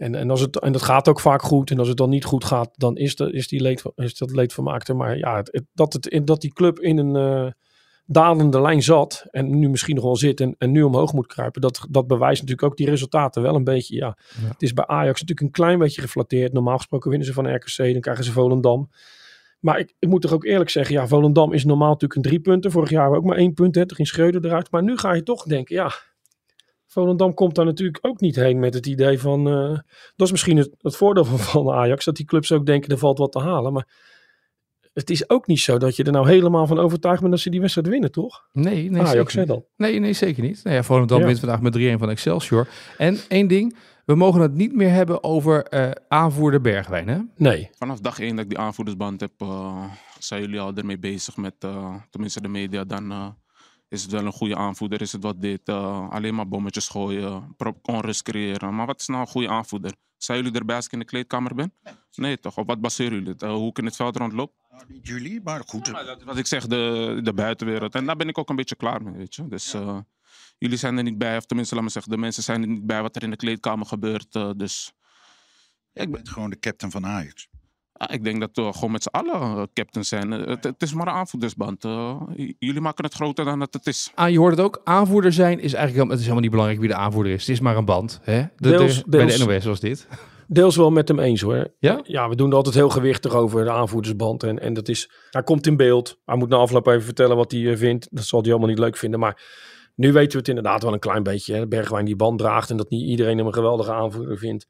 En, 0.00 0.14
en, 0.14 0.30
als 0.30 0.40
het, 0.40 0.58
en 0.60 0.72
dat 0.72 0.82
gaat 0.82 1.08
ook 1.08 1.20
vaak 1.20 1.42
goed. 1.42 1.70
En 1.70 1.78
als 1.78 1.88
het 1.88 1.96
dan 1.96 2.10
niet 2.10 2.24
goed 2.24 2.44
gaat, 2.44 2.70
dan 2.76 2.96
is, 2.96 3.16
de, 3.16 3.32
is, 3.32 3.48
die 3.48 3.60
leed, 3.60 3.82
is 3.94 4.18
dat 4.18 4.30
leedvermaak 4.30 4.88
er. 4.88 4.96
Maar 4.96 5.18
ja, 5.18 5.36
het, 5.36 5.48
het- 5.52 5.66
dat, 5.72 5.92
het, 5.92 6.26
dat 6.26 6.40
die 6.40 6.52
club 6.52 6.78
in 6.78 6.98
een 6.98 7.16
eh, 7.16 7.52
dalende 8.06 8.60
lijn 8.60 8.82
zat. 8.82 9.24
En 9.30 9.58
nu 9.58 9.68
misschien 9.68 9.94
nog 9.94 10.04
wel 10.04 10.16
zit 10.16 10.40
en, 10.40 10.54
en 10.58 10.70
nu 10.70 10.82
omhoog 10.82 11.12
moet 11.12 11.26
kruipen. 11.26 11.60
Dat, 11.60 11.86
dat 11.90 12.06
bewijst 12.06 12.40
natuurlijk 12.42 12.68
ook 12.70 12.76
die 12.76 12.90
resultaten 12.90 13.42
wel 13.42 13.54
een 13.54 13.64
beetje. 13.64 13.96
Ja. 13.96 14.16
Ja. 14.42 14.48
Het 14.48 14.62
is 14.62 14.72
bij 14.72 14.86
Ajax 14.86 15.20
natuurlijk 15.20 15.40
een 15.40 15.50
klein 15.64 15.78
beetje 15.78 16.00
geflatteerd. 16.00 16.52
Normaal 16.52 16.76
gesproken 16.76 17.08
winnen 17.10 17.28
ze 17.28 17.32
van 17.34 17.54
RKC. 17.54 17.76
Dan 17.76 18.00
krijgen 18.00 18.24
ze 18.24 18.32
Volendam. 18.32 18.90
Maar 19.60 19.78
ik, 19.78 19.94
ik 19.98 20.08
moet 20.08 20.22
toch 20.22 20.32
ook 20.32 20.44
eerlijk 20.44 20.70
zeggen, 20.70 20.94
ja, 20.94 21.06
Volendam 21.06 21.52
is 21.52 21.64
normaal 21.64 21.88
natuurlijk 21.92 22.14
een 22.14 22.22
drie 22.30 22.40
punten. 22.40 22.70
Vorig 22.70 22.90
jaar 22.90 23.10
ook 23.10 23.24
maar 23.24 23.36
één 23.36 23.52
punt, 23.54 23.74
hè. 23.74 23.86
Toen 23.86 23.96
ging 23.96 24.08
Schreuder 24.08 24.44
eruit. 24.44 24.70
Maar 24.70 24.82
nu 24.82 24.96
ga 24.98 25.12
je 25.12 25.22
toch 25.22 25.42
denken, 25.44 25.74
ja, 25.74 25.90
Volendam 26.92 27.34
komt 27.34 27.54
daar 27.54 27.64
natuurlijk 27.64 27.98
ook 28.02 28.20
niet 28.20 28.36
heen 28.36 28.58
met 28.58 28.74
het 28.74 28.86
idee 28.86 29.18
van... 29.20 29.48
eh, 29.48 29.78
dat 30.16 30.26
is 30.26 30.30
misschien 30.30 30.56
het, 30.56 30.70
het 30.78 30.96
voordeel 30.96 31.24
van, 31.24 31.38
van 31.38 31.70
Ajax, 31.70 32.04
dat 32.04 32.16
die 32.16 32.26
clubs 32.26 32.52
ook 32.52 32.66
denken, 32.66 32.90
er 32.90 32.98
valt 32.98 33.18
wat 33.18 33.32
te 33.32 33.38
halen. 33.40 33.72
Maar 33.72 33.86
het 34.92 35.10
is 35.10 35.30
ook 35.30 35.46
niet 35.46 35.60
zo 35.60 35.78
dat 35.78 35.96
je 35.96 36.04
er 36.04 36.12
nou 36.12 36.28
helemaal 36.28 36.66
van 36.66 36.78
overtuigd 36.78 37.20
bent 37.20 37.32
dat 37.32 37.40
ze 37.40 37.50
die 37.50 37.60
wedstrijd 37.60 37.88
winnen, 37.88 38.12
toch? 38.12 38.48
Nee, 38.52 38.90
nee, 38.90 39.02
Ajax, 39.02 39.32
zeker 39.32 39.54
niet. 39.54 39.64
Nee, 39.76 39.98
nee, 39.98 40.12
zeker 40.12 40.42
niet. 40.42 40.60
Nou 40.64 40.76
ja, 40.76 40.82
Volendam 40.82 41.18
Ja. 41.20 41.26
wint 41.26 41.38
vandaag 41.38 41.60
met 41.60 41.78
3-1 41.78 41.98
van 41.98 42.10
Excelsior. 42.10 42.68
En 42.98 43.16
één 43.28 43.48
ding, 43.48 43.76
we 44.04 44.14
mogen 44.14 44.40
het 44.40 44.54
niet 44.54 44.74
meer 44.74 44.90
hebben 44.90 45.24
over 45.24 45.62
eh, 45.64 45.90
aanvoerder 46.08 46.60
Bergwijn, 46.60 47.08
hè? 47.08 47.18
Nee. 47.36 47.70
Vanaf 47.72 48.00
dag 48.00 48.20
één 48.20 48.34
dat 48.36 48.44
ik 48.44 48.50
die 48.50 48.58
aanvoerdersband 48.58 49.20
heb, 49.20 49.32
eh, 49.38 49.84
zijn 50.18 50.40
jullie 50.40 50.60
al 50.60 50.72
ermee 50.74 50.98
bezig 50.98 51.36
met, 51.36 51.54
eh, 51.58 51.94
tenminste 52.10 52.40
de 52.40 52.48
media. 52.48 52.84
Dan 52.84 53.10
eh, 53.10 53.26
is 53.90 54.02
het 54.02 54.10
wel 54.10 54.24
een 54.24 54.32
goede 54.32 54.56
aanvoerder. 54.56 55.00
Is 55.00 55.12
het 55.12 55.22
wat 55.22 55.40
dit, 55.40 55.60
eh, 55.64 56.10
alleen 56.10 56.34
maar 56.34 56.48
bommetjes 56.48 56.88
gooien, 56.88 57.56
onrust 57.82 58.22
creëren. 58.22 58.74
Maar 58.74 58.86
wat 58.86 59.00
is 59.00 59.06
nou 59.06 59.20
een 59.20 59.26
goede 59.26 59.48
aanvoerder? 59.48 59.94
Zijn 60.16 60.38
jullie 60.42 60.58
erbij 60.58 60.76
als 60.76 60.84
ik 60.84 60.92
in 60.92 60.98
de 60.98 61.04
kleedkamer 61.04 61.54
ben? 61.54 61.72
Nee, 62.14 62.38
toch? 62.38 62.58
Op 62.58 62.66
wat 62.66 62.80
baseren 62.80 63.12
jullie 63.12 63.28
het? 63.28 63.42
Eh, 63.42 63.52
hoe 63.52 63.68
ik 63.68 63.78
in 63.78 63.84
het 63.84 63.96
veld 63.96 64.16
rondloop? 64.16 64.52
Nou, 64.70 64.84
niet 64.88 65.06
jullie, 65.06 65.40
maar 65.40 65.62
goed. 65.66 65.86
Ja, 65.86 66.02
dat 66.02 66.18
is 66.18 66.24
wat 66.24 66.36
ik 66.36 66.46
zeg, 66.46 66.66
de, 66.66 67.20
de 67.22 67.32
buitenwereld. 67.32 67.94
En 67.94 68.06
daar 68.06 68.16
ben 68.16 68.28
ik 68.28 68.38
ook 68.38 68.48
een 68.48 68.56
beetje 68.56 68.76
klaar 68.76 69.02
mee, 69.02 69.14
weet 69.14 69.34
je. 69.34 69.48
Dus 69.48 69.74
eh, 69.74 69.98
jullie 70.58 70.76
zijn 70.76 70.96
er 70.96 71.02
niet 71.02 71.18
bij, 71.18 71.36
of 71.36 71.44
tenminste, 71.44 71.74
laat 71.74 71.84
me 71.84 71.90
zeggen, 71.90 72.12
de 72.12 72.18
mensen 72.18 72.42
zijn 72.42 72.62
er 72.62 72.68
niet 72.68 72.86
bij 72.86 73.02
wat 73.02 73.16
er 73.16 73.22
in 73.22 73.30
de 73.30 73.36
kleedkamer 73.36 73.86
gebeurt. 73.86 74.32
dus 74.32 74.92
Ik 75.92 76.10
ben 76.10 76.28
gewoon 76.28 76.50
de 76.50 76.58
captain 76.58 76.92
van 76.92 77.06
Ajax. 77.06 77.48
Ja, 78.00 78.10
ik 78.10 78.24
denk 78.24 78.40
dat 78.40 78.50
we 78.54 78.72
gewoon 78.72 78.90
met 78.90 79.02
z'n 79.02 79.08
allen 79.08 79.56
uh, 79.56 79.62
captains 79.74 80.08
zijn. 80.08 80.32
Uh, 80.32 80.46
het, 80.46 80.64
het, 80.64 80.82
is 80.82 80.94
maar 80.94 81.06
een 81.06 81.12
aanvoerdersband. 81.12 81.84
Uh, 81.84 82.20
jullie 82.58 82.80
maken 82.80 83.04
het 83.04 83.14
groter 83.14 83.44
dan 83.44 83.58
dat 83.58 83.74
het 83.74 83.86
is. 83.86 84.12
Ah, 84.14 84.30
je 84.30 84.38
hoort 84.38 84.56
het 84.56 84.60
ook. 84.60 84.80
Aanvoerder 84.84 85.32
zijn 85.32 85.60
is 85.60 85.72
eigenlijk 85.72 86.04
het 86.04 86.18
is 86.18 86.20
helemaal 86.20 86.42
niet 86.42 86.50
belangrijk 86.50 86.80
wie 86.80 86.88
de 86.88 86.94
aanvoerder 86.94 87.32
is. 87.32 87.40
Het 87.40 87.48
is 87.48 87.60
maar 87.60 87.76
een 87.76 87.84
band. 87.84 88.20
Hè? 88.22 88.42
De, 88.56 88.68
deels, 88.68 88.96
de, 88.96 89.04
bij 89.06 89.26
de 89.26 89.44
NOS 89.44 89.64
was 89.64 89.80
dit. 89.80 90.08
Deels 90.46 90.76
wel 90.76 90.90
met 90.90 91.08
hem 91.08 91.18
eens 91.18 91.40
hoor. 91.40 91.72
Ja? 91.78 92.00
Ja, 92.02 92.28
we 92.28 92.36
doen 92.36 92.50
er 92.50 92.56
altijd 92.56 92.74
heel 92.74 92.88
gewichtig 92.88 93.34
over 93.34 93.64
de 93.64 93.70
aanvoerdersband. 93.70 94.42
En, 94.42 94.58
en 94.58 94.74
dat 94.74 94.88
is, 94.88 95.10
hij 95.30 95.42
komt 95.42 95.66
in 95.66 95.76
beeld. 95.76 96.18
Hij 96.24 96.36
moet 96.36 96.48
na 96.48 96.56
afloop 96.56 96.86
even 96.86 97.02
vertellen 97.02 97.36
wat 97.36 97.52
hij 97.52 97.76
vindt. 97.76 98.08
Dat 98.10 98.24
zal 98.24 98.40
hij 98.40 98.48
helemaal 98.48 98.70
niet 98.70 98.78
leuk 98.78 98.96
vinden. 98.96 99.20
Maar 99.20 99.42
nu 99.94 100.12
weten 100.12 100.32
we 100.32 100.38
het 100.38 100.48
inderdaad 100.48 100.82
wel 100.82 100.92
een 100.92 100.98
klein 100.98 101.22
beetje. 101.22 101.54
Hè? 101.54 101.66
Bergwijn 101.66 102.04
die 102.04 102.16
band 102.16 102.38
draagt 102.38 102.70
en 102.70 102.76
dat 102.76 102.90
niet 102.90 103.08
iedereen 103.08 103.38
hem 103.38 103.46
een 103.46 103.54
geweldige 103.54 103.92
aanvoerder 103.92 104.38
vindt 104.38 104.66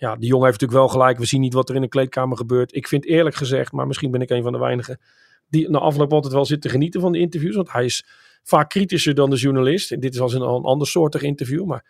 ja, 0.00 0.16
die 0.16 0.28
jongen 0.28 0.46
heeft 0.46 0.60
natuurlijk 0.60 0.88
wel 0.88 1.00
gelijk. 1.00 1.18
We 1.18 1.26
zien 1.26 1.40
niet 1.40 1.54
wat 1.54 1.68
er 1.68 1.74
in 1.74 1.80
de 1.80 1.88
kleedkamer 1.88 2.36
gebeurt. 2.36 2.74
Ik 2.74 2.88
vind 2.88 3.04
eerlijk 3.04 3.36
gezegd, 3.36 3.72
maar 3.72 3.86
misschien 3.86 4.10
ben 4.10 4.20
ik 4.20 4.30
een 4.30 4.42
van 4.42 4.52
de 4.52 4.58
weinigen, 4.58 5.00
die 5.48 5.70
na 5.70 5.78
afloop 5.78 6.12
altijd 6.12 6.32
wel 6.32 6.44
zit 6.44 6.60
te 6.60 6.68
genieten 6.68 7.00
van 7.00 7.12
de 7.12 7.18
interviews. 7.18 7.56
Want 7.56 7.72
hij 7.72 7.84
is 7.84 8.06
vaak 8.42 8.68
kritischer 8.68 9.14
dan 9.14 9.30
de 9.30 9.36
journalist. 9.36 9.92
En 9.92 10.00
dit 10.00 10.14
is 10.14 10.20
als 10.20 10.34
een, 10.34 10.40
een 10.40 10.62
ander 10.62 10.86
soortig 10.86 11.22
interview. 11.22 11.64
Maar 11.64 11.84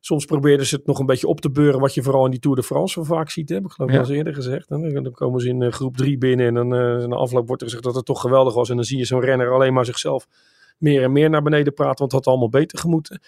soms 0.00 0.24
probeerden 0.24 0.66
ze 0.66 0.76
het 0.76 0.86
nog 0.86 0.98
een 0.98 1.06
beetje 1.06 1.26
op 1.26 1.40
te 1.40 1.50
beuren. 1.50 1.80
Wat 1.80 1.94
je 1.94 2.02
vooral 2.02 2.24
in 2.24 2.30
die 2.30 2.40
Tour 2.40 2.56
de 2.56 2.62
France 2.62 3.04
vaak 3.04 3.30
ziet. 3.30 3.48
Heb 3.48 3.64
ik 3.64 3.70
geloof 3.70 3.90
ik 3.90 3.96
ja. 3.96 4.02
al 4.02 4.10
eerder 4.10 4.34
gezegd. 4.34 4.70
En 4.70 5.02
dan 5.02 5.12
komen 5.12 5.40
ze 5.40 5.48
in 5.48 5.60
uh, 5.60 5.72
groep 5.72 5.96
drie 5.96 6.18
binnen. 6.18 6.46
En 6.46 6.54
dan 6.54 6.74
uh, 6.74 7.06
na 7.06 7.16
afloop 7.16 7.46
wordt 7.46 7.62
er 7.62 7.68
gezegd 7.68 7.86
dat 7.86 7.94
het 7.94 8.04
toch 8.04 8.20
geweldig 8.20 8.54
was. 8.54 8.70
En 8.70 8.76
dan 8.76 8.84
zie 8.84 8.98
je 8.98 9.04
zo'n 9.04 9.20
renner 9.20 9.52
alleen 9.52 9.72
maar 9.72 9.84
zichzelf 9.84 10.26
meer 10.78 11.02
en 11.02 11.12
meer 11.12 11.30
naar 11.30 11.42
beneden 11.42 11.74
praten. 11.74 11.98
Want 11.98 12.12
het 12.12 12.24
had 12.24 12.26
allemaal 12.26 12.60
beter 12.60 12.78
gemoeten. 12.78 13.20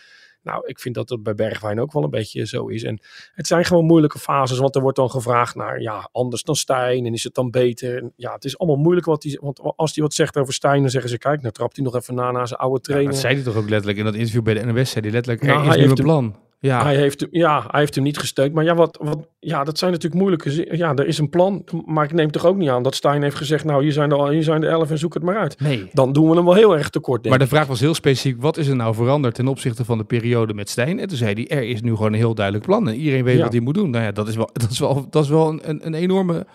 Nou, 0.49 0.63
ik 0.67 0.79
vind 0.79 0.95
dat 0.95 1.09
het 1.09 1.23
bij 1.23 1.35
Bergwijn 1.35 1.81
ook 1.81 1.93
wel 1.93 2.03
een 2.03 2.11
beetje 2.11 2.47
zo 2.47 2.67
is. 2.67 2.83
En 2.83 3.01
het 3.35 3.47
zijn 3.47 3.65
gewoon 3.65 3.85
moeilijke 3.85 4.19
fases, 4.19 4.59
want 4.59 4.75
er 4.75 4.83
wordt 4.83 4.97
dan 4.97 5.11
gevraagd 5.11 5.55
naar, 5.55 5.81
ja, 5.81 6.09
anders 6.13 6.43
dan 6.43 6.57
Stijn 6.57 7.07
en 7.07 7.13
is 7.13 7.25
het 7.25 7.35
dan 7.35 7.51
beter? 7.51 7.97
En 7.97 8.13
ja, 8.17 8.33
het 8.33 8.45
is 8.45 8.59
allemaal 8.59 8.79
moeilijk 8.79 9.07
wat 9.07 9.23
hij, 9.23 9.39
want 9.41 9.61
als 9.61 9.95
hij 9.95 10.05
wat 10.05 10.15
zegt 10.15 10.37
over 10.37 10.55
Stijn, 10.55 10.81
dan 10.81 10.91
zeggen 10.91 11.11
ze, 11.11 11.19
kijk, 11.19 11.41
nou 11.41 11.53
trapt 11.53 11.77
hij 11.77 11.85
nog 11.85 11.95
even 11.95 12.15
na 12.15 12.31
naar 12.31 12.49
zijn 12.49 12.61
oude 12.61 12.81
trainer. 12.81 13.07
Ja, 13.07 13.13
dat 13.13 13.21
zei 13.21 13.35
hij 13.35 13.45
toch 13.45 13.57
ook 13.57 13.69
letterlijk 13.69 13.99
in 13.99 14.05
dat 14.05 14.15
interview 14.15 14.43
bij 14.43 14.55
de 14.55 14.65
NOS, 14.65 14.91
zei 14.91 15.05
hij 15.05 15.13
letterlijk, 15.13 15.43
er 15.43 15.49
nou, 15.49 15.69
is 15.69 15.77
nu 15.77 15.85
een 15.85 15.95
plan. 15.95 16.37
Ja. 16.61 16.83
Hij, 16.83 16.97
heeft, 16.97 17.27
ja, 17.31 17.65
hij 17.71 17.81
heeft 17.81 17.95
hem 17.95 18.05
niet 18.05 18.19
gesteund. 18.19 18.53
Maar 18.53 18.65
ja, 18.65 18.75
wat, 18.75 18.99
wat, 19.03 19.29
ja, 19.39 19.65
dat 19.65 19.79
zijn 19.79 19.93
natuurlijk 19.93 20.21
moeilijke... 20.21 20.77
Ja, 20.77 20.95
er 20.95 21.07
is 21.07 21.19
een 21.19 21.29
plan. 21.29 21.65
Maar 21.87 22.05
ik 22.05 22.13
neem 22.13 22.31
toch 22.31 22.47
ook 22.47 22.57
niet 22.57 22.69
aan 22.69 22.83
dat 22.83 22.95
Stijn 22.95 23.23
heeft 23.23 23.37
gezegd... 23.37 23.65
nou, 23.65 23.83
hier 23.83 23.93
zijn, 23.93 24.09
de, 24.09 24.29
hier 24.31 24.43
zijn 24.43 24.61
de 24.61 24.67
elf 24.67 24.91
en 24.91 24.99
zoek 24.99 25.15
het 25.15 25.23
maar 25.23 25.37
uit. 25.37 25.61
Nee. 25.61 25.91
Dan 25.93 26.13
doen 26.13 26.29
we 26.29 26.37
hem 26.37 26.45
wel 26.45 26.55
heel 26.55 26.77
erg 26.77 26.91
tekort, 26.91 27.23
denk 27.23 27.37
Maar 27.37 27.45
de 27.45 27.55
vraag 27.55 27.67
was 27.67 27.81
heel 27.81 27.95
specifiek... 27.95 28.43
wat 28.43 28.57
is 28.57 28.69
er 28.69 28.77
nou 28.77 28.95
veranderd 28.95 29.35
ten 29.35 29.49
opzichte 29.49 29.85
van 29.85 29.99
de 29.99 30.05
periode 30.05 30.55
met 30.55 30.69
Stijn? 30.69 30.99
En 31.01 31.09
toen 31.09 31.17
zei 31.17 31.33
hij, 31.33 31.59
er 31.59 31.69
is 31.69 31.83
nu 31.83 31.95
gewoon 31.95 32.13
een 32.13 32.19
heel 32.19 32.35
duidelijk 32.35 32.67
plan. 32.67 32.89
En 32.89 32.95
iedereen 32.95 33.25
weet 33.25 33.37
Ja. 33.37 33.43
wat 33.43 33.53
hij 33.53 33.61
moet 33.61 33.75
doen. 33.75 33.91
Nou 33.91 34.05
ja, 34.05 34.13
dat 34.13 34.29
is 34.29 34.37
wel, 34.37 34.51
dat 34.63 34.71
is 34.71 34.79
wel, 34.79 35.07
dat 35.11 35.25
is 35.25 35.31
wel 35.31 35.49
een, 35.49 35.87
een 35.87 35.95
enorme 35.95 36.47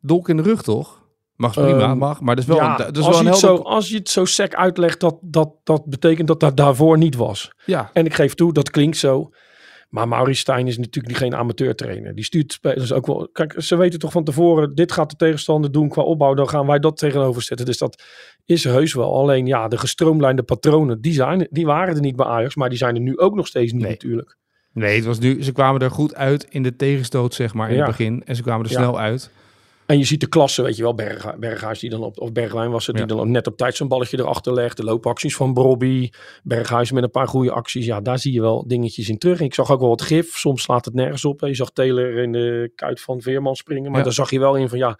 dolk 0.00 0.28
in 0.28 0.36
de 0.36 0.42
rug, 0.42 0.62
toch? 0.62 1.04
Mag 1.36 1.52
prima, 1.54 1.78
Ehm, 1.90 1.98
mag. 1.98 2.20
Maar 2.20 2.34
dat 2.34 2.44
is 2.44 2.50
wel 2.50 2.58
ja, 2.62 2.70
een, 2.70 2.76
dat 2.86 2.96
is 2.96 3.02
als, 3.02 3.08
wel 3.08 3.14
je 3.24 3.30
een 3.30 3.38
helder... 3.38 3.56
zo, 3.56 3.62
als 3.62 3.88
je 3.88 3.96
het 3.96 4.08
zo 4.08 4.24
sec 4.24 4.54
uitlegt, 4.54 5.00
dat, 5.00 5.16
dat, 5.20 5.50
dat 5.64 5.84
betekent 5.86 6.28
dat 6.28 6.40
dat 6.40 6.56
daarvoor 6.56 6.98
niet 6.98 7.16
was. 7.16 7.52
Ja, 7.64 7.90
En 7.92 8.04
ik 8.04 8.14
geef 8.14 8.34
toe, 8.34 8.52
dat 8.52 8.70
klinkt 8.70 8.96
zo. 8.96 9.30
Maar 9.88 10.08
Maurice 10.08 10.40
Stijn 10.40 10.66
is 10.66 10.76
natuurlijk 10.78 11.06
niet 11.06 11.16
geen 11.16 11.34
amateurtrainer. 11.34 12.14
Die 12.14 12.24
stuurt 12.24 12.52
spelers 12.52 12.92
ook 12.92 13.06
wel. 13.06 13.28
Kijk, 13.32 13.54
ze 13.62 13.76
weten 13.76 13.98
toch 13.98 14.12
van 14.12 14.24
tevoren, 14.24 14.74
dit 14.74 14.92
gaat 14.92 15.10
de 15.10 15.16
tegenstander 15.16 15.72
doen 15.72 15.88
qua 15.88 16.02
opbouw. 16.02 16.34
Dan 16.34 16.48
gaan 16.48 16.66
wij 16.66 16.78
dat 16.78 16.96
tegenover 16.96 17.42
zetten. 17.42 17.66
Dus 17.66 17.78
dat 17.78 18.02
is 18.44 18.64
heus 18.64 18.94
wel. 18.94 19.14
Alleen 19.14 19.46
ja, 19.46 19.68
de 19.68 19.78
gestroomlijnde 19.78 20.42
patronen, 20.42 21.00
die, 21.00 21.12
zijn, 21.12 21.46
die 21.50 21.66
waren 21.66 21.94
er 21.94 22.00
niet 22.00 22.16
bij 22.16 22.26
Ajax. 22.26 22.54
Maar 22.54 22.68
die 22.68 22.78
zijn 22.78 22.94
er 22.94 23.00
nu 23.00 23.18
ook 23.18 23.34
nog 23.34 23.46
steeds 23.46 23.72
niet 23.72 23.82
Nee. 23.82 23.90
natuurlijk. 23.90 24.36
nee, 24.72 24.96
het 24.96 25.04
was 25.04 25.18
nu, 25.18 25.42
ze 25.42 25.52
kwamen 25.52 25.80
er 25.80 25.90
goed 25.90 26.14
uit 26.14 26.46
in 26.50 26.62
de 26.62 26.76
tegenstoot, 26.76 27.34
zeg 27.34 27.54
maar, 27.54 27.68
in 27.68 27.74
Ja. 27.76 27.80
het 27.86 27.96
begin. 27.96 28.22
En 28.24 28.36
ze 28.36 28.42
kwamen 28.42 28.64
er 28.66 28.72
Ja. 28.72 28.78
snel 28.78 28.98
uit. 28.98 29.30
En 29.86 29.98
je 29.98 30.04
ziet 30.04 30.20
de 30.20 30.28
klasse, 30.28 30.62
weet 30.62 30.76
je 30.76 30.82
wel, 30.82 30.94
Berg, 30.94 31.38
Berghuis 31.38 31.78
die 31.78 31.90
dan 31.90 32.02
op, 32.02 32.20
of 32.20 32.32
Bergwijn 32.32 32.70
was 32.70 32.86
het, 32.86 32.98
Ja. 32.98 33.04
die 33.06 33.16
dan 33.16 33.30
net 33.30 33.46
op 33.46 33.56
tijd 33.56 33.76
zo'n 33.76 33.88
balletje 33.88 34.18
erachter 34.18 34.52
legt. 34.54 34.76
De 34.76 34.84
loopacties 34.84 35.36
van 35.36 35.52
Brobby, 35.54 36.10
Berghuis 36.42 36.92
met 36.92 37.02
een 37.02 37.10
paar 37.10 37.28
goede 37.28 37.50
acties. 37.52 37.86
Ja, 37.86 38.00
daar 38.00 38.18
zie 38.18 38.32
je 38.32 38.40
wel 38.40 38.64
dingetjes 38.66 39.08
in 39.08 39.18
terug. 39.18 39.40
Ik 39.40 39.54
zag 39.54 39.70
ook 39.70 39.80
wel 39.80 39.88
wat 39.88 40.02
gif, 40.02 40.36
soms 40.36 40.62
slaat 40.62 40.84
het 40.84 40.94
nergens 40.94 41.24
op. 41.24 41.40
Je 41.40 41.54
zag 41.54 41.70
Taylor 41.70 42.16
in 42.18 42.32
de 42.32 42.72
kuit 42.74 43.00
van 43.00 43.20
Veerman 43.20 43.56
springen, 43.56 43.88
maar 43.90 43.98
Ja. 43.98 44.04
daar 44.04 44.14
zag 44.14 44.30
je 44.30 44.38
wel 44.38 44.54
in 44.56 44.68
van 44.68 44.78
ja, 44.78 44.98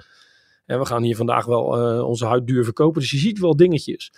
hè, 0.66 0.78
we 0.78 0.84
gaan 0.86 1.02
hier 1.02 1.16
vandaag 1.16 1.44
wel 1.44 1.76
eh, 1.76 2.06
onze 2.06 2.26
huid 2.26 2.46
duur 2.46 2.64
verkopen. 2.64 3.00
Dus 3.00 3.10
je 3.10 3.18
ziet 3.18 3.38
wel 3.38 3.56
dingetjes. 3.56 4.12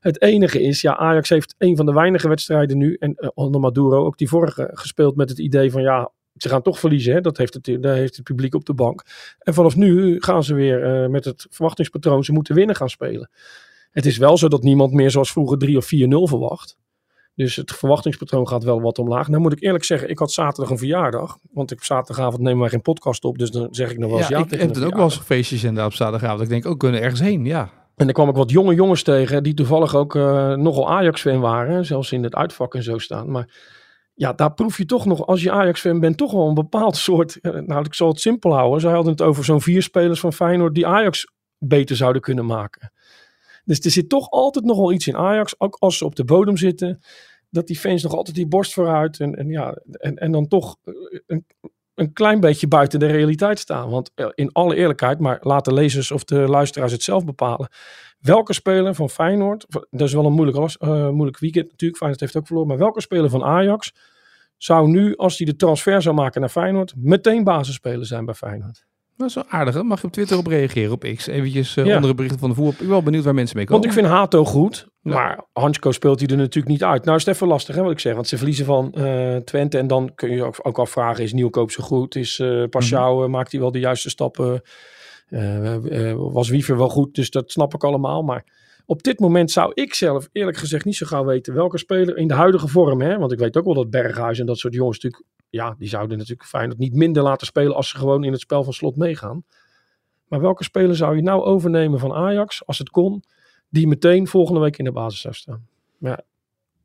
Het 0.00 0.22
enige 0.22 0.62
is, 0.62 0.80
ja, 0.80 0.96
Ajax 0.96 1.28
heeft 1.28 1.54
een 1.58 1.76
van 1.76 1.86
de 1.86 1.92
weinige 1.92 2.28
wedstrijden 2.28 2.78
nu, 2.78 2.96
en 3.00 3.14
uh, 3.18 3.28
onder 3.34 3.60
Maduro 3.60 4.04
ook 4.04 4.18
die 4.18 4.28
vorige, 4.28 4.70
gespeeld 4.72 5.16
met 5.16 5.28
het 5.28 5.38
idee 5.38 5.70
van 5.70 5.82
ja, 5.82 6.10
ze 6.42 6.48
gaan 6.48 6.62
toch 6.62 6.78
verliezen. 6.78 7.12
Hè? 7.14 7.20
Dat 7.20 7.36
heeft 7.36 7.54
het, 7.54 7.82
daar 7.82 7.94
heeft 7.94 8.16
het 8.16 8.24
publiek 8.24 8.54
op 8.54 8.64
de 8.64 8.74
bank. 8.74 9.04
En 9.38 9.54
vanaf 9.54 9.76
nu 9.76 10.20
gaan 10.20 10.44
ze 10.44 10.54
weer 10.54 10.84
eh, 10.84 11.08
met 11.08 11.24
het 11.24 11.46
verwachtingspatroon, 11.50 12.24
ze 12.24 12.32
moeten 12.32 12.54
winnen 12.54 12.76
gaan 12.76 12.90
spelen. 12.90 13.30
Het 13.90 14.06
is 14.06 14.16
wel 14.16 14.36
zo 14.36 14.48
dat 14.48 14.62
niemand 14.62 14.92
meer 14.92 15.10
zoals 15.10 15.32
vroeger 15.32 15.58
3 15.58 15.76
of 15.76 15.84
4-0 15.84 15.88
verwacht. 16.08 16.76
Dus 17.34 17.56
het 17.56 17.72
verwachtingspatroon 17.72 18.48
gaat 18.48 18.64
wel 18.64 18.80
wat 18.80 18.98
omlaag. 18.98 19.28
Nou 19.28 19.42
moet 19.42 19.52
ik 19.52 19.62
eerlijk 19.62 19.84
zeggen, 19.84 20.10
ik 20.10 20.18
had 20.18 20.32
zaterdag 20.32 20.70
een 20.70 20.78
verjaardag. 20.78 21.38
Want 21.52 21.70
ik, 21.70 21.78
op 21.78 21.84
zaterdagavond 21.84 22.42
nemen 22.42 22.60
wij 22.60 22.68
geen 22.68 22.82
podcast 22.82 23.24
op. 23.24 23.38
Dus 23.38 23.50
dan 23.50 23.68
zeg 23.70 23.90
ik 23.90 23.98
nog 23.98 24.10
wel 24.10 24.18
eens 24.18 24.28
ja, 24.28 24.38
Ja, 24.38 24.44
ik 24.44 24.50
heb 24.50 24.74
het 24.74 24.84
ook 24.84 24.94
wel 24.94 25.04
eens 25.04 25.18
feestjes 25.18 25.62
inderdaad 25.62 25.90
op 25.90 25.96
zaterdagavond. 25.96 26.42
Ik 26.42 26.48
denk 26.48 26.66
ook, 26.66 26.78
kunnen 26.78 27.02
ergens 27.02 27.20
heen, 27.20 27.44
ja. 27.44 27.70
En 27.96 28.04
dan 28.04 28.12
kwam 28.12 28.28
ik 28.28 28.34
wat 28.34 28.50
jonge 28.50 28.74
jongens 28.74 29.02
tegen 29.02 29.42
die 29.42 29.54
toevallig 29.54 29.94
ook 29.94 30.14
eh, 30.14 30.54
nogal 30.54 30.90
Ajax-fan 30.90 31.40
waren. 31.40 31.84
Zelfs 31.86 32.12
in 32.12 32.22
het 32.22 32.34
uitvak 32.34 32.74
en 32.74 32.82
zo 32.82 32.98
staan. 32.98 33.30
Maar 33.30 33.48
ja, 34.18 34.32
daar 34.32 34.54
proef 34.54 34.78
je 34.78 34.84
toch 34.84 35.04
nog, 35.04 35.26
als 35.26 35.42
je 35.42 35.50
Ajax-fan 35.50 36.00
bent, 36.00 36.16
toch 36.16 36.32
wel 36.32 36.48
een 36.48 36.54
bepaald 36.54 36.96
soort... 36.96 37.40
eh, 37.40 37.52
nou, 37.52 37.84
ik 37.84 37.94
zal 37.94 38.08
het 38.08 38.20
simpel 38.20 38.54
houden. 38.54 38.80
Zij 38.80 38.92
hadden 38.92 39.12
het 39.12 39.22
over 39.22 39.44
zo'n 39.44 39.60
vier 39.60 39.82
spelers 39.82 40.20
van 40.20 40.32
Feyenoord 40.32 40.74
die 40.74 40.86
Ajax 40.86 41.32
beter 41.58 41.96
zouden 41.96 42.22
kunnen 42.22 42.46
maken. 42.46 42.92
Dus 43.64 43.80
er 43.80 43.90
zit 43.90 44.08
toch 44.08 44.30
altijd 44.30 44.64
nog 44.64 44.76
wel 44.76 44.92
iets 44.92 45.06
in 45.06 45.16
Ajax, 45.16 45.60
ook 45.60 45.76
als 45.78 45.98
ze 45.98 46.04
op 46.04 46.14
de 46.16 46.24
bodem 46.24 46.56
zitten. 46.56 47.00
Dat 47.50 47.66
die 47.66 47.78
fans 47.78 48.02
nog 48.02 48.14
altijd 48.14 48.36
die 48.36 48.46
borst 48.46 48.72
vooruit 48.72 49.20
en, 49.20 49.34
en, 49.34 49.48
ja, 49.48 49.78
en, 49.90 50.16
en 50.16 50.32
dan 50.32 50.48
toch 50.48 50.76
eh, 50.84 50.94
een, 51.26 51.46
een 51.98 52.12
klein 52.12 52.40
beetje 52.40 52.68
buiten 52.68 52.98
de 52.98 53.06
realiteit 53.06 53.58
staan. 53.58 53.90
Want 53.90 54.10
eh, 54.14 54.26
in 54.34 54.52
alle 54.52 54.74
eerlijkheid, 54.76 55.18
maar 55.18 55.38
laat 55.40 55.64
de 55.64 55.72
lezers 55.74 56.10
of 56.10 56.24
de 56.24 56.36
luisteraars 56.38 56.92
het 56.92 57.02
zelf 57.02 57.24
bepalen. 57.24 57.68
Welke 58.20 58.52
speler 58.52 58.94
van 58.94 59.10
Feyenoord, 59.10 59.66
dat 59.90 60.08
is 60.08 60.12
wel 60.12 60.26
een 60.26 60.32
moeilijk, 60.32 60.74
eh, 60.78 61.08
moeilijk 61.08 61.38
weekend 61.38 61.70
natuurlijk, 61.70 61.98
Feyenoord 61.98 62.20
heeft 62.20 62.36
ook 62.36 62.46
verloren. 62.46 62.68
Maar 62.68 62.78
welke 62.78 63.00
speler 63.00 63.30
van 63.30 63.44
Ajax 63.44 63.92
zou 64.56 64.88
nu, 64.88 65.16
als 65.16 65.38
hij 65.38 65.46
de 65.46 65.56
transfer 65.56 66.02
zou 66.02 66.14
maken 66.14 66.40
naar 66.40 66.50
Feyenoord, 66.50 66.92
meteen 66.96 67.44
basisspeler 67.44 68.06
zijn 68.06 68.24
bij 68.24 68.34
Feyenoord? 68.34 68.86
Dat 69.16 69.28
is 69.28 69.34
wel 69.34 69.44
aardig. 69.48 69.74
hè? 69.74 69.82
Mag 69.82 70.00
je 70.00 70.06
op 70.06 70.12
Twitter 70.12 70.38
op 70.38 70.46
reageren, 70.46 70.92
op 70.92 71.04
X? 71.16 71.26
Eventjes 71.26 71.76
eh, 71.76 71.84
Ja. 71.86 71.94
onder 71.94 72.10
de 72.10 72.16
berichten 72.16 72.40
van 72.40 72.48
de 72.48 72.54
voetbal. 72.54 72.72
Ik 72.74 72.78
ben 72.80 72.88
wel 72.88 73.02
benieuwd 73.02 73.24
waar 73.24 73.34
mensen 73.34 73.56
mee 73.56 73.66
komen. 73.66 73.82
Want 73.82 73.94
ik 73.94 74.00
vind 74.00 74.12
Hato 74.14 74.44
goed, 74.44 74.88
Ja. 75.08 75.14
maar 75.14 75.44
Hansko 75.52 75.92
speelt 75.92 76.20
hij 76.20 76.28
er 76.28 76.36
natuurlijk 76.36 76.72
niet 76.72 76.84
uit. 76.84 77.04
Nou 77.04 77.16
is 77.16 77.24
het 77.24 77.34
even 77.34 77.46
lastig 77.46 77.74
hè, 77.74 77.82
wat 77.82 77.90
ik 77.90 77.98
zeg, 77.98 78.14
want 78.14 78.28
ze 78.28 78.36
verliezen 78.36 78.64
van 78.64 78.92
eh, 78.92 79.36
Twente. 79.36 79.78
En 79.78 79.86
dan 79.86 80.14
kun 80.14 80.30
je 80.30 80.44
ook, 80.44 80.58
ook 80.62 80.78
afvragen, 80.78 81.24
is 81.24 81.32
Nieuwkoop 81.32 81.70
zo 81.70 81.84
goed? 81.84 82.16
Is 82.16 82.38
eh, 82.38 83.26
maakt 83.26 83.52
hij 83.52 83.60
wel 83.60 83.72
de 83.72 83.78
juiste 83.78 84.10
stappen? 84.10 84.62
Was 86.16 86.48
Wiever 86.48 86.76
wel 86.76 86.88
goed? 86.88 87.14
Dus 87.14 87.30
dat 87.30 87.50
snap 87.50 87.74
ik 87.74 87.84
allemaal. 87.84 88.22
Maar 88.22 88.44
op 88.86 89.02
dit 89.02 89.18
moment 89.18 89.50
zou 89.50 89.70
ik 89.74 89.94
zelf 89.94 90.28
eerlijk 90.32 90.56
gezegd 90.56 90.84
niet 90.84 90.96
zo 90.96 91.06
gauw 91.06 91.24
weten 91.24 91.54
welke 91.54 91.78
speler 91.78 92.16
in 92.16 92.28
de 92.28 92.34
huidige 92.34 92.68
vorm. 92.68 93.00
Hè, 93.00 93.18
want 93.18 93.32
ik 93.32 93.38
weet 93.38 93.56
ook 93.56 93.64
wel 93.64 93.74
dat 93.74 93.90
Berghuis 93.90 94.38
en 94.38 94.46
dat 94.46 94.58
soort 94.58 94.74
jongens 94.74 94.98
natuurlijk, 94.98 95.30
ja, 95.50 95.74
die 95.78 95.88
zouden 95.88 96.18
natuurlijk 96.18 96.48
Feyenoord 96.48 96.78
niet 96.78 96.94
minder 96.94 97.22
laten 97.22 97.46
spelen 97.46 97.74
als 97.74 97.88
ze 97.88 97.96
gewoon 97.96 98.24
in 98.24 98.32
het 98.32 98.40
spel 98.40 98.64
van 98.64 98.72
slot 98.72 98.96
meegaan. 98.96 99.44
Maar 100.28 100.40
welke 100.40 100.64
speler 100.64 100.96
zou 100.96 101.16
je 101.16 101.22
nou 101.22 101.42
overnemen 101.42 101.98
van 101.98 102.12
Ajax, 102.12 102.66
als 102.66 102.78
het 102.78 102.90
kon, 102.90 103.22
die 103.68 103.86
meteen 103.86 104.26
volgende 104.26 104.60
week 104.60 104.78
in 104.78 104.84
de 104.84 104.92
basis 104.92 105.20
zou 105.20 105.34
staan? 105.34 105.66
Maar 105.98 106.10
ja, 106.10 106.20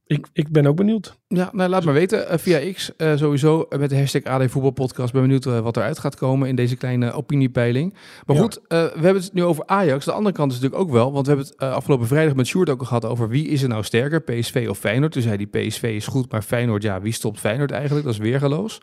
ik, 0.07 0.27
ik 0.33 0.49
ben 0.51 0.65
ook 0.65 0.75
benieuwd. 0.75 1.17
Ja, 1.27 1.49
nou, 1.53 1.69
laat 1.69 1.83
maar 1.83 1.93
weten. 1.93 2.27
eh, 2.29 2.37
via 2.37 2.71
X 2.73 2.95
eh, 2.95 3.15
sowieso 3.15 3.65
eh, 3.69 3.79
met 3.79 3.89
de 3.89 3.97
hashtag 3.97 4.23
AD 4.23 4.51
Voetbalpodcast. 4.51 5.13
Ben 5.13 5.21
benieuwd 5.21 5.43
wat 5.45 5.77
eruit 5.77 5.99
gaat 5.99 6.15
komen 6.15 6.47
in 6.47 6.55
deze 6.55 6.75
kleine 6.75 7.11
opiniepeiling. 7.11 7.93
Maar 8.25 8.35
Ja. 8.35 8.41
goed, 8.41 8.59
we 8.67 8.75
hebben 8.93 9.21
het 9.21 9.33
nu 9.33 9.43
over 9.43 9.63
Ajax. 9.65 10.05
De 10.05 10.11
andere 10.11 10.35
kant 10.35 10.51
is 10.51 10.59
natuurlijk 10.59 10.83
ook 10.83 10.91
wel. 10.91 11.11
Want 11.11 11.27
we 11.27 11.33
hebben 11.33 11.51
het 11.57 11.59
afgelopen 11.73 12.07
vrijdag 12.07 12.35
met 12.35 12.47
Sjoerd 12.47 12.69
ook 12.69 12.79
al 12.79 12.85
gehad 12.85 13.05
over 13.05 13.29
wie 13.29 13.47
is 13.47 13.61
er 13.61 13.69
nou 13.69 13.83
sterker. 13.83 14.21
PSV 14.21 14.65
of 14.69 14.77
Feyenoord. 14.77 15.11
Toen 15.11 15.21
zei 15.21 15.37
die 15.37 15.47
PSV 15.47 15.83
is 15.83 16.07
goed, 16.07 16.31
maar 16.31 16.41
Feyenoord, 16.41 16.83
ja, 16.83 17.01
wie 17.01 17.13
stopt 17.13 17.39
Feyenoord 17.39 17.71
eigenlijk? 17.71 18.05
Dat 18.05 18.13
is 18.13 18.19
weergeloos. 18.19 18.79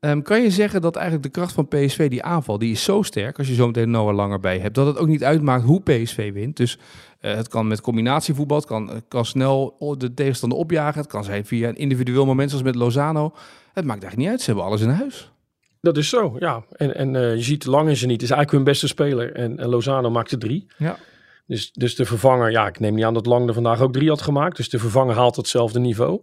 Ehm, 0.00 0.22
kan 0.22 0.42
je 0.42 0.50
zeggen 0.50 0.80
dat 0.80 0.96
eigenlijk 0.96 1.26
de 1.26 1.40
kracht 1.40 1.52
van 1.52 1.68
PSV, 1.68 2.08
die 2.10 2.22
aanval, 2.22 2.58
die 2.58 2.72
is 2.72 2.82
zo 2.84 3.02
sterk, 3.02 3.38
als 3.38 3.48
je 3.48 3.54
zo 3.54 3.66
meteen 3.66 3.90
Noah 3.90 4.14
Langer 4.14 4.40
bij 4.40 4.58
hebt, 4.58 4.74
dat 4.74 4.86
het 4.86 4.98
ook 4.98 5.06
niet 5.06 5.24
uitmaakt 5.24 5.64
hoe 5.64 5.82
PSV 5.82 6.32
wint. 6.32 6.56
Dus 6.56 6.78
eh, 7.20 7.34
het 7.34 7.48
kan 7.48 7.66
met 7.66 7.80
combinatievoetbal, 7.80 8.56
het 8.56 8.66
kan, 8.66 8.88
het 8.88 9.04
kan 9.08 9.24
snel 9.24 9.76
de 9.98 10.14
tegenstander 10.14 10.58
opjagen, 10.58 11.00
het 11.00 11.10
kan 11.10 11.24
zijn 11.24 11.44
via 11.44 11.68
een 11.68 11.76
individueel 11.76 12.26
moment 12.26 12.50
zoals 12.50 12.64
met 12.64 12.74
Lozano. 12.74 13.34
Het 13.72 13.84
maakt 13.84 14.02
eigenlijk 14.02 14.16
niet 14.16 14.28
uit, 14.28 14.40
ze 14.40 14.46
hebben 14.46 14.64
alles 14.64 14.80
in 14.80 14.88
huis. 14.88 15.32
Dat 15.80 15.96
is 15.96 16.08
zo, 16.08 16.36
ja. 16.38 16.64
En, 16.70 16.94
en 16.94 17.16
eh, 17.16 17.34
je 17.34 17.42
ziet 17.42 17.66
lang 17.66 17.88
is 17.88 18.00
er 18.00 18.06
niet. 18.06 18.20
Het 18.20 18.30
is 18.30 18.36
eigenlijk 18.36 18.50
hun 18.50 18.72
beste 18.72 18.86
speler. 18.86 19.34
En, 19.34 19.58
en 19.58 19.68
Lozano 19.68 20.10
maakte 20.10 20.38
drie. 20.38 20.66
Ja. 20.76 20.98
Dus, 21.46 21.72
dus 21.72 21.94
de 21.94 22.04
vervanger, 22.04 22.50
ja, 22.50 22.66
ik 22.66 22.80
neem 22.80 22.94
niet 22.94 23.04
aan 23.04 23.14
dat 23.14 23.26
Lang 23.26 23.48
er 23.48 23.54
vandaag 23.54 23.80
ook 23.80 23.92
drie 23.92 24.08
had 24.08 24.22
gemaakt. 24.22 24.56
Dus 24.56 24.68
de 24.68 24.78
vervanger 24.78 25.14
haalt 25.14 25.36
hetzelfde 25.36 25.80
niveau. 25.80 26.22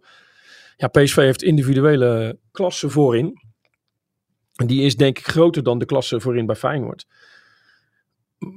Ja, 0.77 0.87
PSV 0.87 1.15
heeft 1.15 1.43
individuele 1.43 2.37
klasse 2.51 2.89
voorin. 2.89 3.44
Die 4.55 4.81
is 4.81 4.95
denk 4.95 5.19
ik 5.19 5.27
groter 5.27 5.63
dan 5.63 5.79
de 5.79 5.85
klasse 5.85 6.19
voorin 6.19 6.45
bij 6.45 6.55
Feyenoord. 6.55 7.05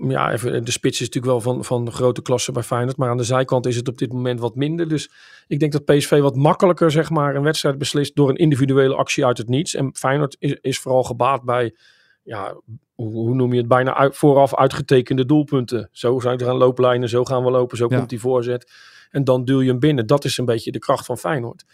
ja, 0.09 0.33
even, 0.33 0.65
de 0.65 0.71
spits 0.71 1.01
is 1.01 1.07
natuurlijk 1.07 1.33
wel 1.33 1.55
van, 1.55 1.65
van 1.65 1.93
grote 1.93 2.23
klasse 2.23 2.53
bij 2.53 2.63
Feyenoord. 2.63 2.97
Maar 2.97 3.11
aan 3.11 3.17
de 3.17 3.23
zijkant 3.25 3.67
is 3.67 3.77
het 3.77 3.89
op 3.89 3.99
dit 3.99 4.13
moment 4.13 4.41
wat 4.41 4.55
minder. 4.55 4.89
Dus 4.89 5.11
ik 5.47 5.61
denk 5.61 5.73
dat 5.73 5.85
PSV 5.85 6.21
wat 6.21 6.37
makkelijker 6.37 6.91
zeg 6.91 7.11
maar, 7.11 7.35
een 7.35 7.43
wedstrijd 7.43 7.79
beslist 7.79 8.15
door 8.17 8.29
een 8.29 8.37
individuele 8.37 8.95
actie 8.95 9.27
uit 9.27 9.39
het 9.39 9.49
niets. 9.49 9.75
En 9.75 9.91
Feyenoord 9.97 10.37
is, 10.39 10.57
is 10.61 10.79
vooral 10.79 11.03
gebaat 11.05 11.43
bij, 11.43 11.75
ja, 12.23 12.61
hoe, 12.95 13.13
hoe 13.13 13.35
noem 13.35 13.53
je 13.53 13.59
het, 13.59 13.69
bijna 13.69 13.95
uit, 13.95 14.17
vooraf 14.17 14.55
uitgetekende 14.55 15.27
doelpunten. 15.27 15.89
Zo 15.93 16.21
zijn 16.21 16.39
er 16.39 16.49
aan 16.49 16.57
looplijnen, 16.57 17.09
zo 17.09 17.25
gaan 17.25 17.45
we 17.45 17.51
lopen, 17.51 17.77
zo 17.77 17.87
Ja. 17.91 17.97
komt 17.97 18.09
die 18.09 18.21
voorzet. 18.21 18.73
En 19.11 19.25
dan 19.25 19.45
duw 19.45 19.61
je 19.61 19.69
hem 19.69 19.79
binnen. 19.79 20.07
Dat 20.07 20.25
is 20.25 20.39
een 20.39 20.45
beetje 20.45 20.73
de 20.73 20.79
kracht 20.79 21.07
van 21.07 21.19
Feyenoord. 21.19 21.65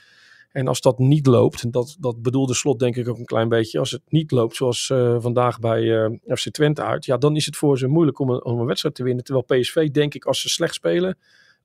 En 0.55 0.69
als 0.69 0.81
dat 0.81 0.99
niet 0.99 1.27
loopt, 1.27 1.73
dat, 1.73 1.97
dat 2.01 2.23
bedoelde 2.23 2.55
slot 2.55 2.79
denk 2.79 2.97
ik 2.97 3.09
ook 3.09 3.19
een 3.19 3.25
klein 3.25 3.49
beetje. 3.49 3.79
Als 3.79 3.91
het 3.91 4.01
niet 4.09 4.31
loopt 4.31 4.57
zoals 4.57 4.91
eh, 4.91 5.17
vandaag 5.19 5.59
bij 5.59 6.05
eh, 6.05 6.11
FC 6.37 6.49
Twente 6.51 6.83
uit. 6.83 7.05
Ja, 7.05 7.17
dan 7.17 7.37
is 7.37 7.47
het 7.47 7.57
voor 7.57 7.79
ze 7.79 7.87
moeilijk 7.87 8.19
om 8.19 8.31
een, 8.31 8.45
om 8.45 8.61
een 8.61 8.67
wedstrijd 8.67 8.95
te 8.95 9.03
winnen. 9.03 9.25
Terwijl 9.25 9.61
PSV 9.61 9.89
denk 9.91 10.15
ik 10.15 10.25
als 10.25 10.41
ze 10.41 10.49
slecht 10.49 10.75
spelen. 10.75 11.19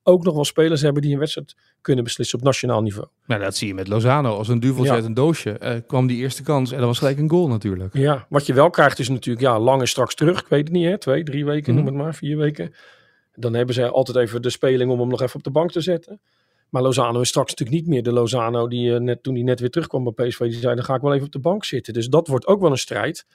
Ook 0.03 0.23
nog 0.23 0.33
wel 0.33 0.45
spelers 0.45 0.81
hebben 0.81 1.01
die 1.01 1.13
een 1.13 1.19
wedstrijd 1.19 1.55
kunnen 1.81 2.03
beslissen 2.03 2.37
op 2.39 2.43
nationaal 2.45 2.81
niveau. 2.81 3.07
Nou, 3.25 3.41
dat 3.41 3.55
zie 3.55 3.67
je 3.67 3.73
met 3.73 3.87
Lozano. 3.87 4.35
Als 4.37 4.47
een 4.47 4.59
duveltje 4.59 4.89
Ja. 4.91 4.93
uit 4.97 5.05
een 5.05 5.13
doosje 5.13 5.51
eh, 5.51 5.75
kwam 5.87 6.07
die 6.07 6.17
eerste 6.17 6.43
kans 6.43 6.71
en 6.71 6.77
dat 6.77 6.87
was 6.87 6.97
gelijk 6.97 7.17
een 7.17 7.29
goal 7.29 7.47
natuurlijk. 7.47 7.93
Ja, 7.97 8.25
wat 8.29 8.45
je 8.45 8.53
wel 8.53 8.69
krijgt 8.69 8.99
is 8.99 9.09
natuurlijk, 9.09 9.45
ja, 9.45 9.59
lang 9.59 9.81
is 9.81 9.89
straks 9.89 10.15
terug. 10.15 10.39
Ik 10.41 10.47
weet 10.47 10.63
het 10.63 10.71
niet, 10.71 10.85
hè? 10.85 10.97
Twee, 10.97 11.23
drie 11.23 11.45
weken, 11.45 11.73
Mhm. 11.73 11.83
noem 11.83 11.93
het 11.93 12.03
maar, 12.03 12.15
vier 12.15 12.37
weken. 12.37 12.73
Dan 13.35 13.53
hebben 13.53 13.75
ze 13.75 13.89
altijd 13.89 14.17
even 14.17 14.41
de 14.41 14.49
speling 14.49 14.91
om 14.91 14.99
hem 14.99 15.07
nog 15.09 15.21
even 15.21 15.35
op 15.35 15.43
de 15.43 15.51
bank 15.51 15.71
te 15.71 15.81
zetten. 15.81 16.19
Maar 16.69 16.81
Lozano 16.81 17.21
is 17.21 17.27
straks 17.29 17.49
natuurlijk 17.49 17.79
niet 17.79 17.87
meer 17.89 18.03
de 18.03 18.11
Lozano 18.11 18.67
die 18.67 18.93
eh, 18.93 18.99
net, 18.99 19.23
toen 19.23 19.33
hij 19.33 19.43
net 19.43 19.59
weer 19.59 19.69
terugkwam 19.69 20.03
bij 20.13 20.27
PSV. 20.27 20.39
Die 20.39 20.59
zei, 20.59 20.75
dan 20.75 20.83
ga 20.83 20.95
ik 20.95 21.01
wel 21.01 21.13
even 21.13 21.25
op 21.25 21.31
de 21.31 21.39
bank 21.39 21.65
zitten. 21.65 21.93
Dus 21.93 22.07
dat 22.07 22.27
wordt 22.27 22.47
ook 22.47 22.61
wel 22.61 22.71
een 22.71 22.77
strijd. 22.77 23.25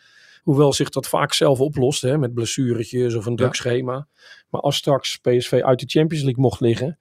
Hoewel 0.43 0.73
zich 0.73 0.89
dat 0.89 1.09
vaak 1.09 1.33
zelf 1.33 1.61
oplost, 1.61 2.03
hè, 2.03 2.19
met 2.19 2.35
blessuretjes 2.35 3.15
of 3.15 3.27
een 3.27 3.37
druk 3.37 3.49
Ja. 3.49 3.55
schema. 3.55 4.07
Maar 4.51 4.61
als 4.61 4.77
straks 4.77 5.17
PSV 5.17 5.61
uit 5.65 5.81
de 5.81 5.87
Champions 5.89 6.25
League 6.25 6.43
mocht 6.43 6.61
liggen 6.61 6.99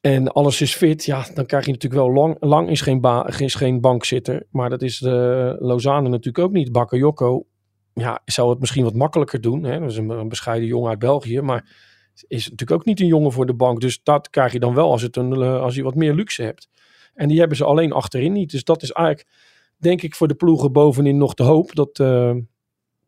en 0.00 0.28
alles 0.32 0.60
is 0.60 0.74
fit, 0.74 1.04
ja, 1.04 1.26
dan 1.34 1.46
krijg 1.46 1.64
je 1.64 1.72
natuurlijk 1.72 2.02
wel 2.02 2.12
lang. 2.12 2.36
Lang 2.40 2.70
is 2.70 2.80
geen, 2.80 3.00
ba 3.00 3.28
is 3.38 3.54
geen 3.54 3.80
bankzitter, 3.80 4.46
maar 4.50 4.70
dat 4.70 4.82
is 4.82 4.98
de 4.98 5.56
Lozano 5.58 6.08
natuurlijk 6.08 6.44
ook 6.44 6.52
niet. 6.52 6.72
Bakayoko, 6.72 7.46
ja, 7.94 8.22
zou 8.24 8.50
het 8.50 8.60
misschien 8.60 8.84
wat 8.84 8.94
makkelijker 8.94 9.40
doen. 9.40 9.62
Hè? 9.64 9.78
Dat 9.80 9.90
is 9.90 9.96
een, 9.96 10.08
een 10.10 10.28
bescheiden 10.28 10.68
jongen 10.68 10.90
uit 10.90 10.98
België, 10.98 11.40
maar 11.40 11.90
is 12.28 12.44
natuurlijk 12.50 12.80
ook 12.80 12.84
niet 12.84 13.00
een 13.00 13.06
jongen 13.06 13.32
voor 13.32 13.46
de 13.46 13.54
bank. 13.54 13.80
Dus 13.80 14.00
dat 14.02 14.30
krijg 14.30 14.52
je 14.52 14.60
dan 14.60 14.74
wel 14.74 14.90
als, 14.90 15.02
het 15.02 15.16
een, 15.16 15.32
eh, 15.32 15.60
als 15.60 15.74
je 15.74 15.82
wat 15.82 15.94
meer 15.94 16.14
luxe 16.14 16.42
hebt. 16.42 16.68
En 17.14 17.28
die 17.28 17.38
hebben 17.38 17.56
ze 17.56 17.64
alleen 17.64 17.92
achterin 17.92 18.32
niet. 18.32 18.50
Dus 18.50 18.64
dat 18.64 18.82
is 18.82 18.90
eigenlijk, 18.90 19.28
denk 19.76 20.02
ik, 20.02 20.14
voor 20.14 20.28
de 20.28 20.34
ploegen 20.34 20.72
bovenin 20.72 21.16
nog 21.16 21.34
de 21.34 21.42
hoop 21.42 21.74
dat, 21.74 21.98
eh, 21.98 22.34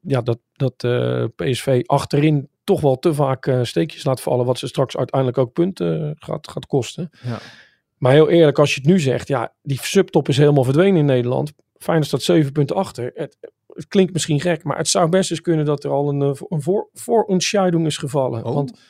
ja, 0.00 0.20
dat, 0.20 0.38
dat 0.52 0.84
eh, 0.84 1.24
PSV 1.36 1.82
achterin 1.86 2.48
toch 2.64 2.80
wel 2.80 2.98
te 2.98 3.14
vaak 3.14 3.58
steekjes 3.62 4.04
laat 4.04 4.20
vallen. 4.20 4.46
Wat 4.46 4.58
ze 4.58 4.66
straks 4.66 4.96
uiteindelijk 4.96 5.38
ook 5.38 5.52
punten 5.52 6.16
gaat, 6.18 6.48
gaat 6.48 6.66
kosten. 6.66 7.10
Ja. 7.22 7.38
Maar 7.98 8.12
heel 8.12 8.30
eerlijk, 8.30 8.58
als 8.58 8.74
je 8.74 8.80
het 8.80 8.90
nu 8.90 9.00
zegt, 9.00 9.28
ja, 9.28 9.54
die 9.62 9.78
subtop 9.82 10.28
is 10.28 10.36
helemaal 10.36 10.64
verdwenen 10.64 10.96
in 10.96 11.04
Nederland. 11.04 11.52
Feyenoord 11.78 12.08
staat 12.08 12.22
zeven 12.22 12.52
punten 12.52 12.76
achter. 12.76 13.10
Het, 13.14 13.36
het 13.74 13.88
klinkt 13.88 14.12
misschien 14.12 14.40
gek, 14.40 14.64
maar 14.64 14.76
het 14.76 14.88
zou 14.88 15.08
best 15.08 15.30
eens 15.30 15.40
kunnen 15.40 15.64
dat 15.64 15.84
er 15.84 15.90
al 15.90 16.08
een, 16.08 16.20
een 16.20 16.62
voor, 16.62 16.88
voorontscheiding 16.92 17.86
is 17.86 17.96
gevallen. 17.96 18.44
Oh. 18.44 18.54
Want, 18.54 18.80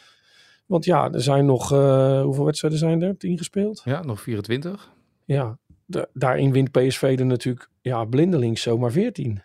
want 0.67 0.85
ja, 0.85 1.13
er 1.13 1.23
zijn 1.23 1.47
nog, 1.47 1.73
eh, 1.73 2.23
hoeveel 2.23 2.45
wedstrijden 2.45 2.79
zijn 2.79 3.03
er? 3.03 3.17
Tien 3.17 3.39
gespeeld? 3.39 3.83
Ja, 3.85 4.03
nog 4.05 4.21
24. 4.21 4.91
Ja, 5.25 5.59
da- 5.87 6.07
daarin 6.13 6.53
wint 6.53 6.71
PSV 6.71 7.17
er 7.19 7.27
natuurlijk 7.27 7.69
ja, 7.81 8.05
blindelings 8.05 8.63
zomaar 8.63 8.93
14. 8.93 9.43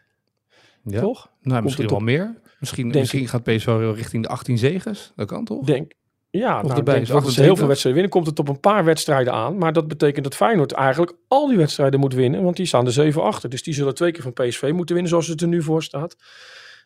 Ja. 0.84 1.00
Toch? 1.00 1.32
Nou, 1.42 1.64
misschien 1.64 1.88
wel 1.88 2.00
meer. 2.00 2.36
Misschien, 2.60 2.84
Denk 2.84 2.96
misschien 2.96 3.28
gaat 3.28 3.44
PSV 3.44 3.66
wel 3.66 3.96
richting 3.96 4.24
de 4.24 4.30
18 4.30 4.58
zegens. 4.58 5.12
Dat 5.16 5.28
kan 5.28 5.46
toch? 5.46 5.66
Denk, 5.66 5.92
ja, 6.30 6.62
nou, 6.62 6.78
erbij 6.78 7.02
is 7.02 7.08
dat 7.08 7.08
ze 7.08 7.14
28. 7.16 7.46
heel 7.46 7.56
veel 7.56 7.68
wedstrijden 7.68 8.02
winnen. 8.02 8.10
Komt 8.10 8.26
het 8.26 8.40
op 8.40 8.48
een 8.56 8.60
paar 8.60 8.86
wedstrijden 8.86 9.34
aan. 9.34 9.58
Maar 9.58 9.74
dat 9.74 9.88
betekent 9.88 10.24
dat 10.24 10.36
Feyenoord 10.36 10.72
eigenlijk 10.72 11.14
al 11.28 11.48
die 11.48 11.58
wedstrijden 11.58 12.00
moet 12.00 12.14
winnen. 12.14 12.44
Want 12.44 12.56
die 12.56 12.66
staan 12.66 12.86
er 12.86 12.92
7 12.92 13.24
achter. 13.24 13.50
Dus 13.50 13.64
die 13.64 13.74
zullen 13.74 13.96
twee 13.96 14.12
keer 14.12 14.22
van 14.24 14.34
PSV 14.34 14.72
moeten 14.74 14.94
winnen 14.96 15.10
zoals 15.10 15.28
het 15.28 15.42
er 15.42 15.48
nu 15.48 15.62
voor 15.62 15.84
staat. 15.84 16.16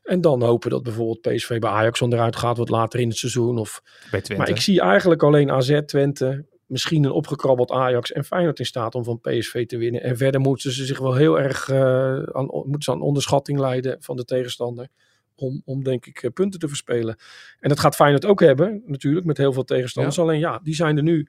En 0.04 0.22
dan 0.22 0.42
hopen 0.42 0.70
dat 0.70 0.84
bijvoorbeeld 0.84 1.22
PSV 1.22 1.60
bij 1.60 1.70
Ajax 1.70 2.02
onderuit 2.02 2.36
gaat 2.36 2.58
wat 2.58 2.70
later 2.70 3.00
in 3.00 3.08
het 3.08 3.18
seizoen. 3.18 3.58
Of, 3.58 3.82
Bij 3.84 4.22
Twente. 4.22 4.36
maar 4.36 4.50
ik 4.50 4.62
zie 4.62 4.82
eigenlijk 4.82 5.24
alleen 5.24 5.52
AZ, 5.52 5.82
Twente, 5.86 6.46
misschien 6.66 7.04
een 7.04 7.12
opgekrabbeld 7.12 7.72
Ajax 7.72 8.12
en 8.12 8.24
Feyenoord 8.24 8.60
in 8.60 8.66
staat 8.66 8.96
om 8.96 9.04
van 9.04 9.20
PSV 9.20 9.66
te 9.66 9.78
winnen. 9.78 10.02
En 10.02 10.18
verder 10.18 10.42
moeten 10.42 10.72
ze 10.72 10.86
zich 10.86 11.00
wel 11.00 11.16
heel 11.16 11.40
erg 11.40 11.70
eh, 11.70 12.24
aan, 12.24 12.46
moeten 12.46 12.82
ze 12.82 12.92
aan 12.92 13.02
onderschatting 13.02 13.60
leiden 13.60 13.98
van 14.00 14.16
de 14.16 14.26
tegenstander. 14.26 14.88
Om, 15.36 15.62
om 15.66 15.84
denk 15.84 16.06
ik 16.06 16.24
eh, 16.24 16.32
punten 16.32 16.60
te 16.60 16.68
verspelen. 16.68 17.16
En 17.60 17.70
dat 17.70 17.80
gaat 17.80 17.96
Feyenoord 17.96 18.26
ook 18.26 18.40
hebben, 18.40 18.84
natuurlijk, 18.86 19.26
met 19.26 19.38
heel 19.38 19.54
veel 19.54 19.64
tegenstanders. 19.64 20.20
Alleen 20.20 20.40
ja, 20.40 20.60
die 20.64 20.76
zijn 20.76 20.98
er 20.98 21.04
nu 21.04 21.28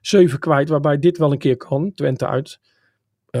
zeven 0.00 0.38
kwijt, 0.38 0.68
waarbij 0.68 0.98
dit 0.98 1.18
wel 1.18 1.32
een 1.32 1.38
keer 1.38 1.56
kan. 1.56 1.92
Twente 1.94 2.26
uit 2.26 2.58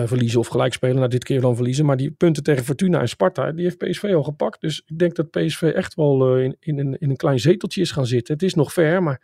verliezen 0.04 0.40
of 0.40 0.46
gelijk 0.46 0.72
spelen. 0.72 0.96
Nou, 0.96 1.08
dit 1.08 1.24
keer 1.24 1.40
dan 1.40 1.54
verliezen. 1.54 1.84
Maar 1.84 1.96
die 1.96 2.10
punten 2.10 2.42
tegen 2.42 2.64
Fortuna 2.64 3.00
en 3.00 3.08
Sparta, 3.08 3.52
die 3.52 3.64
heeft 3.64 3.78
PSV 3.78 4.12
al 4.14 4.22
gepakt. 4.22 4.60
Dus 4.60 4.82
ik 4.86 4.98
denk 4.98 5.14
dat 5.14 5.30
PSV 5.30 5.62
echt 5.62 5.94
wel 5.94 6.36
eh, 6.36 6.44
in, 6.44 6.56
in, 6.60 6.78
een, 6.78 6.96
in 6.98 7.10
een 7.10 7.16
klein 7.16 7.38
zeteltje 7.40 7.80
is 7.80 7.90
gaan 7.90 8.06
zitten. 8.06 8.34
Het 8.34 8.42
is 8.42 8.54
nog 8.54 8.72
ver, 8.72 9.02
maar 9.02 9.20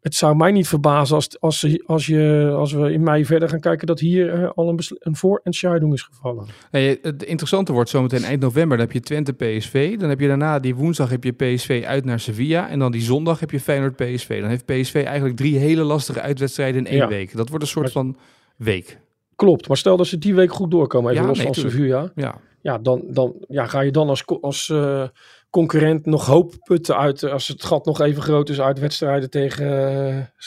het 0.00 0.14
zou 0.14 0.36
mij 0.36 0.50
niet 0.52 0.68
verbazen 0.68 1.16
als, 1.16 1.38
als, 1.86 2.06
je, 2.06 2.50
als 2.56 2.72
we 2.72 2.92
in 2.92 3.02
mei 3.02 3.24
verder 3.24 3.48
gaan 3.48 3.60
kijken 3.60 3.86
dat 3.86 4.00
hier 4.00 4.32
eh, 4.32 4.50
al 4.54 4.68
een, 4.68 4.78
een 4.98 5.16
voor- 5.16 5.40
is 5.44 6.02
gevallen. 6.02 6.46
Nee, 6.70 6.98
het 7.02 7.22
interessante 7.22 7.72
wordt 7.72 7.90
zometeen 7.90 8.22
eind 8.22 8.40
november. 8.40 8.76
Dan 8.76 8.86
heb 8.86 8.94
je 8.94 9.00
Twente 9.00 9.32
PSV. 9.32 9.98
Dan 9.98 10.08
heb 10.08 10.20
je 10.20 10.26
daarna 10.26 10.58
die 10.58 10.74
woensdag 10.74 11.10
heb 11.10 11.24
je 11.24 11.32
PSV 11.32 11.84
uit 11.86 12.04
naar 12.04 12.20
Sevilla. 12.20 12.68
En 12.68 12.78
dan 12.78 12.92
die 12.92 13.02
zondag 13.02 13.40
heb 13.40 13.50
je 13.50 13.60
Feyenoord 13.60 13.96
PSV. 13.96 14.40
Dan 14.40 14.48
heeft 14.48 14.64
PSV 14.66 15.02
eigenlijk 15.06 15.36
drie 15.36 15.58
hele 15.58 15.82
lastige 15.82 16.20
uitwedstrijden 16.20 16.80
in 16.80 16.86
één 16.86 17.00
Ja. 17.00 17.08
week. 17.08 17.36
Dat 17.36 17.48
wordt 17.48 17.64
een 17.64 17.70
soort 17.70 17.92
van 17.92 18.16
week. 18.56 18.98
Klopt, 19.40 19.68
maar 19.68 19.76
stel 19.76 19.96
dat 19.96 20.06
ze 20.06 20.18
die 20.18 20.34
week 20.34 20.52
goed 20.52 20.70
doorkomen, 20.70 21.10
even 21.10 21.22
Ja, 21.22 21.28
los 21.28 21.38
nee, 21.38 21.46
van. 21.46 21.54
Sevilla. 21.54 22.12
Ja. 22.14 22.40
Ja, 22.60 22.78
dan, 22.78 23.02
dan 23.06 23.34
ja, 23.48 23.66
ga 23.66 23.80
je 23.80 23.90
dan 23.90 24.08
als, 24.08 24.24
als 24.40 24.68
eh, 24.68 25.08
concurrent 25.50 26.06
nog 26.06 26.26
hoop 26.26 26.54
putten 26.62 26.96
uit, 26.96 27.22
eh, 27.22 27.32
als 27.32 27.48
het 27.48 27.64
gat 27.64 27.84
nog 27.84 28.00
even 28.00 28.22
groot 28.22 28.48
is, 28.48 28.60
uit 28.60 28.78
wedstrijden 28.78 29.30
tegen 29.30 29.66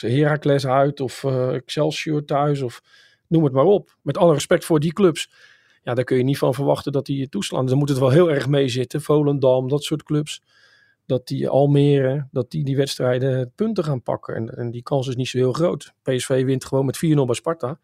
uh, 0.02 0.12
Heracles 0.12 0.66
uit 0.66 1.00
of 1.00 1.24
Excelsior 1.24 2.24
thuis 2.24 2.62
of 2.62 2.82
noem 3.26 3.44
het 3.44 3.52
maar 3.52 3.64
op. 3.64 3.96
Met 4.02 4.18
alle 4.18 4.32
respect 4.32 4.64
voor 4.64 4.80
die 4.80 4.92
clubs. 4.92 5.30
Ja, 5.82 5.94
daar 5.94 6.04
kun 6.04 6.16
je 6.16 6.24
niet 6.24 6.38
van 6.38 6.54
verwachten 6.54 6.92
dat 6.92 7.06
die 7.06 7.18
je 7.18 7.28
toeslaan. 7.28 7.66
Dan 7.66 7.78
moet 7.78 7.88
het 7.88 7.98
wel 7.98 8.10
heel 8.10 8.30
erg 8.30 8.48
meezitten. 8.48 9.02
Volendam, 9.02 9.68
dat 9.68 9.82
soort 9.82 10.02
clubs. 10.02 10.42
Dat 11.06 11.26
die 11.26 11.48
Almere, 11.48 12.28
dat 12.30 12.50
die 12.50 12.64
die 12.64 12.76
wedstrijden 12.76 13.52
punten 13.54 13.84
gaan 13.84 14.02
pakken. 14.02 14.34
En, 14.34 14.48
en 14.48 14.70
die 14.70 14.82
kans 14.82 15.08
is 15.08 15.16
niet 15.16 15.28
zo 15.28 15.38
heel 15.38 15.52
groot. 15.52 15.92
PSV 16.02 16.44
wint 16.44 16.64
gewoon 16.64 16.84
met 16.84 16.96
4-0 16.96 16.98
bij 17.00 17.34
Sparta. 17.34 17.78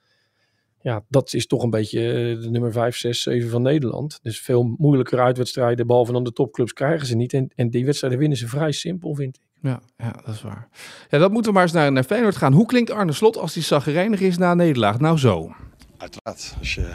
Ja, 0.83 1.05
dat 1.09 1.33
is 1.35 1.47
toch 1.47 1.63
een 1.63 1.71
beetje 1.71 2.01
eh, 2.01 2.43
de 2.43 2.51
nummer 2.51 2.73
5, 2.73 2.97
6, 2.97 3.23
7 3.23 3.51
van 3.51 3.63
Nederland. 3.63 4.19
Dus 4.23 4.41
veel 4.41 4.75
moeilijker 4.79 5.21
uitwedstrijden, 5.21 5.87
behalve 5.87 6.13
dan 6.13 6.25
de 6.25 6.33
topclubs, 6.33 6.73
krijgen 6.73 7.07
ze 7.07 7.17
niet. 7.17 7.33
En, 7.33 7.51
en 7.55 7.71
die 7.71 7.85
wedstrijden 7.85 8.19
winnen 8.19 8.39
ze 8.39 8.49
vrij 8.49 8.73
simpel, 8.73 9.15
vind 9.15 9.37
ik. 9.37 9.43
Ja, 9.63 9.81
ja, 9.97 10.21
dat 10.25 10.35
is 10.35 10.43
waar. 10.43 10.69
Ja, 11.09 11.19
dat 11.19 11.31
moeten 11.31 11.51
we 11.51 11.57
maar 11.57 11.67
eens 11.67 11.77
naar, 11.77 11.93
naar 11.93 12.05
Feyenoord 12.05 12.37
gaan. 12.37 12.53
Hoe 12.53 12.67
klinkt 12.67 12.91
Arne 12.91 13.13
Slot 13.13 13.37
als 13.37 13.55
hij 13.55 13.63
zagrijnig 13.63 14.21
is 14.21 14.39
na 14.39 14.51
een 14.51 14.57
nederlaag? 14.57 14.99
Nou 14.99 15.19
zo. 15.19 15.55
Uiteraard, 15.97 16.55
als 16.59 16.75
je, 16.75 16.93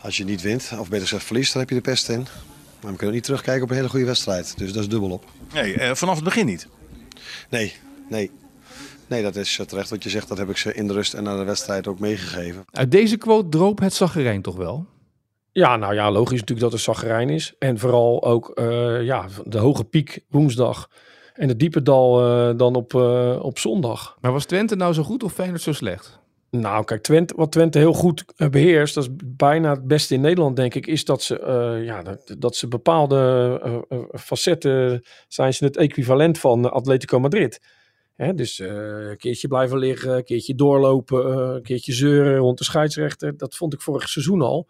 als 0.00 0.16
je 0.16 0.24
niet 0.24 0.42
wint, 0.42 0.72
of 0.78 0.88
beter 0.88 1.06
gezegd 1.06 1.24
verliest, 1.24 1.52
dan 1.52 1.60
heb 1.60 1.70
je 1.70 1.76
de 1.76 1.80
pest 1.80 2.08
in. 2.08 2.26
Maar 2.82 2.90
we 2.90 2.96
kunnen 2.96 3.14
niet 3.14 3.24
terugkijken 3.24 3.62
op 3.62 3.70
een 3.70 3.76
hele 3.76 3.88
goede 3.88 4.06
wedstrijd. 4.06 4.58
Dus 4.58 4.72
dat 4.72 4.82
is 4.82 4.88
dubbel 4.88 5.10
op. 5.10 5.24
Nee, 5.52 5.74
eh, 5.74 5.94
vanaf 5.94 6.14
het 6.14 6.24
begin 6.24 6.46
niet. 6.46 6.68
Nee, 7.50 7.74
nee. 8.08 8.30
Nee, 9.06 9.22
dat 9.22 9.36
is 9.36 9.58
eh, 9.58 9.66
terecht 9.66 9.90
wat 9.90 10.02
je 10.02 10.10
zegt. 10.10 10.28
Dat 10.28 10.38
heb 10.38 10.48
ik 10.48 10.56
ze 10.56 10.74
in 10.74 10.86
de 10.86 10.92
rust 10.92 11.14
en 11.14 11.22
na 11.22 11.36
de 11.36 11.44
wedstrijd 11.44 11.86
ook 11.86 11.98
meegegeven. 11.98 12.64
Uit 12.70 12.90
deze 12.90 13.16
quote 13.16 13.48
droop 13.48 13.78
het 13.78 13.94
zagrijn 13.94 14.42
toch 14.42 14.56
wel? 14.56 14.86
Ja, 15.56 15.76
nou 15.76 15.94
ja, 15.94 16.10
logisch 16.10 16.40
natuurlijk 16.40 16.60
dat 16.60 16.72
het 16.72 16.80
zagrijn 16.80 17.30
is. 17.30 17.54
En 17.58 17.78
vooral 17.78 18.24
ook 18.24 18.50
eh, 18.50 19.02
ja, 19.02 19.26
de 19.44 19.58
hoge 19.58 19.84
piek 19.84 20.24
woensdag. 20.28 20.90
En 21.34 21.48
het 21.48 21.58
diepe 21.58 21.82
dal 21.82 22.20
eh, 22.20 22.56
dan 22.56 22.74
op, 22.74 22.92
uh, 22.92 23.38
op 23.42 23.58
zondag. 23.58 24.16
Maar 24.20 24.32
was 24.32 24.44
Twente 24.44 24.76
nou 24.76 24.92
zo 24.92 25.02
goed 25.02 25.22
of 25.22 25.32
Feyenoord 25.32 25.62
zo 25.62 25.72
slecht? 25.72 26.18
Nou, 26.50 26.84
kijk, 26.84 27.02
Twente, 27.02 27.34
wat 27.36 27.52
Twente 27.52 27.78
heel 27.78 27.92
goed 27.92 28.24
beheerst, 28.50 28.94
dat 28.94 29.04
is 29.04 29.10
bijna 29.24 29.70
het 29.70 29.86
beste 29.86 30.14
in 30.14 30.20
Nederland, 30.20 30.56
denk 30.56 30.74
ik, 30.74 30.86
is 30.86 31.04
dat 31.04 31.22
ze, 31.22 31.40
uh, 31.78 31.86
ja, 31.86 32.02
dat, 32.02 32.34
dat, 32.38 32.56
ze 32.56 32.68
bepaalde 32.68 33.60
uh, 33.88 33.98
facetten 34.12 35.04
zijn 35.28 35.54
ze 35.54 35.64
het 35.64 35.76
equivalent 35.76 36.38
van 36.38 36.72
Atletico 36.72 37.20
Madrid. 37.20 37.60
Dus 38.16 38.58
een 38.58 39.16
keertje 39.16 39.48
blijven 39.48 39.78
liggen, 39.78 40.16
een 40.16 40.24
keertje 40.24 40.54
doorlopen, 40.54 41.38
een 41.54 41.62
keertje 41.62 41.92
zeuren 41.92 42.36
rond 42.36 42.58
de 42.58 42.64
scheidsrechter. 42.64 43.36
Dat 43.36 43.56
vond 43.56 43.72
ik 43.72 43.80
vorig 43.80 44.08
seizoen 44.08 44.42
al. 44.42 44.68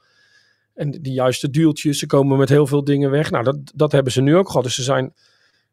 En 0.74 0.90
die 0.90 1.12
juiste 1.12 1.50
dueltjes, 1.50 1.98
ze 1.98 2.06
komen 2.06 2.38
met 2.38 2.48
heel 2.48 2.66
veel 2.66 2.84
dingen 2.84 3.10
weg. 3.10 3.30
Nou, 3.30 3.44
dat, 3.44 3.56
dat 3.74 3.92
hebben 3.92 4.12
ze 4.12 4.20
nu 4.20 4.36
ook 4.36 4.46
gehad. 4.46 4.64
Dus 4.64 4.74
ze 4.74 4.82
zijn, 4.82 5.12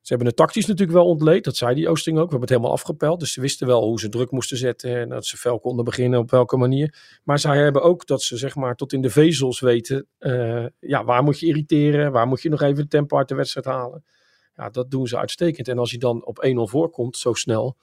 ze 0.02 0.08
hebben 0.08 0.28
het 0.28 0.36
tactisch 0.36 0.66
natuurlijk 0.66 0.98
wel 0.98 1.08
ontleed. 1.08 1.44
Dat 1.44 1.56
zei 1.56 1.76
die 1.76 1.90
Oosting 1.90 2.18
ook. 2.18 2.24
We 2.24 2.30
hebben 2.30 2.48
het 2.48 2.58
helemaal 2.58 2.78
afgepeld. 2.78 3.20
Dus 3.20 3.34
ze 3.34 3.42
wisten 3.42 3.68
wel 3.68 3.84
hoe 3.84 4.00
ze 4.00 4.10
druk 4.10 4.32
moesten 4.32 4.58
zetten. 4.58 4.96
En 4.96 5.10
dat 5.10 5.26
ze 5.26 5.38
fel 5.38 5.60
konden 5.60 5.86
beginnen 5.86 6.20
op 6.20 6.32
welke 6.32 6.58
manier. 6.58 7.20
Maar 7.24 7.40
zij 7.40 7.58
hebben 7.58 7.82
ook 7.82 8.08
dat 8.08 8.22
ze 8.22 8.38
zeg 8.38 8.56
maar 8.56 8.76
tot 8.76 8.94
in 8.94 9.02
de 9.02 9.10
vezels 9.10 9.60
weten. 9.60 10.08
Uh, 10.20 10.66
ja, 10.80 11.04
waar 11.04 11.24
moet 11.24 11.40
je 11.40 11.46
irriteren? 11.46 12.12
Waar 12.12 12.28
moet 12.28 12.42
je 12.42 12.50
nog 12.50 12.62
even 12.62 12.82
het 12.82 12.90
tempo 12.90 13.18
uit 13.18 13.28
de 13.28 13.36
wedstrijd 13.36 13.66
halen? 13.66 14.04
Ja, 14.56 14.70
dat 14.70 14.92
doen 14.92 15.08
ze 15.08 15.18
uitstekend. 15.18 15.68
En 15.68 15.78
als 15.80 15.92
je 15.92 15.98
dan 15.98 16.26
op 16.26 16.46
1-0 16.48 16.52
voorkomt, 16.70 17.18
zo 17.18 17.34
snel, 17.34 17.78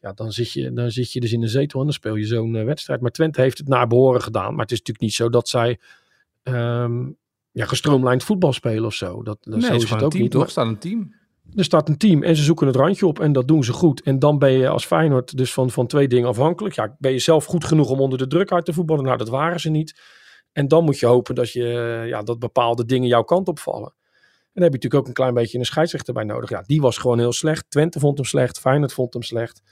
ja, 0.00 0.12
dan, 0.12 0.32
zit 0.32 0.52
je, 0.52 0.72
dan 0.72 0.90
zit 0.90 1.12
je 1.12 1.20
dus 1.20 1.32
in 1.32 1.40
de 1.40 1.48
zetel 1.48 1.78
en 1.78 1.84
dan 1.84 1.94
speel 1.94 2.14
je 2.14 2.24
zo'n 2.26 2.56
eh, 2.56 2.64
wedstrijd. 2.64 3.00
Maar 3.00 3.10
Twente 3.10 3.40
heeft 3.40 3.58
het 3.58 3.68
naar 3.68 3.86
behoren 3.86 4.22
gedaan. 4.22 4.50
Maar 4.50 4.62
het 4.62 4.70
is 4.72 4.78
natuurlijk 4.78 5.04
niet 5.04 5.14
zo 5.14 5.28
dat 5.28 5.48
zij 5.48 5.78
ehm, 6.42 7.10
ja, 7.50 7.64
gestroomlijnd 7.66 8.24
voetbal 8.24 8.52
spelen 8.52 8.84
of 8.84 8.94
zo. 8.94 9.22
Dat, 9.22 9.38
dat 9.40 9.54
Nee, 9.58 9.68
zo 9.68 9.74
is 9.74 9.90
het 9.90 10.02
ook 10.02 10.10
team, 10.10 10.22
niet. 10.22 10.30
toch? 10.30 10.38
Maar- 10.40 10.46
Er 10.46 10.52
staat 10.52 10.66
een 10.66 10.78
team. 10.78 11.14
er 11.56 11.64
staat 11.64 11.88
een 11.88 11.96
team 11.98 12.22
en 12.22 12.36
ze 12.36 12.42
zoeken 12.42 12.66
het 12.66 12.76
randje 12.76 13.06
op 13.06 13.20
en 13.20 13.32
dat 13.32 13.48
doen 13.48 13.64
ze 13.64 13.72
goed. 13.72 14.02
En 14.02 14.18
dan 14.18 14.38
ben 14.38 14.50
je 14.52 14.68
als 14.68 14.86
Feyenoord 14.86 15.36
dus 15.36 15.52
van, 15.52 15.70
van 15.70 15.86
twee 15.86 16.08
dingen 16.08 16.28
afhankelijk. 16.28 16.74
Ja, 16.74 16.96
ben 16.98 17.12
je 17.12 17.18
zelf 17.18 17.44
goed 17.44 17.64
genoeg 17.64 17.90
om 17.90 18.00
onder 18.00 18.18
de 18.18 18.26
druk 18.26 18.52
uit 18.52 18.64
te 18.64 18.72
voetballen? 18.72 19.04
Nou, 19.04 19.16
dat 19.18 19.28
waren 19.28 19.60
ze 19.60 19.70
niet. 19.70 20.00
En 20.52 20.68
dan 20.68 20.84
moet 20.84 20.98
je 20.98 21.06
hopen 21.06 21.34
dat, 21.34 21.52
je, 21.52 22.02
ja, 22.06 22.22
dat 22.22 22.38
bepaalde 22.38 22.84
dingen 22.84 23.08
jouw 23.08 23.22
kant 23.22 23.48
opvallen. 23.48 23.94
En 24.54 24.60
daar 24.60 24.70
heb 24.70 24.80
je 24.82 24.88
natuurlijk 24.88 24.94
ook 25.02 25.06
een 25.08 25.22
klein 25.22 25.34
beetje 25.34 25.58
een 25.58 25.64
scheidsrechter 25.64 26.14
bij 26.14 26.24
nodig. 26.24 26.50
Ja, 26.50 26.62
die 26.66 26.80
was 26.80 26.98
gewoon 26.98 27.18
heel 27.18 27.32
slecht. 27.32 27.64
Twente 27.68 27.98
vond 27.98 28.16
hem 28.16 28.26
slecht. 28.26 28.58
Feyenoord 28.58 28.92
vond 28.92 29.12
hem 29.12 29.22
slecht. 29.22 29.62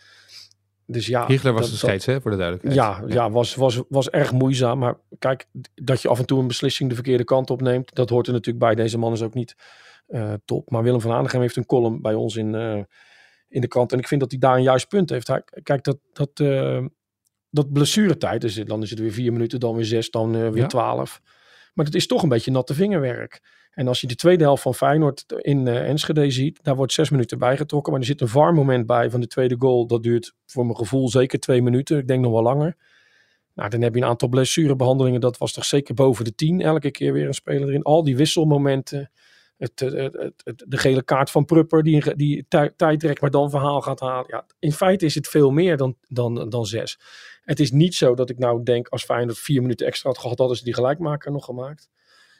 Dus 0.87 1.07
ja, 1.07 1.27
Hiegler 1.27 1.53
was 1.53 1.63
dat- 1.63 1.71
de 1.71 1.77
scheids, 1.77 2.07
hè, 2.07 2.21
voor 2.21 2.31
de 2.31 2.37
duidelijkheid. 2.37 2.77
ja, 2.79 3.03
ja. 3.07 3.31
was, 3.31 3.55
was, 3.55 3.83
was 3.89 4.11
erg 4.11 4.33
moeizaam. 4.33 4.79
Maar 4.79 4.97
kijk, 5.19 5.47
dat 5.75 6.03
je 6.03 6.09
af 6.09 6.19
en 6.19 6.27
toe 6.27 6.41
een 6.41 6.47
beslissing 6.47 6.89
de 6.89 6.95
verkeerde 6.95 7.25
kant 7.25 7.51
opneemt, 7.51 7.95
dat 7.95 8.11
hoort 8.11 8.27
er 8.27 8.33
natuurlijk 8.33 8.65
bij. 8.65 8.75
Deze 8.75 8.99
man 8.99 9.13
is 9.13 9.23
ook 9.23 9.35
niet 9.35 9.55
eh, 10.07 10.33
top. 10.45 10.71
Maar 10.71 10.83
Willem 10.83 11.01
van 11.01 11.11
Hanegem 11.11 11.41
heeft 11.41 11.57
een 11.57 11.67
column 11.67 12.01
bij 12.01 12.15
ons 12.15 12.37
in, 12.37 12.55
eh, 12.55 12.81
in 13.49 13.61
de 13.61 13.69
krant. 13.69 13.93
En 13.93 13.99
ik 13.99 14.09
vind 14.09 14.21
dat 14.21 14.31
hij 14.31 14.41
daar 14.41 14.57
een 14.57 14.63
juist 14.63 14.89
punt 14.89 15.11
heeft. 15.11 15.27
Hij, 15.27 15.43
kijk, 15.63 15.85
dat, 15.85 15.99
dat, 16.13 16.31
eh, 16.35 16.85
dat 17.51 17.73
blessuretijd, 17.73 18.41
dus 18.41 18.55
dan 18.55 18.83
is 18.83 18.91
het 18.91 18.99
weer 18.99 19.13
vier 19.13 19.33
minuten, 19.33 19.61
dan 19.61 19.75
weer 19.75 19.85
zes, 19.85 20.11
dan 20.11 20.33
weer 20.33 20.57
Ja. 20.57 20.67
twaalf. 20.67 21.21
Maar 21.75 21.85
dat 21.85 21.95
is 21.95 22.07
toch 22.07 22.23
een 22.23 22.29
beetje 22.29 22.51
natte 22.51 22.75
vingerwerk. 22.75 23.41
En 23.71 23.89
als 23.89 24.01
je 24.01 24.07
de 24.07 24.15
tweede 24.15 24.45
helft 24.45 24.63
van 24.63 24.75
Feyenoord 24.75 25.25
in 25.39 25.69
eh, 25.69 25.89
Enschede 25.89 26.31
ziet, 26.31 26.59
daar 26.63 26.77
wordt 26.77 26.93
zes 26.93 27.11
minuten 27.11 27.39
bijgetrokken. 27.39 27.93
Maar 27.93 28.01
er 28.01 28.07
zit 28.07 28.21
een 28.21 28.29
VAR-moment 28.29 28.87
bij 28.87 29.11
van 29.11 29.21
de 29.21 29.27
tweede 29.27 29.55
goal. 29.59 29.87
Dat 29.87 30.03
duurt 30.03 30.35
voor 30.47 30.65
mijn 30.65 30.77
gevoel 30.77 31.09
zeker 31.09 31.39
twee 31.39 31.63
minuten. 31.63 31.99
Ik 31.99 32.07
denk 32.07 32.23
nog 32.23 32.33
wel 32.33 32.43
langer. 32.43 32.77
Nou, 33.55 33.71
dan 33.71 33.81
heb 33.83 33.95
je 33.95 34.01
een 34.01 34.07
aantal 34.09 34.29
blessurebehandelingen. 34.29 35.21
Dat 35.21 35.39
was 35.39 35.53
toch 35.53 35.65
zeker 35.65 35.95
boven 35.95 36.25
de 36.25 36.35
tien. 36.35 36.61
Elke 36.61 36.91
keer 36.91 37.13
weer 37.13 37.27
een 37.27 37.35
speler 37.35 37.69
erin. 37.69 37.83
Al 37.83 38.05
die 38.05 38.17
wisselmomenten. 38.17 39.11
Het, 39.57 39.81
het, 39.81 39.93
het, 40.13 40.33
het- 40.45 40.65
de 40.69 40.77
gele 40.77 41.03
kaart 41.03 41.31
van 41.31 41.45
Prupper 41.45 41.83
die, 41.83 42.15
die 42.17 42.45
tij- 42.49 42.73
tijdrek 42.77 43.21
maar 43.21 43.31
dan 43.31 43.51
verhaal 43.51 43.81
gaat 43.81 44.01
halen. 44.01 44.25
Ja, 44.29 44.47
in 44.59 44.73
feite 44.73 45.05
is 45.05 45.15
het 45.15 45.29
veel 45.29 45.51
meer 45.51 45.77
dan, 45.77 45.97
dan, 46.09 46.49
dan 46.49 46.67
zes. 46.67 46.99
Het 47.41 47.61
is 47.61 47.71
niet 47.71 47.95
zo 47.95 48.15
dat 48.15 48.31
ik 48.31 48.39
nou 48.39 48.63
denk 48.63 48.89
als 48.89 49.05
Feyenoord 49.05 49.39
vier 49.39 49.63
minuten 49.63 49.87
extra 49.87 50.09
had 50.11 50.19
gehad, 50.19 50.39
hadden 50.39 50.57
ze 50.57 50.65
die 50.65 50.75
gelijkmaker 50.75 51.33
nog 51.33 51.45
gemaakt. 51.45 51.89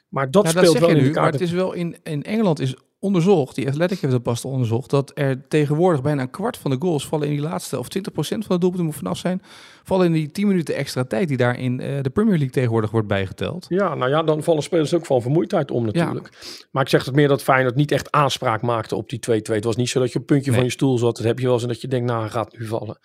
Maar 0.09 0.31
dat 0.31 0.47
speelt 0.49 0.65
dat 0.65 0.79
wel 0.79 0.89
in 0.89 0.95
nu, 0.95 1.01
de 1.01 1.05
maar 1.05 1.21
kaart. 1.21 1.33
het 1.33 1.41
is 1.41 1.51
wel 1.51 1.73
in, 1.73 1.97
in 2.03 2.23
Engeland 2.23 2.59
is 2.59 2.75
onderzocht, 2.99 3.55
die 3.55 3.67
Athletic 3.67 3.99
heeft 3.99 4.13
dat 4.13 4.23
pas 4.23 4.45
onderzocht, 4.45 4.89
dat 4.89 5.11
er 5.13 5.47
tegenwoordig 5.47 6.01
bijna 6.01 6.21
een 6.21 6.29
kwart 6.29 6.57
van 6.57 6.71
de 6.71 6.77
goals 6.79 7.07
vallen 7.07 7.27
in 7.27 7.33
die 7.33 7.41
laatste, 7.41 7.79
of 7.79 7.87
20% 7.87 8.11
van 8.11 8.39
de 8.47 8.57
doelpunten 8.57 8.85
moet 8.85 8.95
vanaf 8.95 9.17
zijn, 9.17 9.41
vallen 9.83 10.05
in 10.05 10.11
die 10.13 10.31
10 10.31 10.47
minuten 10.47 10.75
extra 10.75 11.03
tijd 11.03 11.27
die 11.27 11.37
daar 11.37 11.59
in 11.59 11.79
eh, 11.79 12.01
de 12.01 12.09
Premier 12.09 12.33
League 12.33 12.49
tegenwoordig 12.49 12.91
wordt 12.91 13.07
bijgeteld. 13.07 13.65
Ja, 13.69 13.95
nou 13.95 14.09
ja, 14.09 14.23
dan 14.23 14.43
vallen 14.43 14.63
spelers 14.63 14.93
ook 14.93 15.05
van 15.05 15.21
vermoeidheid 15.21 15.71
om 15.71 15.85
natuurlijk. 15.85 16.29
Maar 16.71 16.83
ik 16.83 16.89
zeg 16.89 17.05
het 17.05 17.15
meer 17.15 17.27
dat 17.27 17.43
Feyenoord 17.43 17.75
niet 17.75 17.91
echt 17.91 18.11
aanspraak 18.11 18.61
maakte 18.61 18.95
op 18.95 19.09
die 19.09 19.19
2-2. 19.19 19.53
Het 19.53 19.63
was 19.63 19.75
niet 19.75 19.89
zo 19.89 19.99
dat 19.99 20.11
je 20.11 20.15
op 20.15 20.21
een 20.21 20.35
puntje 20.35 20.49
Nee. 20.49 20.59
van 20.59 20.67
je 20.67 20.73
stoel 20.73 20.97
zat. 20.97 21.17
Dat 21.17 21.25
heb 21.25 21.39
je 21.39 21.45
wel 21.45 21.53
eens 21.53 21.63
en 21.63 21.69
dat 21.69 21.81
je 21.81 21.87
denkt, 21.87 22.07
nou, 22.11 22.29
gaat 22.29 22.57
nu 22.57 22.65
vallen. 22.65 22.99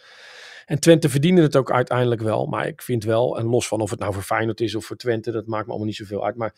En 0.67 0.81
Twente 0.81 1.09
verdiende 1.09 1.43
het 1.43 1.57
ook 1.57 1.71
uiteindelijk 1.71 2.21
wel. 2.21 2.47
Maar 2.47 2.67
ik 2.67 2.83
vind 2.83 3.05
wel, 3.05 3.39
en 3.39 3.47
los 3.47 3.69
van 3.69 3.81
of 3.81 3.91
het 3.91 3.99
nou 3.99 4.13
voor 4.13 4.23
Feyenoord 4.23 4.61
is 4.61 4.75
of 4.75 4.85
voor 4.85 4.97
Twente, 4.97 5.31
dat 5.31 5.47
maakt 5.47 5.65
me 5.65 5.69
allemaal 5.69 5.87
niet 5.87 5.97
zoveel 5.97 6.25
uit. 6.25 6.37
Maar 6.37 6.55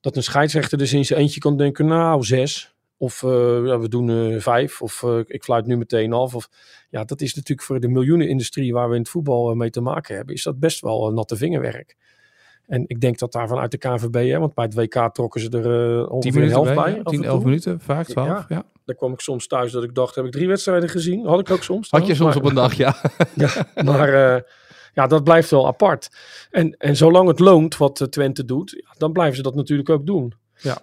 dat 0.00 0.16
een 0.16 0.22
scheidsrechter 0.22 0.78
dus 0.78 0.92
in 0.92 1.04
zijn 1.04 1.20
eentje 1.20 1.40
kan 1.40 1.56
denken, 1.56 1.86
nou, 1.86 2.24
zes. 2.24 2.74
Of 2.96 3.22
eh, 3.22 3.28
we 3.80 3.86
doen 3.88 4.10
eh, 4.10 4.40
vijf. 4.40 4.82
Of 4.82 5.02
eh, 5.02 5.18
ik 5.26 5.44
fluit 5.44 5.66
nu 5.66 5.76
meteen 5.76 6.12
af. 6.12 6.34
Of, 6.34 6.48
ja, 6.90 7.04
dat 7.04 7.20
is 7.20 7.34
natuurlijk 7.34 7.66
voor 7.66 7.80
de 7.80 7.88
miljoenenindustrie 7.88 8.72
waar 8.72 8.88
we 8.88 8.94
in 8.94 9.00
het 9.00 9.10
voetbal 9.10 9.54
mee 9.54 9.70
te 9.70 9.80
maken 9.80 10.16
hebben, 10.16 10.34
is 10.34 10.42
dat 10.42 10.58
best 10.58 10.80
wel 10.80 11.12
natte 11.12 11.36
vingerwerk. 11.36 11.96
En 12.68 12.84
ik 12.86 13.00
denk 13.00 13.18
dat 13.18 13.32
daar 13.32 13.48
vanuit 13.48 13.70
de 13.70 13.78
KVB, 13.78 14.30
hè, 14.30 14.38
want 14.38 14.54
bij 14.54 14.64
het 14.64 14.74
WK 14.74 15.14
trokken 15.14 15.40
ze 15.40 15.46
er 15.50 15.62
10 15.62 16.08
ongeveer 16.08 16.32
minuten 16.32 16.54
helft 16.54 16.74
bij, 16.74 16.84
bij. 16.84 16.92
ja, 16.92 17.00
af 17.02 17.12
10, 17.12 17.22
en 17.22 17.28
11 17.28 17.36
toe. 17.36 17.44
minuten, 17.44 17.80
vaak 17.80 18.06
12. 18.06 18.28
Ja. 18.28 18.44
Ja. 18.48 18.64
Daar 18.84 18.96
kwam 18.96 19.12
ik 19.12 19.20
soms 19.20 19.46
thuis 19.46 19.72
dat 19.72 19.82
ik 19.82 19.94
dacht, 19.94 20.14
heb 20.14 20.24
ik 20.24 20.32
drie 20.32 20.48
wedstrijden 20.48 20.88
gezien? 20.88 21.26
Had 21.26 21.40
ik 21.40 21.50
ook 21.50 21.62
soms. 21.62 21.90
Had 21.90 22.06
je 22.06 22.14
soms 22.14 22.36
op 22.36 22.44
een 22.44 22.54
dag, 22.54 22.74
ja. 22.74 22.96
maar, 23.02 23.26
ja, 23.74 23.82
maar 23.82 24.34
eh, 24.34 24.40
ja, 24.94 25.06
dat 25.06 25.24
blijft 25.24 25.50
wel 25.50 25.66
apart. 25.66 26.08
En, 26.50 26.76
en 26.78 26.96
zolang 26.96 27.28
het 27.28 27.38
loont 27.38 27.76
wat 27.76 28.00
eh, 28.00 28.08
Twente 28.08 28.44
doet, 28.44 28.84
dan 28.96 29.12
blijven 29.12 29.36
ze 29.36 29.42
dat 29.42 29.54
natuurlijk 29.54 29.88
ook 29.88 30.06
doen. 30.06 30.34
Ja. 30.58 30.78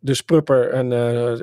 Dus 0.00 0.22
Prupper 0.22 0.70
en 0.70 0.92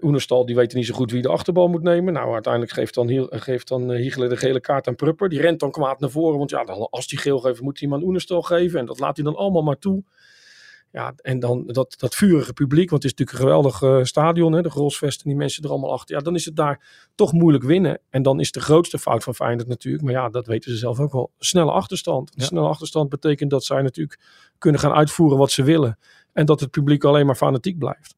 Oenerstal, 0.03 0.45
die 0.45 0.55
weten 0.55 0.77
niet 0.77 0.87
zo 0.87 0.93
goed 0.93 1.11
wie 1.11 1.21
de 1.21 1.27
achterbal 1.29 1.67
moet 1.67 1.83
nemen. 1.83 2.13
Nou, 2.13 2.33
uiteindelijk 2.33 2.73
geeft 2.73 2.93
dan, 2.93 3.27
geeft 3.29 3.67
dan 3.67 3.91
Hiegler 3.91 4.29
de 4.29 4.37
gele 4.37 4.59
kaart 4.59 4.87
aan 4.87 4.95
Prupper. 4.95 5.29
Die 5.29 5.41
rent 5.41 5.59
dan 5.59 5.71
kwaad 5.71 5.99
naar 5.99 6.09
voren, 6.09 6.37
want 6.37 6.49
ja, 6.49 6.63
dan, 6.63 6.89
als 6.89 7.07
die 7.07 7.19
geel 7.19 7.39
geeft, 7.39 7.61
moet 7.61 7.79
hij 7.79 7.89
hem 7.89 7.97
aan 7.97 8.03
Oenerstal 8.03 8.41
geven. 8.41 8.79
En 8.79 8.85
dat 8.85 8.99
laat 8.99 9.15
hij 9.15 9.25
dan 9.25 9.35
allemaal 9.35 9.63
maar 9.63 9.79
toe. 9.79 10.03
Ja, 10.95 11.13
en 11.21 11.39
dan 11.39 11.63
dat, 11.67 11.95
dat 11.97 12.15
vurige 12.15 12.53
publiek, 12.53 12.89
want 12.89 13.03
het 13.03 13.11
is 13.11 13.17
natuurlijk 13.17 13.37
een 13.37 13.53
geweldig 13.53 13.81
eh, 13.81 14.03
stadion, 14.03 14.53
hè, 14.53 14.61
de 14.61 14.69
Grolsvest 14.69 15.21
en 15.21 15.29
die 15.29 15.37
mensen 15.37 15.63
er 15.63 15.69
allemaal 15.69 15.91
achter. 15.91 16.15
Ja, 16.15 16.21
dan 16.21 16.35
is 16.35 16.45
het 16.45 16.55
daar 16.55 17.07
toch 17.15 17.33
moeilijk 17.33 17.63
winnen. 17.63 17.99
En 18.09 18.21
dan 18.21 18.39
is 18.39 18.51
de 18.51 18.59
grootste 18.59 18.99
fout 18.99 19.23
van 19.23 19.35
Feyenoord 19.35 19.67
natuurlijk, 19.67 20.03
maar 20.03 20.13
ja, 20.13 20.29
dat 20.29 20.47
weten 20.47 20.71
ze 20.71 20.77
zelf 20.77 20.99
ook 20.99 21.11
wel, 21.11 21.31
snelle 21.39 21.71
achterstand. 21.71 22.31
Ja. 22.35 22.43
snelle 22.43 22.67
achterstand 22.67 23.09
betekent 23.09 23.49
dat 23.49 23.63
zij 23.63 23.81
natuurlijk 23.81 24.19
kunnen 24.57 24.79
gaan 24.79 24.91
uitvoeren 24.91 25.37
wat 25.37 25.51
ze 25.51 25.63
willen. 25.63 25.99
En 26.33 26.45
dat 26.45 26.59
het 26.59 26.71
publiek 26.71 27.03
alleen 27.03 27.25
maar 27.25 27.35
fanatiek 27.35 27.77
blijft. 27.77 28.15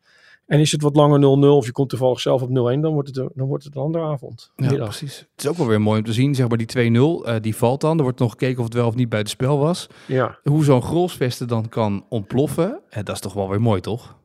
En 0.48 0.60
is 0.60 0.72
het 0.72 0.82
wat 0.82 0.96
langer 0.96 1.20
0-0 1.20 1.24
of 1.58 1.66
je 1.66 1.72
komt 1.72 1.90
toevallig 1.90 2.20
zelf 2.20 2.42
op 2.42 2.50
0-1, 2.50 2.54
dan 2.82 2.94
wordt 2.94 3.08
het, 3.08 3.18
een- 3.18 3.32
dan 3.36 3.48
wordt 3.48 3.64
het 3.64 3.76
een 3.76 3.82
andere 3.82 4.04
avond. 4.04 4.52
Ja, 4.56 4.70
Middag. 4.70 4.88
precies. 4.88 5.18
Het 5.20 5.44
is 5.44 5.48
ook 5.50 5.58
wel 5.58 5.68
weer 5.68 5.82
mooi 5.82 6.00
om 6.00 6.06
te 6.06 6.14
zien, 6.14 6.36
zeg 6.36 6.48
maar 6.48 6.58
die 6.58 6.68
2-0, 6.68 7.26
eh, 7.26 7.36
die 7.42 7.56
valt 7.56 7.82
dan. 7.82 7.98
Er 7.98 8.04
wordt 8.04 8.20
nog 8.20 8.32
gekeken 8.32 8.58
of 8.58 8.64
het 8.64 8.74
wel 8.74 8.88
of 8.88 8.96
niet 8.96 9.10
buiten 9.10 9.32
spel 9.34 9.58
was. 9.60 9.88
Ja, 10.06 10.40
Hoe 10.44 10.64
zo'n 10.64 10.82
grolsvesten 10.82 11.48
dan 11.48 11.70
kan 11.70 12.06
ontploffen, 12.10 12.80
eh, 12.90 13.04
dat 13.04 13.16
is 13.16 13.22
toch 13.22 13.34
wel 13.34 13.50
weer 13.50 13.62
mooi, 13.62 13.82
toch? 13.82 14.16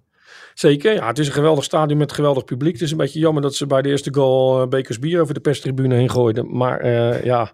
zeker. 0.54 0.94
Ja, 0.94 1.06
het 1.06 1.18
is 1.18 1.26
een 1.26 1.32
geweldig 1.32 1.64
stadion 1.64 1.98
met 1.98 2.12
geweldig 2.12 2.44
publiek. 2.44 2.72
Het 2.72 2.82
is 2.82 2.90
een 2.90 2.96
beetje 2.96 3.18
jammer 3.20 3.42
dat 3.42 3.54
ze 3.54 3.66
bij 3.66 3.82
de 3.82 3.88
eerste 3.88 4.14
goal 4.14 4.62
eh, 4.62 4.68
bekers 4.68 4.98
bier 4.98 5.20
over 5.20 5.34
de 5.34 5.40
perstribune 5.40 5.94
heen 5.94 6.10
gooiden. 6.10 6.56
Maar 6.56 6.86
ja, 7.24 7.52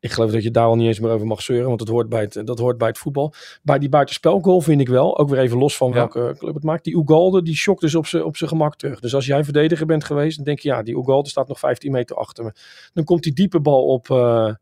ik 0.00 0.10
geloof 0.10 0.30
dat 0.30 0.42
je 0.42 0.50
daar 0.50 0.64
al 0.66 0.76
niet 0.76 0.86
eens 0.86 1.00
meer 1.00 1.10
over 1.10 1.26
mag 1.26 1.42
zeuren, 1.42 1.68
want 1.68 1.80
het 1.80 1.88
hoort 1.88 2.08
bij 2.08 2.20
het, 2.20 2.40
dat 2.44 2.58
hoort 2.58 2.78
bij 2.78 2.88
het 2.88 2.98
voetbal. 2.98 3.32
Bij 3.62 3.78
die 3.78 3.88
buitenspelgoal 3.88 4.60
vind 4.60 4.80
ik 4.80 4.88
wel, 4.88 5.18
ook 5.18 5.28
weer 5.28 5.38
even 5.38 5.58
los 5.58 5.76
van 5.76 5.88
Ja. 5.88 5.94
welke 5.94 6.34
club 6.38 6.54
het 6.54 6.64
maakt, 6.64 6.84
die 6.84 6.96
Ugalde, 6.96 7.42
die 7.42 7.54
shokt 7.56 7.80
dus 7.80 7.94
op 7.94 8.06
zijn 8.06 8.24
op 8.24 8.36
zijn 8.36 8.50
gemak 8.50 8.76
terug. 8.76 9.00
Dus 9.00 9.14
als 9.14 9.26
jij 9.26 9.44
verdediger 9.44 9.86
bent 9.86 10.04
geweest, 10.04 10.36
dan 10.36 10.44
denk 10.44 10.58
je, 10.58 10.68
ja, 10.68 10.82
die 10.82 10.96
Ugalde 10.98 11.28
staat 11.28 11.48
nog 11.48 11.58
15 11.58 11.92
meter 11.92 12.16
achter 12.16 12.44
me. 12.44 12.52
Dan 12.92 13.04
komt 13.04 13.22
die 13.22 13.32
diepe 13.32 13.60
bal 13.60 13.84
op 13.86 14.10
eh, 14.10 14.54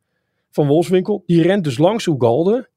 van 0.50 0.66
Wolfswinkel. 0.66 1.22
Die 1.26 1.42
rent 1.42 1.64
dus 1.64 1.78
langs 1.78 2.06
Ugalde. 2.06 2.68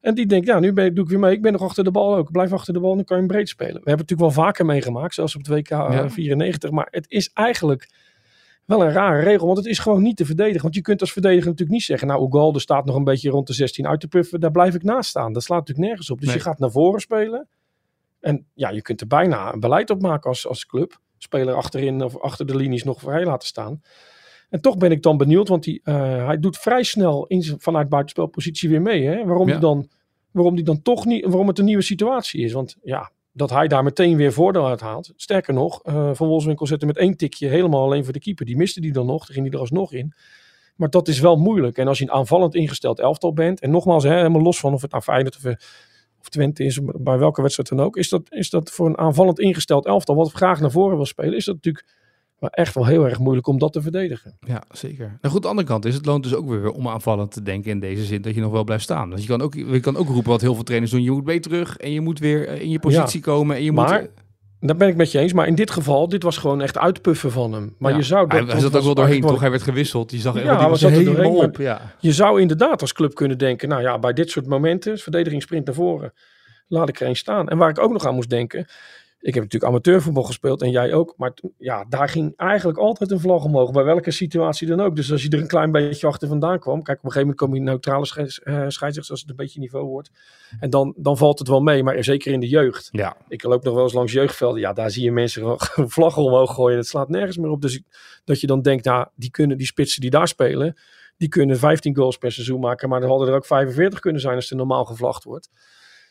En 0.00 0.14
die 0.14 0.26
denkt, 0.26 0.46
ja, 0.46 0.58
nu 0.58 0.72
ben 0.72 0.94
doe 0.94 1.04
ik 1.04 1.10
weer 1.10 1.18
mee. 1.18 1.32
Ik 1.32 1.42
ben 1.42 1.52
nog 1.52 1.62
achter 1.62 1.84
de 1.84 1.90
bal 1.90 2.16
ook. 2.16 2.30
Blijf 2.32 2.52
achter 2.52 2.72
de 2.72 2.80
bal, 2.80 2.94
dan 2.94 3.04
kan 3.04 3.16
je 3.16 3.22
hem 3.22 3.32
breed 3.32 3.48
spelen. 3.48 3.72
We 3.72 3.78
hebben 3.90 3.98
het 3.98 4.10
natuurlijk 4.10 4.34
wel 4.36 4.44
vaker 4.44 4.66
meegemaakt, 4.66 5.14
zelfs 5.14 5.34
op 5.36 5.40
het 5.46 5.50
WK 5.50 5.70
eh, 5.70 5.88
Ja. 5.90 6.10
94. 6.10 6.70
Maar 6.70 6.88
het 6.90 7.04
is 7.08 7.30
eigenlijk 7.34 7.88
wel 8.68 8.82
een 8.84 8.92
rare 8.92 9.22
regel, 9.22 9.46
want 9.46 9.58
het 9.58 9.66
is 9.66 9.78
gewoon 9.78 10.02
niet 10.02 10.16
te 10.16 10.24
verdedigen. 10.26 10.62
Want 10.62 10.74
je 10.74 10.80
kunt 10.80 11.00
als 11.00 11.12
verdediger 11.12 11.44
natuurlijk 11.44 11.70
niet 11.70 11.82
zeggen, 11.82 12.08
nou, 12.08 12.26
Ugalde 12.26 12.58
staat 12.58 12.84
nog 12.84 12.96
een 12.96 13.04
beetje 13.04 13.30
rond 13.30 13.46
de 13.46 13.52
16 13.52 13.86
uit 13.86 14.00
te 14.00 14.08
puffen. 14.08 14.40
Daar 14.40 14.50
blijf 14.50 14.74
ik 14.74 14.82
naast 14.82 15.10
staan. 15.10 15.32
Dat 15.32 15.42
slaat 15.42 15.58
natuurlijk 15.58 15.86
nergens 15.88 16.10
op. 16.10 16.18
Dus 16.18 16.26
Nee. 16.28 16.36
je 16.36 16.42
gaat 16.42 16.58
naar 16.58 16.70
voren 16.70 17.00
spelen. 17.00 17.48
En 18.20 18.46
ja, 18.54 18.68
je 18.70 18.82
kunt 18.82 19.00
er 19.00 19.06
bijna 19.06 19.52
een 19.52 19.60
beleid 19.60 19.90
op 19.90 20.00
maken 20.02 20.28
als, 20.30 20.46
als 20.46 20.66
club. 20.66 20.98
Speler 21.18 21.54
achterin 21.54 22.02
of 22.02 22.18
achter 22.18 22.46
de 22.46 22.56
linies 22.56 22.84
nog 22.84 23.00
vrij 23.00 23.24
laten 23.24 23.48
staan. 23.48 23.82
En 24.50 24.60
toch 24.60 24.76
ben 24.76 24.90
ik 24.90 25.02
dan 25.02 25.16
benieuwd, 25.16 25.48
want 25.48 25.64
die, 25.64 25.80
eh, 25.84 26.26
hij 26.26 26.38
doet 26.38 26.58
vrij 26.58 26.82
snel 26.82 27.26
in 27.26 27.54
vanuit 27.58 27.88
buitenspelpositie 27.88 28.68
weer 28.68 28.82
mee. 28.82 29.06
Hè? 29.06 29.24
Waarom, 29.24 29.46
Ja. 29.46 29.52
die 29.52 29.60
dan, 29.62 29.88
waarom 30.30 30.54
die 30.54 30.64
dan 30.64 30.82
toch 30.82 31.04
niet, 31.04 31.24
waarom 31.24 31.48
het 31.48 31.58
een 31.58 31.64
nieuwe 31.64 31.82
situatie 31.82 32.44
is. 32.44 32.52
Want 32.52 32.76
ja, 32.82 33.10
dat 33.38 33.50
hij 33.50 33.68
daar 33.68 33.82
meteen 33.82 34.16
weer 34.16 34.32
voordeel 34.32 34.66
uit 34.66 34.80
haalt. 34.80 35.12
Sterker 35.16 35.54
nog, 35.54 35.82
eh, 35.82 36.10
Van 36.14 36.28
Wolfswinkel 36.28 36.66
zette 36.66 36.86
met 36.86 36.96
één 36.96 37.16
tikje 37.16 37.48
helemaal 37.48 37.82
alleen 37.82 38.04
voor 38.04 38.12
de 38.12 38.18
keeper. 38.18 38.46
Die 38.46 38.56
miste 38.56 38.80
die 38.80 38.92
dan 38.92 39.06
nog, 39.06 39.26
daar 39.26 39.34
ging 39.34 39.44
hij 39.44 39.54
er 39.54 39.60
alsnog 39.60 39.92
in. 39.92 40.12
Maar 40.76 40.90
dat 40.90 41.08
is 41.08 41.20
wel 41.20 41.36
moeilijk. 41.36 41.78
En 41.78 41.88
als 41.88 41.98
je 41.98 42.04
een 42.04 42.10
aanvallend 42.10 42.54
ingesteld 42.54 43.00
elftal 43.00 43.32
bent, 43.32 43.60
en 43.60 43.70
nogmaals, 43.70 44.04
hè, 44.04 44.14
helemaal 44.14 44.42
los 44.42 44.60
van 44.60 44.72
of 44.72 44.82
het 44.82 44.90
nou 44.90 45.02
Feyenoord 45.02 45.36
of, 45.36 45.44
eh, 45.44 45.52
of 46.20 46.28
Twente 46.28 46.64
is, 46.64 46.80
bij 46.82 47.18
welke 47.18 47.42
wedstrijd 47.42 47.68
dan 47.68 47.80
ook, 47.80 47.96
is 47.96 48.08
dat, 48.08 48.22
is 48.32 48.50
dat 48.50 48.70
voor 48.70 48.86
een 48.86 48.98
aanvallend 48.98 49.38
ingesteld 49.40 49.86
elftal, 49.86 50.14
wat 50.14 50.32
graag 50.32 50.60
naar 50.60 50.70
voren 50.70 50.96
wil 50.96 51.06
spelen, 51.06 51.36
is 51.36 51.44
dat 51.44 51.54
natuurlijk 51.54 51.86
wel 52.38 52.50
echt 52.50 52.74
wel 52.74 52.86
heel 52.86 53.04
erg 53.08 53.18
moeilijk 53.18 53.46
om 53.46 53.58
dat 53.58 53.72
te 53.72 53.82
verdedigen. 53.82 54.36
Ja, 54.40 54.62
zeker. 54.70 55.18
Nou 55.20 55.34
goed, 55.34 55.42
de 55.42 55.48
andere 55.48 55.66
kant 55.68 55.84
is 55.84 55.94
het 55.94 56.06
loont 56.06 56.22
dus 56.22 56.34
ook 56.34 56.48
weer 56.48 56.70
om 56.70 56.88
aanvallend 56.88 57.30
te 57.32 57.42
denken 57.42 57.70
in 57.70 57.80
deze 57.80 58.04
zin 58.04 58.22
dat 58.22 58.34
je 58.34 58.40
nog 58.40 58.52
wel 58.52 58.64
blijft 58.64 58.84
staan. 58.84 59.08
Want 59.08 59.22
je 59.22 59.28
kan 59.28 59.42
ook, 59.42 59.54
je 59.54 59.80
kan 59.80 59.96
ook 59.96 60.08
roepen 60.08 60.30
wat 60.30 60.40
heel 60.40 60.54
veel 60.54 60.62
trainers 60.64 60.92
doen. 60.92 61.02
Je 61.02 61.10
moet 61.10 61.24
mee 61.24 61.40
terug 61.40 61.76
en 61.76 61.92
je 61.92 62.00
moet 62.00 62.18
weer 62.18 62.48
eh, 62.48 62.60
in 62.60 62.70
je 62.70 62.78
positie 62.78 63.20
komen. 63.20 63.56
En 63.56 63.62
je 63.62 63.72
Maar- 63.72 64.00
moet, 64.00 64.10
Daar 64.60 64.76
ben 64.76 64.88
ik 64.88 64.96
met 64.96 65.12
je 65.12 65.18
eens, 65.18 65.32
maar 65.32 65.46
in 65.46 65.54
dit 65.54 65.70
geval, 65.70 66.08
dit 66.08 66.22
was 66.22 66.36
gewoon 66.36 66.60
echt 66.60 66.78
uitpuffen 66.78 67.32
van 67.32 67.52
hem. 67.52 67.74
Maar 67.78 67.90
Ja. 67.90 67.96
je 67.96 68.02
zou... 68.02 68.28
dat- 68.28 68.52
hij 68.52 68.60
zat 68.60 68.76
ook 68.76 68.82
wel 68.82 68.94
doorheen, 68.94 69.20
toch? 69.20 69.40
Hij 69.40 69.50
werd 69.50 69.62
gewisseld. 69.62 70.10
Je 70.10 70.18
zag 70.18 70.42
Ja, 70.42 70.58
hij 70.58 70.68
was 70.68 70.80
helemaal 70.80 71.36
op. 71.36 71.56
Ja. 71.56 71.80
Je 72.00 72.12
zou 72.12 72.40
inderdaad 72.40 72.80
als 72.80 72.92
club 72.92 73.14
kunnen 73.14 73.38
denken, 73.38 73.68
nou 73.68 73.82
ja, 73.82 73.98
bij 73.98 74.12
dit 74.12 74.30
soort 74.30 74.46
momenten, 74.46 74.98
verdediging 74.98 75.42
sprint 75.42 75.66
naar 75.66 75.74
voren, 75.74 76.12
laat 76.68 76.88
ik 76.88 77.00
er 77.00 77.06
een 77.08 77.16
staan. 77.16 77.48
En 77.48 77.58
waar 77.58 77.70
ik 77.70 77.78
ook 77.78 77.92
nog 77.92 78.06
aan 78.06 78.14
moest 78.14 78.30
denken, 78.30 78.66
Ik 79.20 79.34
heb 79.34 79.42
natuurlijk 79.42 79.72
amateurvoetbal 79.72 80.22
gespeeld 80.22 80.62
en 80.62 80.70
jij 80.70 80.92
ook. 80.92 81.14
Maar 81.16 81.32
ja, 81.58 81.84
daar 81.88 82.08
ging 82.08 82.32
eigenlijk 82.36 82.78
altijd 82.78 83.10
een 83.10 83.20
vlag 83.20 83.44
omhoog. 83.44 83.70
Bij 83.70 83.84
welke 83.84 84.10
situatie 84.10 84.66
dan 84.66 84.80
ook. 84.80 84.96
Dus 84.96 85.12
als 85.12 85.22
je 85.22 85.28
er 85.28 85.40
een 85.40 85.46
klein 85.46 85.72
beetje 85.72 86.06
achter 86.06 86.28
vandaan 86.28 86.58
kwam. 86.58 86.82
Kijk, 86.82 86.98
op 86.98 87.04
een 87.04 87.12
gegeven 87.12 87.34
moment 87.36 87.38
kom 87.38 87.54
je 87.54 87.70
neutrale 87.70 88.06
scheids, 88.06 88.38
uh, 88.38 88.54
scheidsrechters 88.54 89.10
als 89.10 89.20
het 89.20 89.30
een 89.30 89.36
beetje 89.36 89.60
niveau 89.60 89.86
wordt. 89.86 90.10
En 90.60 90.70
dan, 90.70 90.94
dan 90.96 91.16
valt 91.16 91.38
het 91.38 91.48
wel 91.48 91.60
mee. 91.60 91.82
Maar 91.82 92.04
zeker 92.04 92.32
in 92.32 92.40
de 92.40 92.48
jeugd. 92.48 92.88
Ja. 92.90 93.16
Ik 93.28 93.42
loop 93.42 93.64
nog 93.64 93.74
wel 93.74 93.82
eens 93.82 93.92
langs 93.92 94.12
jeugdvelden. 94.12 94.60
Ja, 94.60 94.72
daar 94.72 94.90
zie 94.90 95.04
je 95.04 95.12
mensen 95.12 95.56
vlaggen 95.96 96.22
omhoog 96.22 96.54
gooien. 96.54 96.76
Het 96.76 96.86
slaat 96.86 97.08
nergens 97.08 97.36
meer 97.36 97.50
op. 97.50 97.62
Dus 97.62 97.82
dat 98.24 98.40
je 98.40 98.46
dan 98.46 98.62
denkt, 98.62 98.84
nou, 98.84 99.06
die 99.14 99.30
kunnen 99.30 99.56
die 99.56 99.66
spitsen 99.66 100.00
die 100.00 100.10
daar 100.10 100.28
spelen. 100.28 100.76
Die 101.16 101.28
kunnen 101.28 101.58
15 101.58 101.96
goals 101.96 102.18
per 102.18 102.32
seizoen 102.32 102.60
maken. 102.60 102.88
Maar 102.88 103.02
er 103.02 103.08
hadden 103.08 103.28
er 103.28 103.34
ook 103.34 103.46
45 103.46 104.00
kunnen 104.00 104.20
zijn 104.20 104.34
als 104.34 104.50
er 104.50 104.56
normaal 104.56 104.84
gevlacht 104.84 105.24
wordt. 105.24 105.50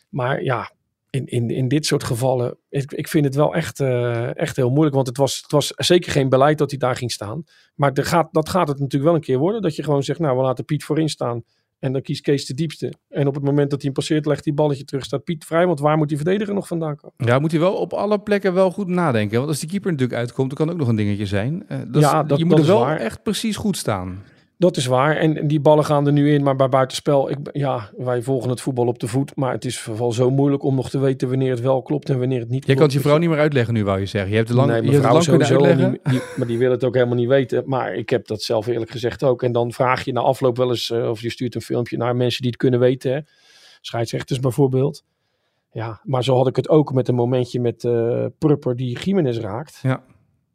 Maar 0.10 0.44
ja, 0.44 0.72
in, 1.18 1.26
in, 1.26 1.50
in 1.50 1.68
dit 1.68 1.86
soort 1.86 2.04
gevallen, 2.04 2.58
ik, 2.70 2.92
ik 2.92 3.08
vind 3.08 3.26
het 3.26 3.36
wel 3.36 3.54
echt, 3.54 3.80
uh, 3.80 4.38
echt 4.38 4.56
heel 4.56 4.70
moeilijk. 4.70 4.96
Want 4.96 5.08
het 5.08 5.18
was, 5.18 5.38
het 5.42 5.52
was 5.52 5.74
zeker 5.76 6.12
geen 6.12 6.30
beleid 6.30 6.58
dat 6.58 6.70
hij 6.70 6.80
daar 6.80 6.96
ging 6.96 7.12
staan. 7.12 7.44
Maar 7.76 7.92
er 7.94 8.06
gaat, 8.06 8.28
dat 8.32 8.50
gaat 8.50 8.68
het 8.68 8.80
natuurlijk 8.80 9.04
wel 9.04 9.16
een 9.16 9.26
keer 9.26 9.38
worden. 9.38 9.62
Dat 9.62 9.76
je 9.76 9.84
gewoon 9.84 10.04
zegt, 10.04 10.20
nou 10.20 10.38
we 10.38 10.44
laten 10.44 10.66
Piet 10.66 10.84
voorin 10.84 11.10
staan. 11.10 11.44
En 11.80 11.92
dan 11.92 12.02
kiest 12.02 12.22
Kees 12.22 12.46
de 12.46 12.54
diepste. 12.54 12.94
En 13.10 13.28
op 13.28 13.36
het 13.36 13.44
moment 13.44 13.70
dat 13.70 13.82
hij 13.82 13.86
hem 13.86 13.94
passeert, 13.94 14.26
legt 14.26 14.46
hij 14.46 14.54
balletje 14.54 14.84
terug. 14.84 15.04
Staat 15.04 15.24
Piet 15.24 15.46
vrij, 15.46 15.68
want 15.68 15.80
waar 15.80 15.98
moet 15.98 16.08
die 16.08 16.18
verdediger 16.18 16.54
nog 16.54 16.68
vandaan 16.68 16.96
komen? 16.96 17.16
Ja, 17.18 17.40
moet 17.40 17.52
hij 17.52 17.60
wel 17.60 17.74
op 17.74 17.94
alle 17.94 18.20
plekken 18.20 18.54
wel 18.54 18.72
goed 18.72 18.88
nadenken. 18.88 19.38
Want 19.38 19.50
als 19.50 19.60
die 19.60 19.70
keeper 19.70 19.92
natuurlijk 19.92 20.20
uitkomt, 20.20 20.48
dan 20.48 20.58
kan 20.58 20.74
ook 20.74 20.80
nog 20.80 20.88
een 20.88 20.96
dingetje 20.96 21.26
zijn. 21.26 21.66
Uh, 21.70 21.78
dus 21.92 22.02
ja, 22.02 22.24
dat, 22.24 22.38
je 22.38 22.46
moet 22.46 22.58
dat 22.58 22.66
er 22.66 22.72
wel 22.72 22.80
waar. 22.80 23.00
echt 23.00 23.24
precies 23.24 23.56
goed 23.56 23.78
staan. 23.78 24.24
Dat 24.60 24.78
is 24.78 24.86
waar. 24.86 25.16
En 25.16 25.48
die 25.48 25.60
ballen 25.60 25.86
gaan 25.86 26.06
er 26.06 26.12
nu 26.12 26.34
in, 26.34 26.44
maar 26.44 26.56
bij 26.56 26.70
buitenspel, 26.70 27.30
ik, 27.30 27.38
ja, 27.52 27.90
wij 27.98 28.22
volgen 28.22 28.50
het 28.50 28.62
voetbal 28.62 28.88
op 28.88 29.00
de 29.00 29.08
voet. 29.08 29.36
Maar 29.36 29.52
het 29.52 29.66
is 29.66 29.80
vooral 29.80 30.12
zo 30.12 30.30
moeilijk 30.30 30.64
om 30.64 30.76
nog 30.76 30.90
te 30.90 31.00
weten 31.00 31.30
wanneer 31.30 31.52
het 31.52 31.62
wel 31.62 31.82
klopt 31.82 32.10
en 32.10 32.20
wanneer 32.20 32.40
het 32.40 32.50
niet 32.50 32.66
Jij 32.66 32.76
klopt. 32.76 32.78
kan 32.78 32.88
het 32.88 32.94
je 32.96 33.10
vrouw 33.10 33.18
niet 33.18 33.30
meer 33.30 33.40
uitleggen 33.40 33.74
nu, 33.74 33.84
wou 33.84 34.00
je 34.00 34.06
zeggen. 34.06 34.30
Je 34.30 34.36
hebt 34.36 34.48
het 34.48 34.58
lang, 34.58 34.70
nee, 34.70 34.82
je 34.82 34.92
hebt 34.92 35.04
het 35.04 35.14
lang 35.14 35.26
kunnen 35.26 35.48
uitleggen. 35.48 35.92
Niet, 35.92 36.00
die, 36.04 36.22
maar 36.38 36.48
die 36.48 36.58
wil 36.58 36.72
het 36.72 36.84
ook 36.84 36.94
helemaal 36.94 37.16
niet 37.16 37.28
weten. 37.28 37.64
Maar 37.66 37.94
ik 37.94 38.10
heb 38.10 38.28
dat 38.28 38.42
zelf 38.42 38.68
eerlijk 38.68 38.92
gezegd 38.92 39.24
ook. 39.24 39.44
En 39.44 39.52
dan 39.52 39.72
vraag 39.72 40.06
je 40.06 40.12
na 40.12 40.22
afloop 40.22 40.58
wel 40.58 40.70
eens, 40.70 40.90
uh, 40.90 41.10
of 41.10 41.22
je 41.22 41.30
stuurt 41.30 41.56
een 41.56 41.62
filmpje 41.62 41.98
naar 41.98 42.16
mensen 42.16 42.42
die 42.42 42.50
het 42.50 42.60
kunnen 42.60 42.80
weten. 42.80 43.12
Hè. 43.12 43.20
Scheidsrechters 43.82 44.40
bijvoorbeeld. 44.40 45.04
Ja, 45.72 46.02
maar 46.04 46.24
zo 46.24 46.36
had 46.36 46.48
ik 46.48 46.56
het 46.56 46.70
ook 46.70 46.94
met 46.94 47.08
een 47.08 47.16
momentje 47.16 47.60
met 47.60 47.84
uh, 47.84 48.26
Prupper 48.38 48.76
die 48.76 49.00
Jiménez 49.00 49.38
raakt. 49.38 49.80
Ja. 49.82 50.04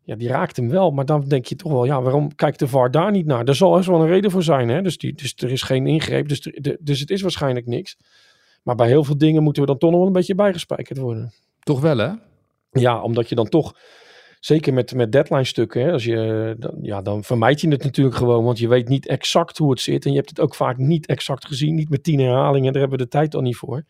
Ja, 0.04 0.16
die 0.16 0.28
raakt 0.28 0.56
hem 0.56 0.68
wel. 0.68 0.90
Maar 0.90 1.04
dan 1.04 1.24
denk 1.28 1.46
je 1.46 1.56
toch 1.56 1.72
wel, 1.72 1.84
ja, 1.84 2.02
waarom 2.02 2.34
kijkt 2.34 2.58
de 2.58 2.68
VAR 2.68 2.90
daar 2.90 3.10
niet 3.10 3.26
naar? 3.26 3.44
Er 3.44 3.54
zal 3.54 3.76
eens 3.76 3.86
wel 3.86 4.00
een 4.00 4.08
reden 4.08 4.30
voor 4.30 4.42
zijn. 4.42 4.68
Hè? 4.68 4.82
Dus, 4.82 4.98
die, 4.98 5.12
dus 5.12 5.34
er 5.36 5.50
is 5.50 5.62
geen 5.62 5.86
ingreep. 5.86 6.28
Dus, 6.28 6.40
de, 6.40 6.78
dus 6.80 7.00
het 7.00 7.10
is 7.10 7.22
waarschijnlijk 7.22 7.66
niks. 7.66 7.96
Maar 8.62 8.74
bij 8.74 8.86
heel 8.86 9.04
veel 9.04 9.18
dingen 9.18 9.42
moeten 9.42 9.62
we 9.62 9.68
dan 9.68 9.78
toch 9.78 9.90
nog 9.90 9.98
wel 9.98 10.08
een 10.08 10.14
beetje 10.14 10.34
bijgespijkerd 10.34 10.98
worden. 10.98 11.32
Toch 11.60 11.80
wel, 11.80 11.98
hè? 11.98 12.10
Ja, 12.70 13.02
omdat 13.02 13.28
je 13.28 13.34
dan 13.34 13.48
toch, 13.48 13.74
zeker 14.40 14.72
met, 14.72 14.94
met 14.94 15.12
deadline 15.12 15.44
stukken, 15.44 15.82
hè, 15.82 15.92
als 15.92 16.04
je, 16.04 16.54
dan, 16.58 16.78
ja, 16.80 17.02
dan 17.02 17.24
vermijd 17.24 17.60
je 17.60 17.68
het 17.68 17.84
natuurlijk 17.84 18.16
gewoon. 18.16 18.44
Want 18.44 18.58
je 18.58 18.68
weet 18.68 18.88
niet 18.88 19.06
exact 19.06 19.58
hoe 19.58 19.70
het 19.70 19.80
zit. 19.80 20.04
En 20.04 20.10
je 20.10 20.16
hebt 20.16 20.30
het 20.30 20.40
ook 20.40 20.54
vaak 20.54 20.76
niet 20.76 21.06
exact 21.06 21.46
gezien. 21.46 21.74
Niet 21.74 21.88
met 21.88 22.02
tien 22.02 22.20
herhalingen. 22.20 22.72
Daar 22.72 22.80
hebben 22.80 22.98
we 22.98 23.04
de 23.04 23.10
tijd 23.10 23.32
dan 23.32 23.42
niet 23.42 23.56
voor 23.56 23.84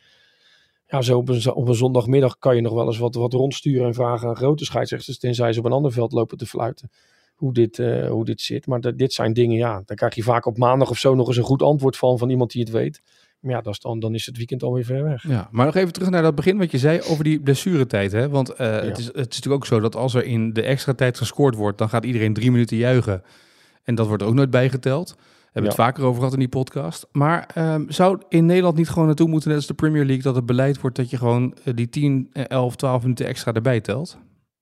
ja, 0.93 1.03
zo 1.03 1.19
op 1.19 1.29
een, 1.29 1.53
op 1.53 1.69
een, 1.69 1.75
zondagmiddag 1.75 2.39
kan 2.39 2.55
je 2.55 2.61
nog 2.61 2.73
wel 2.73 2.87
eens 2.87 2.99
wat, 2.99 3.15
wat 3.15 3.33
rondsturen 3.33 3.87
en 3.87 3.95
vragen 3.95 4.29
aan 4.29 4.37
grote 4.37 4.65
scheidsrechters, 4.65 5.19
tenzij 5.19 5.53
ze 5.53 5.59
op 5.59 5.65
een 5.65 5.73
ander 5.73 5.93
veld 5.93 6.13
lopen 6.13 6.39
te 6.39 6.47
fluiten, 6.47 6.91
hoe 7.35 7.53
dit, 7.53 7.79
uh, 7.79 8.09
hoe 8.09 8.25
dit 8.25 8.41
zit. 8.41 8.67
Maar 8.67 8.81
dat, 8.81 8.99
dit 8.99 9.13
zijn 9.13 9.33
dingen, 9.33 9.57
ja, 9.57 9.83
daar 9.85 9.97
krijg 9.97 10.15
je 10.15 10.23
vaak 10.23 10.47
op 10.47 10.59
maandag 10.59 10.91
of 10.91 10.99
zo 10.99 11.15
nog 11.15 11.27
eens 11.27 11.37
een 11.37 11.43
goed 11.43 11.63
antwoord 11.63 11.97
van, 11.97 12.19
van 12.19 12.31
iemand 12.31 12.51
die 12.51 12.63
het 12.63 12.71
weet. 12.71 13.03
Maar 13.41 13.53
ja, 13.53 13.61
dat 13.61 13.73
is 13.73 13.79
dan, 13.79 14.01
dan 14.01 14.15
is 14.15 14.27
het 14.27 14.37
weekend 14.37 14.63
alweer 14.63 14.85
ver 14.85 15.05
weg. 15.05 15.23
Ja, 15.29 15.49
maar 15.51 15.67
nog 15.67 15.75
even 15.75 15.93
terug 15.93 16.11
naar 16.11 16.23
dat 16.23 16.35
begin 16.35 16.59
wat 16.59 16.71
je 16.71 16.79
zei 16.79 17.01
over 17.01 17.25
die 17.25 17.41
blessuretijd. 17.41 18.13
Hè? 18.13 18.29
Want 18.29 18.51
uh, 18.51 18.57
ja. 18.57 18.65
het, 18.65 18.99
is, 18.99 19.05
het 19.05 19.17
is 19.17 19.23
natuurlijk 19.23 19.55
ook 19.55 19.67
zo 19.67 19.81
dat 19.81 19.97
als 19.97 20.15
er 20.15 20.25
in 20.25 20.53
de 20.53 20.63
extra 20.63 20.95
tijd 20.95 21.19
gescoord 21.19 21.55
wordt, 21.55 21.79
dan 21.79 21.89
gaat 21.89 22.05
iedereen 22.05 22.33
drie 22.33 22.51
minuten 22.51 22.77
juichen. 22.77 23.23
En 23.83 23.95
dat 23.95 24.07
wordt 24.07 24.23
ook 24.23 24.35
nooit 24.35 24.51
bijgeteld. 24.51 25.17
We 25.53 25.59
hebben 25.61 25.77
Ja. 25.77 25.77
het 25.85 25.87
vaker 25.87 26.05
over 26.05 26.17
gehad 26.19 26.33
in 26.33 26.39
die 26.39 26.49
podcast. 26.49 27.07
Maar 27.13 27.47
ehm, 27.55 27.83
zou 27.89 28.21
in 28.29 28.47
Nederland 28.47 28.77
niet 28.77 28.89
gewoon 28.89 29.07
naartoe 29.07 29.29
moeten, 29.29 29.49
net 29.49 29.59
als 29.59 29.67
de 29.67 29.75
Premier 29.75 30.05
League, 30.05 30.23
dat 30.23 30.35
het 30.35 30.47
beleid 30.47 30.81
wordt 30.81 30.97
dat 30.97 31.11
je 31.11 31.17
gewoon 31.17 31.55
eh, 31.65 31.75
die 31.75 31.89
10, 31.89 32.29
eh, 32.33 32.45
11, 32.49 32.77
12 32.77 33.03
minuten 33.03 33.27
extra 33.27 33.53
erbij 33.53 33.81
telt? 33.81 34.19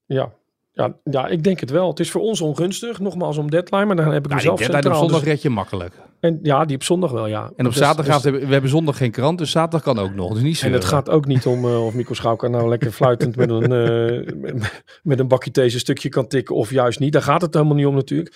Ja. 0.07 0.33
Ja, 0.73 0.95
ja, 1.05 1.27
ik 1.27 1.45
denk 1.45 1.61
het 1.61 1.71
wel. 1.71 1.89
Het 1.89 2.01
is 2.01 2.11
voor 2.11 2.21
ons 2.21 2.41
ongunstig, 2.41 3.01
nogmaals 3.01 3.39
om 3.39 3.51
deadline, 3.51 3.85
maar 3.85 3.97
dan 3.97 4.05
heb 4.13 4.23
ik 4.23 4.23
Nou, 4.23 4.35
mezelf 4.35 4.59
die 4.59 4.67
deadline 4.67 4.77
op 4.77 4.83
centraal. 4.83 5.01
zondag 5.09 5.21
dus- 5.21 5.29
red 5.29 5.43
je 5.43 5.51
makkelijk. 5.51 5.95
en, 6.21 6.39
ja, 6.43 6.65
die 6.65 6.77
op 6.77 6.83
zondag 6.83 7.11
wel, 7.11 7.27
ja. 7.27 7.43
En 7.57 7.67
op 7.67 7.73
Dus- 7.73 7.81
zaterdag 7.81 8.15
dus- 8.15 8.23
hebben 8.25 8.47
we 8.47 8.53
hebben 8.53 8.71
zondag 8.71 8.97
geen 8.97 9.11
krant, 9.11 9.39
dus 9.39 9.51
zaterdag 9.51 9.83
kan 9.83 9.99
ook 10.05 10.15
nog. 10.15 10.33
Dus 10.33 10.43
niet 10.43 10.63
En 10.63 10.73
het 10.73 10.85
gaat 10.85 11.11
ook 11.11 11.27
niet 11.27 11.47
om 11.47 11.65
eh, 11.65 11.85
of 11.87 11.95
Mico 11.95 12.15
Schauka 12.15 12.49
nou 12.49 12.69
lekker 12.69 12.91
fluitend 12.93 13.37
met 13.37 13.51
een, 13.51 13.73
eh, 13.73 14.35
met, 14.37 14.83
met 15.03 15.19
een 15.19 15.29
bakje 15.29 15.51
thee 15.51 15.69
stukje 15.79 16.09
kan 16.09 16.27
tikken 16.27 16.55
of 16.55 16.71
juist 16.71 16.99
niet. 16.99 17.13
Daar 17.13 17.23
gaat 17.23 17.43
het 17.43 17.55
helemaal 17.55 17.77
niet 17.77 17.87
om 17.87 17.95
natuurlijk. 17.95 18.35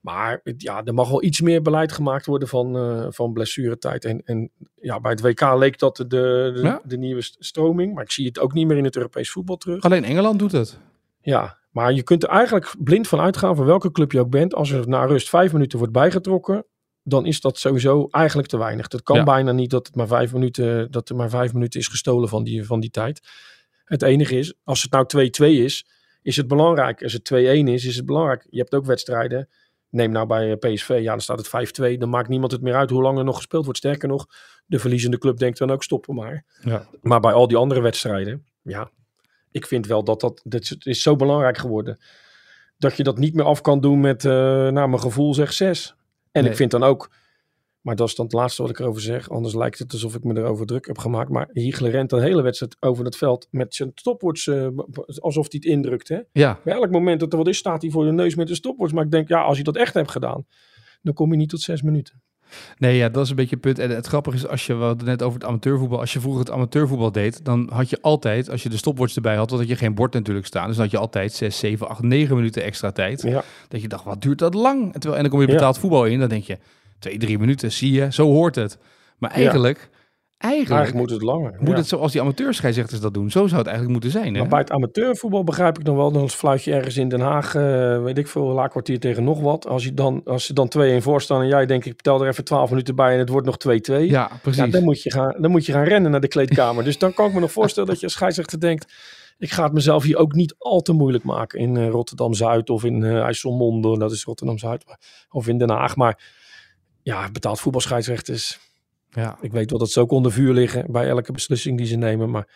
Maar 0.00 0.40
ja, 0.56 0.84
er 0.84 0.94
mag 0.94 1.08
wel 1.08 1.22
iets 1.22 1.40
meer 1.40 1.62
beleid 1.62 1.92
gemaakt 1.92 2.26
worden 2.26 2.48
van, 2.48 2.76
eh, 2.76 3.06
van 3.08 3.32
blessuretijd. 3.32 4.04
En, 4.04 4.22
en 4.24 4.50
ja, 4.74 5.00
bij 5.00 5.10
het 5.10 5.20
WK 5.20 5.54
leek 5.54 5.78
dat 5.78 5.96
de, 5.96 6.06
de, 6.06 6.58
Ja. 6.62 6.80
de 6.84 6.96
nieuwe 6.98 7.20
st- 7.22 7.36
stroming. 7.38 7.94
Maar 7.94 8.02
ik 8.04 8.10
zie 8.10 8.26
het 8.26 8.38
ook 8.38 8.52
niet 8.52 8.66
meer 8.66 8.76
in 8.76 8.84
het 8.84 8.96
Europees 8.96 9.30
voetbal 9.30 9.56
terug. 9.56 9.82
Alleen 9.82 10.04
Engeland 10.04 10.38
doet 10.38 10.52
het. 10.52 10.78
Ja, 11.20 11.58
maar 11.70 11.92
je 11.92 12.02
kunt 12.02 12.22
er 12.22 12.28
eigenlijk 12.28 12.74
blind 12.78 13.08
van 13.08 13.20
uitgaan, 13.20 13.56
van 13.56 13.64
welke 13.66 13.90
club 13.92 14.12
je 14.12 14.20
ook 14.20 14.30
bent. 14.30 14.54
Als 14.54 14.70
er 14.70 14.88
na 14.88 15.04
rust 15.04 15.28
vijf 15.28 15.52
minuten 15.52 15.78
wordt 15.78 15.92
bijgetrokken, 15.92 16.64
dan 17.02 17.26
is 17.26 17.40
dat 17.40 17.58
sowieso 17.58 18.06
eigenlijk 18.10 18.48
te 18.48 18.58
weinig. 18.58 18.92
Het 18.92 19.02
kan 19.02 19.16
Ja. 19.16 19.22
bijna 19.22 19.52
niet 19.52 19.70
dat, 19.70 19.86
het 19.86 19.96
maar 19.96 20.06
vijf 20.06 20.32
minuten, 20.32 20.90
dat 20.90 21.08
er 21.08 21.16
maar 21.16 21.30
vijf 21.30 21.52
minuten 21.52 21.80
is 21.80 21.88
gestolen 21.88 22.28
van 22.28 22.44
die, 22.44 22.64
van 22.64 22.80
die 22.80 22.90
tijd. 22.90 23.20
Het 23.84 24.02
enige 24.02 24.38
is, 24.38 24.54
als 24.64 24.82
het 24.82 24.90
nou 24.90 25.06
2-2 25.06 25.62
is, 25.64 25.86
is 26.22 26.36
het 26.36 26.48
belangrijk. 26.48 27.02
Als 27.02 27.12
het 27.12 27.24
2-1 27.34 27.36
is, 27.68 27.84
is 27.84 27.96
het 27.96 28.06
belangrijk. 28.06 28.46
Je 28.50 28.58
hebt 28.58 28.74
ook 28.74 28.84
wedstrijden. 28.84 29.48
Neem 29.90 30.10
nou 30.10 30.26
bij 30.26 30.52
eh, 30.52 30.72
PSV, 30.72 30.98
ja, 31.02 31.10
dan 31.10 31.20
staat 31.20 31.38
het 31.38 31.70
5-2. 31.94 31.98
Dan 31.98 32.08
maakt 32.08 32.28
niemand 32.28 32.52
het 32.52 32.60
meer 32.62 32.74
uit 32.74 32.90
hoe 32.90 33.02
lang 33.02 33.18
er 33.18 33.24
nog 33.24 33.36
gespeeld 33.36 33.64
wordt. 33.64 33.78
Sterker 33.78 34.08
nog, 34.08 34.26
de 34.66 34.78
verliezende 34.78 35.18
club 35.18 35.36
denkt 35.38 35.58
dan 35.58 35.70
ook 35.70 35.82
stoppen 35.82 36.14
maar. 36.14 36.44
Ja. 36.62 36.86
Maar 37.02 37.20
bij 37.20 37.32
al 37.32 37.48
die 37.48 37.56
andere 37.56 37.80
wedstrijden, 37.80 38.46
ja, 38.62 38.90
ik 39.50 39.66
vind 39.66 39.86
wel 39.86 40.04
dat 40.04 40.20
dat, 40.20 40.40
dat 40.44 40.76
is- 40.78 41.02
zo 41.02 41.16
belangrijk 41.16 41.58
geworden. 41.58 41.98
Dat 42.78 42.96
je 42.96 43.02
dat 43.02 43.18
niet 43.18 43.34
meer 43.34 43.44
af 43.44 43.60
kan 43.60 43.80
doen 43.80 44.00
met, 44.00 44.24
eh 44.24 44.32
naar 44.68 44.88
mijn 44.88 45.00
gevoel 45.00 45.34
zeg 45.34 45.52
6. 45.52 45.94
En 46.32 46.42
Nee. 46.42 46.50
ik 46.50 46.56
vind 46.56 46.70
dan 46.70 46.82
ook, 46.82 47.10
maar 47.80 47.96
dat 47.96 48.08
is 48.08 48.14
dan 48.14 48.24
het 48.24 48.34
laatste 48.34 48.62
wat 48.62 48.70
ik 48.70 48.78
erover 48.78 49.00
zeg. 49.02 49.30
Anders 49.30 49.54
lijkt 49.54 49.78
het 49.78 49.92
alsof 49.92 50.14
ik 50.14 50.24
me 50.24 50.36
erover 50.36 50.66
druk 50.66 50.86
heb 50.86 50.98
gemaakt. 50.98 51.30
Maar 51.30 51.48
Hiegler 51.52 51.90
rent 51.90 52.12
een 52.12 52.22
hele 52.22 52.42
wedstrijd 52.42 52.76
over 52.80 53.04
het 53.04 53.16
veld 53.16 53.48
met 53.50 53.74
zijn 53.74 53.90
stopwatch, 53.94 54.46
eh, 54.46 54.66
alsof 55.18 55.46
hij 55.50 55.60
het 55.62 55.70
indrukt. 55.70 56.08
Hè? 56.08 56.18
Ja, 56.32 56.58
Bij 56.64 56.74
elk 56.74 56.90
moment 56.90 57.20
dat 57.20 57.32
er 57.32 57.38
wat 57.38 57.48
is, 57.48 57.56
staat 57.58 57.82
hij 57.82 57.90
voor 57.90 58.04
de 58.04 58.12
neus 58.12 58.34
met 58.34 58.48
een 58.50 58.56
stopwatch. 58.56 58.92
Maar 58.92 59.04
ik 59.04 59.10
denk, 59.10 59.28
ja, 59.28 59.40
als 59.42 59.56
je 59.58 59.64
dat 59.64 59.76
echt 59.76 59.94
hebt 59.94 60.10
gedaan, 60.10 60.46
dan 61.02 61.14
kom 61.14 61.30
je 61.30 61.36
niet 61.36 61.48
tot 61.48 61.60
zes 61.60 61.82
minuten. 61.82 62.22
nee, 62.78 62.96
ja, 62.96 63.08
dat 63.08 63.24
is 63.24 63.30
een 63.30 63.36
beetje 63.36 63.54
het 63.54 63.60
punt. 63.64 63.78
En 63.78 63.90
het 63.90 64.06
grappige 64.06 64.36
is, 64.36 64.46
als 64.46 64.66
je 64.66 64.74
we 64.74 64.84
hadden 64.84 65.06
net 65.06 65.22
over 65.22 65.38
het 65.38 65.48
amateurvoetbal, 65.48 66.00
als 66.00 66.12
je 66.12 66.20
vroeger 66.20 66.40
het 66.40 66.50
amateurvoetbal 66.50 67.12
deed, 67.12 67.44
dan 67.44 67.68
had 67.72 67.90
je 67.90 67.98
altijd, 68.00 68.50
als 68.50 68.62
je 68.62 68.68
de 68.68 68.76
stopwatch 68.76 69.14
erbij 69.16 69.36
had, 69.36 69.50
want 69.50 69.62
had 69.62 69.70
je 69.70 69.76
geen 69.76 69.94
bord 69.94 70.12
natuurlijk 70.14 70.46
staan, 70.46 70.66
dus 70.66 70.74
dan 70.74 70.84
had 70.84 70.92
je 70.94 70.98
altijd 71.00 71.32
6, 71.32 71.58
7, 71.58 71.88
8, 71.88 72.02
9 72.02 72.36
minuten 72.36 72.62
extra 72.62 72.90
tijd. 72.92 73.22
Ja, 73.22 73.44
Dat 73.68 73.80
je 73.82 73.88
dacht, 73.88 74.04
wat 74.04 74.22
duurt 74.22 74.38
dat 74.38 74.54
lang? 74.54 74.84
En, 74.84 75.00
terwijl, 75.00 75.14
en 75.14 75.20
dan 75.22 75.30
kom 75.30 75.40
je 75.40 75.46
Ja. 75.46 75.52
betaald 75.52 75.78
voetbal 75.78 76.04
in, 76.06 76.18
dan 76.20 76.28
denk 76.28 76.44
je, 76.44 76.58
twee, 76.98 77.18
drie 77.18 77.38
minuten, 77.38 77.72
zie 77.72 77.92
je, 77.92 78.12
zo 78.12 78.26
hoort 78.32 78.54
het. 78.54 78.78
Maar 79.18 79.30
eigenlijk, 79.30 79.90
eigenlijk, 80.38 80.80
eigenlijk 80.80 80.94
moet 80.94 81.10
het 81.10 81.22
langer. 81.22 81.56
moet 81.58 81.68
ja. 81.68 81.76
het 81.76 81.86
zoals 81.86 82.12
die 82.12 82.20
amateurscheidsrechters 82.20 83.00
dat 83.00 83.14
doen. 83.14 83.30
Zo 83.30 83.46
zou 83.46 83.58
het 83.58 83.66
eigenlijk 83.66 83.92
moeten 83.92 84.20
zijn. 84.20 84.34
Hè? 84.34 84.40
Maar 84.40 84.48
bij 84.48 84.58
het 84.58 84.70
amateurvoetbal 84.70 85.44
begrijp 85.44 85.78
ik 85.78 85.84
nog 85.84 85.96
wel, 85.96 86.12
dan 86.12 86.30
fluit 86.30 86.64
je 86.64 86.72
ergens 86.72 86.96
in 86.96 87.08
Den 87.08 87.20
Haag, 87.20 87.54
eh, 87.54 88.02
weet 88.02 88.18
ik 88.18 88.28
veel, 88.28 88.48
een 88.48 88.54
laakkwartier 88.54 89.00
tegen 89.00 89.24
nog 89.24 89.40
wat. 89.40 89.66
Als, 89.66 89.84
je 89.84 89.94
dan, 89.94 90.20
als 90.24 90.44
ze 90.44 90.52
dan 90.52 90.68
2-1 90.68 91.02
voor 91.02 91.20
staan 91.22 91.40
en 91.40 91.48
jij 91.48 91.66
denkt, 91.66 91.86
ik 91.86 92.00
tel 92.00 92.22
er 92.22 92.28
even 92.28 92.44
12 92.44 92.70
minuten 92.70 92.94
bij 92.94 93.12
en 93.12 93.18
het 93.18 93.28
wordt 93.28 93.46
nog 93.46 93.56
2-2. 93.56 94.08
Ja, 94.08 94.30
precies. 94.42 94.64
Ja, 94.64 94.70
dan, 94.70 94.84
moet 94.84 95.02
je 95.02 95.12
gaan, 95.12 95.34
dan 95.38 95.50
moet 95.50 95.66
je 95.66 95.72
gaan 95.72 95.84
rennen 95.84 96.10
naar 96.10 96.20
de 96.20 96.28
kleedkamer. 96.28 96.84
dus 96.84 96.98
dan 96.98 97.14
kan 97.14 97.26
ik 97.26 97.34
me 97.34 97.40
nog 97.40 97.52
voorstellen 97.52 97.88
dat 97.88 97.98
je 97.98 98.04
als 98.04 98.14
scheidsrechter 98.14 98.60
denkt, 98.60 98.92
ik 99.38 99.50
ga 99.50 99.64
het 99.64 99.72
mezelf 99.72 100.02
hier 100.02 100.16
ook 100.16 100.32
niet 100.32 100.54
al 100.58 100.80
te 100.80 100.92
moeilijk 100.92 101.24
maken 101.24 101.58
in 101.58 101.76
eh, 101.76 101.88
Rotterdam-Zuid 101.88 102.70
of 102.70 102.84
in 102.84 103.04
eh 103.04 103.22
IJsselmonde, 103.22 103.98
dat 103.98 104.12
is 104.12 104.24
Rotterdam-Zuid, 104.24 104.84
of 105.30 105.48
in 105.48 105.58
Den 105.58 105.70
Haag. 105.70 105.96
Maar 105.96 106.18
ja, 107.08 107.30
betaald 107.30 107.60
voetbalscheidsrechters, 107.60 108.58
ja. 109.10 109.38
ik 109.40 109.52
weet 109.52 109.70
wel 109.70 109.78
dat 109.78 109.90
ze 109.90 110.00
ook 110.00 110.10
onder 110.10 110.32
vuur 110.32 110.52
liggen 110.52 110.92
bij 110.92 111.08
elke 111.08 111.32
beslissing 111.32 111.76
die 111.76 111.86
ze 111.86 111.96
nemen, 111.96 112.30
maar 112.30 112.48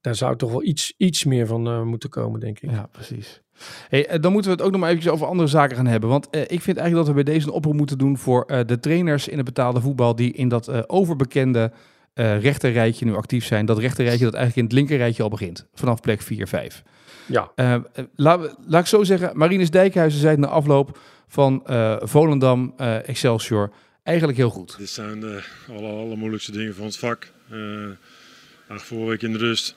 daar 0.00 0.14
zou 0.14 0.36
toch 0.36 0.50
wel 0.50 0.64
iets, 0.64 0.94
iets 0.96 1.24
meer 1.24 1.46
van 1.46 1.66
eh, 1.66 1.82
moeten 1.82 2.10
komen, 2.10 2.40
denk 2.40 2.60
ik. 2.60 2.70
Ja, 2.70 2.88
precies. 2.92 3.42
Hey, 3.88 4.06
eh, 4.06 4.20
dan 4.20 4.32
moeten 4.32 4.50
we 4.50 4.56
het 4.56 4.66
ook 4.66 4.72
nog 4.72 4.80
maar 4.80 4.90
eventjes 4.90 5.12
over 5.12 5.26
andere 5.26 5.48
zaken 5.48 5.76
gaan 5.76 5.86
hebben. 5.86 6.10
Want 6.10 6.30
eh, 6.30 6.40
ik 6.40 6.60
vind 6.60 6.76
eigenlijk 6.76 6.94
dat 6.94 7.06
we 7.06 7.22
bij 7.22 7.32
deze 7.32 7.46
een 7.46 7.52
oproep 7.52 7.74
moeten 7.74 7.98
doen 7.98 8.18
voor 8.18 8.46
de 8.66 8.80
trainers 8.80 9.28
in 9.28 9.36
het 9.36 9.46
betaalde 9.46 9.80
voetbal 9.80 10.14
die 10.14 10.32
in 10.32 10.48
dat 10.48 10.88
overbekende 10.88 11.72
rechterrijtje 12.14 13.04
nu 13.04 13.14
actief 13.14 13.44
zijn. 13.44 13.66
Dat 13.66 13.78
rechterrijtje 13.78 14.24
dat 14.24 14.34
eigenlijk 14.34 14.56
in 14.70 14.76
het 14.76 14.88
linkerrijtje 14.88 15.22
al 15.22 15.28
begint. 15.28 15.66
Vanaf 15.74 16.00
plek 16.00 16.22
4, 16.22 16.48
5. 16.48 16.82
Ja, 17.26 17.52
laat, 18.14 18.56
laat 18.66 18.80
ik 18.80 18.86
zo 18.86 19.04
zeggen, 19.04 19.30
Marinus 19.34 19.70
Dijkhuizen 19.70 20.20
zei 20.20 20.36
na 20.36 20.46
afloop 20.46 20.98
van 21.28 21.62
Volendam, 22.02 22.74
Excelsior, 23.04 23.70
eigenlijk 24.08 24.38
heel 24.38 24.50
goed. 24.50 24.78
Dit 24.78 24.88
zijn 24.88 25.20
de 25.20 25.42
alle, 25.68 25.88
allermoeilijkste 25.88 26.52
dingen 26.52 26.74
van 26.74 26.84
het 26.84 26.96
vak. 26.96 27.30
Eh 27.50 27.58
acht 28.68 28.82
vorige 28.82 29.08
week 29.08 29.22
in 29.22 29.32
de 29.32 29.38
rust. 29.38 29.76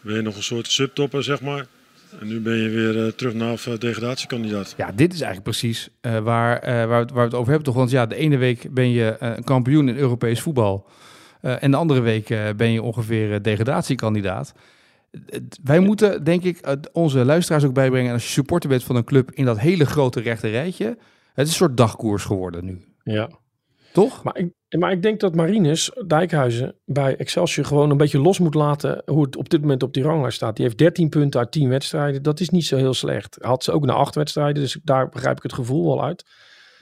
ben 0.00 0.14
je 0.14 0.22
nog 0.22 0.36
een 0.36 0.42
soort 0.42 0.66
subtopper, 0.66 1.24
zeg 1.24 1.40
maar. 1.40 1.66
En 2.20 2.26
nu 2.26 2.40
ben 2.40 2.56
je 2.56 2.68
weer 2.68 2.96
uh, 2.96 3.12
terug 3.12 3.34
naar 3.34 3.64
uh, 3.68 3.78
degradatiekandidaat. 3.78 4.74
Ja, 4.76 4.92
dit 4.92 5.12
is 5.12 5.20
eigenlijk 5.20 5.42
precies 5.42 5.88
uh, 6.02 6.18
waar, 6.18 6.60
waar, 6.88 7.06
we, 7.06 7.12
waar 7.12 7.14
we 7.14 7.20
het 7.20 7.34
over 7.34 7.46
hebben. 7.46 7.62
Toch? 7.62 7.74
Want 7.74 7.90
ja, 7.90 8.06
de 8.06 8.14
ene 8.14 8.36
week 8.36 8.74
ben 8.74 8.90
je 8.90 9.16
een 9.18 9.44
kampioen 9.44 9.88
in 9.88 9.96
Europees 9.96 10.40
voetbal. 10.40 10.86
en 11.40 11.70
de 11.70 11.76
andere 11.76 12.00
week 12.00 12.28
ben 12.56 12.72
je 12.72 12.82
ongeveer 12.82 13.42
degradatiekandidaat. 13.42 14.52
Wij 15.62 15.80
moeten, 15.80 16.24
denk 16.24 16.42
ik, 16.42 16.76
onze 16.92 17.24
luisteraars 17.24 17.64
ook 17.64 17.74
bijbrengen. 17.74 18.08
En 18.08 18.14
als 18.14 18.24
je 18.24 18.30
supporter 18.30 18.68
bent 18.68 18.84
van 18.84 18.96
een 18.96 19.04
club 19.04 19.30
in 19.32 19.44
dat 19.44 19.58
hele 19.58 19.86
grote 19.86 20.20
rechte 20.20 20.48
rijtje. 20.48 20.86
Het 21.34 21.46
is 21.46 21.52
een 21.52 21.58
soort 21.58 21.76
dagkoers 21.76 22.24
geworden 22.24 22.64
nu. 22.64 22.84
Ja. 23.02 23.30
Toch? 24.00 24.22
Maar 24.22 24.38
ik, 24.38 24.78
maar 24.78 24.92
ik 24.92 25.02
denk 25.02 25.20
dat 25.20 25.34
Marines 25.34 25.90
Dijkhuizen 26.06 26.74
bij 26.84 27.16
Excelsior 27.16 27.66
gewoon 27.66 27.90
een 27.90 27.96
beetje 27.96 28.18
los 28.18 28.38
moet 28.38 28.54
laten 28.54 29.02
hoe 29.06 29.22
het 29.22 29.36
op 29.36 29.48
dit 29.48 29.60
moment 29.60 29.82
op 29.82 29.94
die 29.94 30.02
ranglijst 30.02 30.36
staat. 30.36 30.56
Die 30.56 30.64
heeft 30.64 30.78
13 30.78 31.08
punten 31.08 31.40
uit 31.40 31.52
10 31.52 31.68
wedstrijden. 31.68 32.22
Dat 32.22 32.40
is 32.40 32.48
niet 32.48 32.66
zo 32.66 32.76
heel 32.76 32.94
slecht. 32.94 33.38
Had 33.40 33.64
ze 33.64 33.72
ook 33.72 33.84
na 33.84 33.92
8 33.92 34.14
wedstrijden, 34.14 34.62
dus 34.62 34.78
daar 34.82 35.08
begrijp 35.08 35.36
ik 35.36 35.42
het 35.42 35.52
gevoel 35.52 35.86
wel 35.86 36.04
uit. 36.04 36.24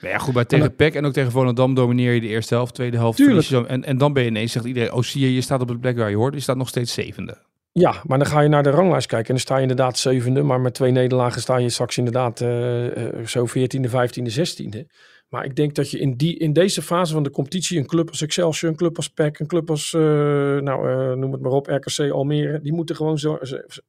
Nou 0.01 0.13
ja, 0.13 0.19
goed, 0.19 0.33
bij 0.33 0.45
tegen 0.45 0.75
PEC 0.75 0.95
en 0.95 1.05
ook 1.05 1.13
tegen 1.13 1.31
Volendam 1.31 1.73
domineer 1.73 2.13
je 2.13 2.21
de 2.21 2.27
eerste 2.27 2.53
helft, 2.53 2.73
tweede 2.73 2.97
helft. 2.97 3.17
Je 3.17 3.65
en, 3.67 3.83
en 3.83 3.97
dan 3.97 4.13
ben 4.13 4.23
je 4.23 4.29
ineens, 4.29 4.51
zegt 4.51 4.65
iedereen, 4.65 4.93
oh 4.93 5.03
zie 5.03 5.21
je, 5.21 5.33
je 5.33 5.41
staat 5.41 5.61
op 5.61 5.67
de 5.67 5.79
plek 5.79 5.97
waar 5.97 6.09
je 6.09 6.15
hoort. 6.15 6.33
Je 6.33 6.39
staat 6.39 6.57
nog 6.57 6.67
steeds 6.67 6.93
zevende. 6.93 7.37
Ja, 7.71 7.95
maar 8.03 8.17
dan 8.17 8.27
ga 8.27 8.39
je 8.39 8.49
naar 8.49 8.63
de 8.63 8.69
ranglijst 8.69 9.07
kijken 9.07 9.27
en 9.27 9.33
dan 9.33 9.43
sta 9.43 9.55
je 9.55 9.61
inderdaad 9.61 9.97
zevende. 9.97 10.41
Maar 10.43 10.61
met 10.61 10.73
twee 10.73 10.91
nederlagen 10.91 11.41
sta 11.41 11.57
je 11.57 11.69
straks 11.69 11.97
inderdaad 11.97 12.41
uh, 12.41 12.85
zo 13.25 13.45
veertiende, 13.45 13.89
vijftiende, 13.89 14.29
zestiende. 14.29 14.87
Maar 15.29 15.45
ik 15.45 15.55
denk 15.55 15.75
dat 15.75 15.91
je 15.91 15.99
in, 15.99 16.17
die, 16.17 16.37
in 16.37 16.53
deze 16.53 16.81
fase 16.81 17.13
van 17.13 17.23
de 17.23 17.29
competitie 17.29 17.79
een 17.79 17.85
club 17.85 18.09
als 18.09 18.21
Excelsior, 18.21 18.71
een 18.71 18.77
club 18.77 18.95
als 18.95 19.09
PEC, 19.09 19.39
een 19.39 19.47
club 19.47 19.69
als, 19.69 19.93
uh, 19.93 20.01
nou, 20.59 20.89
uh, 20.89 21.13
noem 21.13 21.31
het 21.31 21.41
maar 21.41 21.51
op, 21.51 21.67
RKC 21.67 22.11
Almere, 22.11 22.61
die 22.61 22.73
moeten 22.73 22.95
gewoon 22.95 23.19
zo, 23.19 23.39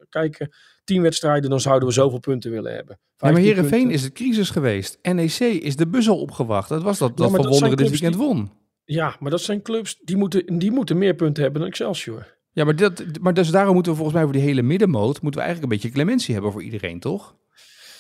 kijken. 0.08 0.50
Tien 0.84 1.02
wedstrijden, 1.02 1.50
dan 1.50 1.60
zouden 1.60 1.88
we 1.88 1.94
zoveel 1.94 2.18
punten 2.18 2.50
willen 2.50 2.74
hebben. 2.74 2.98
Ja, 3.16 3.30
maar 3.30 3.40
Heerenveen 3.40 3.90
is 3.90 4.02
het 4.02 4.12
crisis 4.12 4.50
geweest. 4.50 4.98
NEC 5.02 5.38
is 5.38 5.76
de 5.76 5.88
bus 5.88 6.08
al 6.08 6.20
opgewacht. 6.20 6.68
Dat 6.68 6.82
was 6.82 6.98
dat, 6.98 7.16
dat 7.16 7.30
ja, 7.30 7.36
Van 7.36 7.46
Wonderen 7.46 7.76
dit 7.76 7.90
weekend 7.90 8.14
die, 8.14 8.22
won. 8.22 8.50
Ja, 8.84 9.16
maar 9.20 9.30
dat 9.30 9.40
zijn 9.40 9.62
clubs, 9.62 9.98
die 10.04 10.16
moeten, 10.16 10.58
die 10.58 10.70
moeten 10.70 10.98
meer 10.98 11.14
punten 11.14 11.42
hebben 11.42 11.60
dan 11.60 11.70
Excelsior. 11.70 12.36
Ja, 12.52 12.64
maar, 12.64 12.76
dat, 12.76 13.04
maar 13.20 13.34
dus 13.34 13.50
daarom 13.50 13.74
moeten 13.74 13.92
we 13.92 13.98
volgens 13.98 14.16
mij 14.16 14.26
voor 14.26 14.36
die 14.36 14.46
hele 14.46 14.62
middenmoot, 14.62 15.22
moeten 15.22 15.40
we 15.40 15.46
eigenlijk 15.46 15.62
een 15.62 15.78
beetje 15.78 15.94
clementie 15.94 16.34
hebben 16.34 16.52
voor 16.52 16.62
iedereen, 16.62 17.00
toch? 17.00 17.36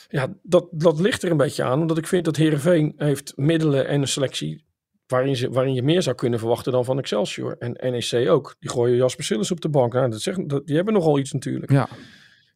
Ja, 0.08 0.34
dat, 0.42 0.68
dat 0.70 1.00
ligt 1.00 1.22
er 1.22 1.30
een 1.30 1.36
beetje 1.36 1.62
aan. 1.62 1.80
Omdat 1.80 1.98
ik 1.98 2.06
vind 2.06 2.24
dat 2.24 2.36
Herenveen 2.36 2.92
heeft 2.96 3.32
middelen 3.36 3.86
en 3.86 4.00
een 4.00 4.08
selectie 4.08 4.66
waarin, 5.06 5.36
ze, 5.36 5.50
waarin 5.50 5.74
je 5.74 5.82
meer 5.82 6.02
zou 6.02 6.16
kunnen 6.16 6.38
verwachten 6.38 6.72
dan 6.72 6.84
van 6.84 6.98
Excelsior. 6.98 7.56
En 7.58 7.92
NEC 7.92 8.28
ook. 8.28 8.56
Die 8.58 8.70
gooien 8.70 8.96
Jasper 8.96 9.24
Sillis 9.24 9.50
op 9.50 9.60
de 9.60 9.68
bank. 9.68 9.92
Nou, 9.92 10.10
dat 10.10 10.20
zegt, 10.20 10.48
dat, 10.48 10.66
die 10.66 10.76
hebben 10.76 10.94
nogal 10.94 11.18
iets 11.18 11.32
natuurlijk. 11.32 11.72
Ja. 11.72 11.88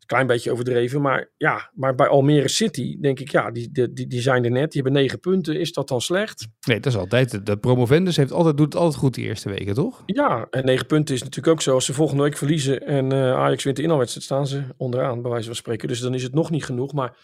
Klein 0.06 0.26
beetje 0.26 0.52
overdreven, 0.52 1.00
maar 1.00 1.30
ja, 1.36 1.70
maar 1.74 1.94
bij 1.94 2.08
Almere 2.08 2.48
City 2.48 3.00
denk 3.00 3.20
ik, 3.20 3.30
ja, 3.30 3.50
die, 3.50 3.70
die, 3.72 4.06
die 4.06 4.20
zijn 4.20 4.44
er 4.44 4.50
net, 4.50 4.72
die 4.72 4.82
hebben 4.82 5.00
negen 5.00 5.20
punten. 5.20 5.60
Is 5.60 5.72
dat 5.72 5.88
dan 5.88 6.00
slecht? 6.00 6.46
Nee, 6.66 6.80
dat 6.80 6.92
is 6.92 6.98
altijd, 6.98 7.46
de 7.46 7.56
promovendus 7.56 8.16
heeft 8.16 8.32
altijd, 8.32 8.56
doet 8.56 8.72
het 8.72 8.82
altijd 8.82 9.00
goed 9.00 9.14
die 9.14 9.24
eerste 9.24 9.48
weken, 9.48 9.74
toch? 9.74 10.02
Ja, 10.06 10.46
en 10.50 10.64
negen 10.64 10.86
punten 10.86 11.14
is 11.14 11.22
natuurlijk 11.22 11.52
ook 11.52 11.62
zo. 11.62 11.74
Als 11.74 11.84
ze 11.84 11.92
volgende 11.92 12.22
week 12.22 12.36
verliezen 12.36 12.86
en 12.86 13.12
uh, 13.12 13.32
Ajax 13.32 13.64
wint 13.64 13.76
de 13.76 13.82
inhaalwedstrijd, 13.82 14.26
staan 14.26 14.46
ze 14.46 14.62
onderaan, 14.76 15.22
bij 15.22 15.30
wijze 15.30 15.46
van 15.46 15.56
spreken. 15.56 15.88
Dus 15.88 16.00
dan 16.00 16.14
is 16.14 16.22
het 16.22 16.34
nog 16.34 16.50
niet 16.50 16.64
genoeg, 16.64 16.92
maar 16.92 17.16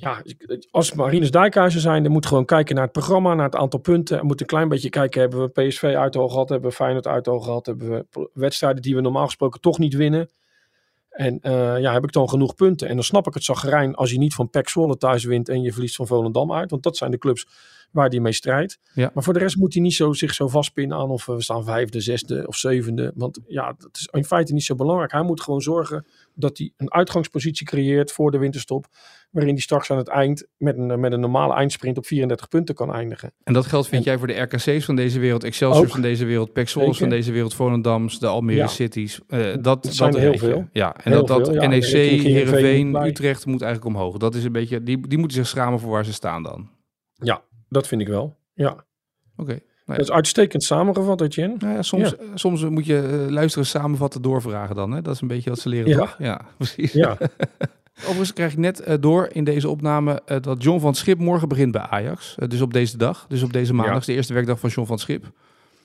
ja, 0.00 0.22
als 0.70 0.92
Marines 0.92 1.30
Dijkhuizen 1.30 1.80
zijn, 1.80 2.02
dan 2.02 2.12
moet 2.12 2.26
gewoon 2.26 2.44
kijken 2.44 2.74
naar 2.74 2.84
het 2.84 2.92
programma, 2.92 3.34
naar 3.34 3.44
het 3.44 3.56
aantal 3.56 3.80
punten. 3.80 4.18
En 4.18 4.26
moet 4.26 4.40
een 4.40 4.46
klein 4.46 4.68
beetje 4.68 4.90
kijken, 4.90 5.20
hebben 5.20 5.40
we 5.40 5.66
PSV 5.68 5.82
uitoog 5.82 6.32
gehad, 6.32 6.48
hebben 6.48 6.70
we 6.70 6.76
Feyenoord 6.76 7.06
uitoog 7.06 7.44
gehad, 7.44 7.66
hebben 7.66 7.88
we 7.88 8.30
wedstrijden 8.32 8.82
die 8.82 8.94
we 8.94 9.00
normaal 9.00 9.24
gesproken 9.24 9.60
toch 9.60 9.78
niet 9.78 9.94
winnen. 9.94 10.30
En 11.10 11.38
uh, 11.42 11.78
ja, 11.80 11.92
heb 11.92 12.04
ik 12.04 12.12
dan 12.12 12.28
genoeg 12.28 12.54
punten? 12.54 12.88
En 12.88 12.94
dan 12.94 13.04
snap 13.04 13.26
ik 13.26 13.34
het 13.34 13.44
zagrijn 13.44 13.94
als 13.94 14.10
je 14.10 14.18
niet 14.18 14.34
van 14.34 14.50
PEC 14.50 14.68
Zwolle 14.68 14.96
thuis 14.96 15.24
wint 15.24 15.48
en 15.48 15.62
je 15.62 15.72
verliest 15.72 15.96
van 15.96 16.06
Volendam 16.06 16.52
uit. 16.52 16.70
Want 16.70 16.82
dat 16.82 16.96
zijn 16.96 17.10
de 17.10 17.18
clubs 17.18 17.46
waar 17.90 18.08
hij 18.08 18.20
mee 18.20 18.32
strijdt. 18.32 18.78
Ja. 18.94 19.10
Maar 19.14 19.22
voor 19.22 19.32
de 19.32 19.38
rest 19.38 19.56
moet 19.56 19.72
hij 19.72 19.82
niet 19.82 19.94
zo, 19.94 20.12
zich 20.12 20.34
zo 20.34 20.48
vastpinnen 20.48 20.98
aan 20.98 21.10
of 21.10 21.26
we 21.26 21.42
staan 21.42 21.64
vijfde, 21.64 22.00
zesde 22.00 22.46
of 22.46 22.56
zevende. 22.56 23.12
Want 23.14 23.38
ja, 23.46 23.74
dat 23.78 23.96
is 23.96 24.08
in 24.10 24.24
feite 24.24 24.52
niet 24.52 24.64
zo 24.64 24.74
belangrijk. 24.74 25.12
Hij 25.12 25.22
moet 25.22 25.40
gewoon 25.40 25.60
zorgen 25.60 26.06
dat 26.34 26.58
hij 26.58 26.72
een 26.76 26.92
uitgangspositie 26.92 27.66
creëert 27.66 28.12
voor 28.12 28.30
de 28.30 28.38
winterstop. 28.38 28.86
Waarin 29.30 29.52
hij 29.52 29.62
straks 29.62 29.90
aan 29.90 29.96
het 29.96 30.08
eind 30.08 30.46
met 30.56 30.78
een, 30.78 31.00
met 31.00 31.12
een 31.12 31.20
normale 31.20 31.54
eindsprint 31.54 31.98
op 31.98 32.06
34 32.06 32.48
punten 32.48 32.74
kan 32.74 32.94
eindigen. 32.94 33.32
En 33.42 33.52
dat 33.52 33.66
geldt 33.66 33.88
vind 33.88 34.04
en, 34.04 34.10
jij 34.10 34.18
voor 34.18 34.26
de 34.26 34.40
RKC's 34.40 34.84
van 34.84 34.96
deze 34.96 35.18
wereld, 35.18 35.44
Excelsior 35.44 35.88
van 35.88 36.00
deze 36.00 36.24
wereld, 36.24 36.52
PEC 36.52 36.68
van 36.68 37.08
deze 37.08 37.32
wereld, 37.32 37.54
Volendams, 37.54 38.18
de 38.18 38.26
Almere 38.26 38.58
ja. 38.58 38.66
Cities. 38.66 39.20
Uh, 39.28 39.52
dat, 39.52 39.62
dat 39.62 39.94
zijn 39.94 40.14
er 40.14 40.20
heel 40.20 40.38
veel. 40.38 40.68
Ja, 40.72 40.96
en 40.96 41.12
heel 41.12 41.26
dat, 41.26 41.44
dat 41.44 41.56
veel. 41.56 41.68
NEC, 41.68 41.82
Heerenveen, 42.22 42.92
bij. 42.92 43.08
Utrecht 43.08 43.46
moet 43.46 43.62
eigenlijk 43.62 43.96
omhoog. 43.96 44.16
Dat 44.16 44.34
is 44.34 44.44
een 44.44 44.52
beetje, 44.52 44.82
die, 44.82 45.08
die 45.08 45.18
moeten 45.18 45.36
zich 45.36 45.46
schamen 45.46 45.80
voor 45.80 45.90
waar 45.90 46.04
ze 46.04 46.12
staan 46.12 46.42
dan. 46.42 46.70
Ja, 47.14 47.42
dat 47.68 47.86
vind 47.86 48.00
ik 48.00 48.08
wel. 48.08 48.36
Ja. 48.54 48.70
Oké. 48.70 48.82
Okay. 49.36 49.62
Nou. 49.84 49.98
Dat 49.98 50.08
is 50.08 50.14
uitstekend 50.14 50.62
samengevat, 50.62 51.20
Etienne. 51.20 51.54
Nou 51.58 51.74
ja, 51.74 51.82
soms, 51.82 52.10
ja. 52.10 52.16
soms 52.34 52.64
moet 52.64 52.86
je 52.86 53.24
uh, 53.26 53.30
luisteren, 53.30 53.66
samenvatten, 53.66 54.22
doorvragen 54.22 54.76
dan. 54.76 54.90
Hè? 54.90 55.02
Dat 55.02 55.14
is 55.14 55.20
een 55.20 55.28
beetje 55.28 55.50
wat 55.50 55.58
ze 55.58 55.68
leren, 55.68 55.88
ja. 55.88 55.96
toch? 55.96 56.16
Ja, 56.18 56.40
precies. 56.58 56.92
Ja. 56.92 57.18
Overigens 58.02 58.32
krijg 58.32 58.52
ik 58.52 58.58
net 58.58 58.88
uh, 58.88 58.94
door 59.00 59.28
in 59.32 59.44
deze 59.44 59.68
opname 59.68 60.22
uh, 60.26 60.36
dat 60.40 60.62
John 60.62 60.80
van 60.80 60.94
Schip 60.94 61.18
morgen 61.18 61.48
begint 61.48 61.72
bij 61.72 61.80
Ajax. 61.80 62.34
dus 62.48 62.60
op 62.60 62.72
deze 62.72 62.96
dag, 62.96 63.26
dus 63.28 63.42
op 63.42 63.52
deze 63.52 63.74
maandag, 63.74 64.04
de 64.04 64.12
eerste 64.12 64.34
werkdag 64.34 64.60
van 64.60 64.70
John 64.70 64.86
van 64.86 64.98
Schip. 64.98 65.30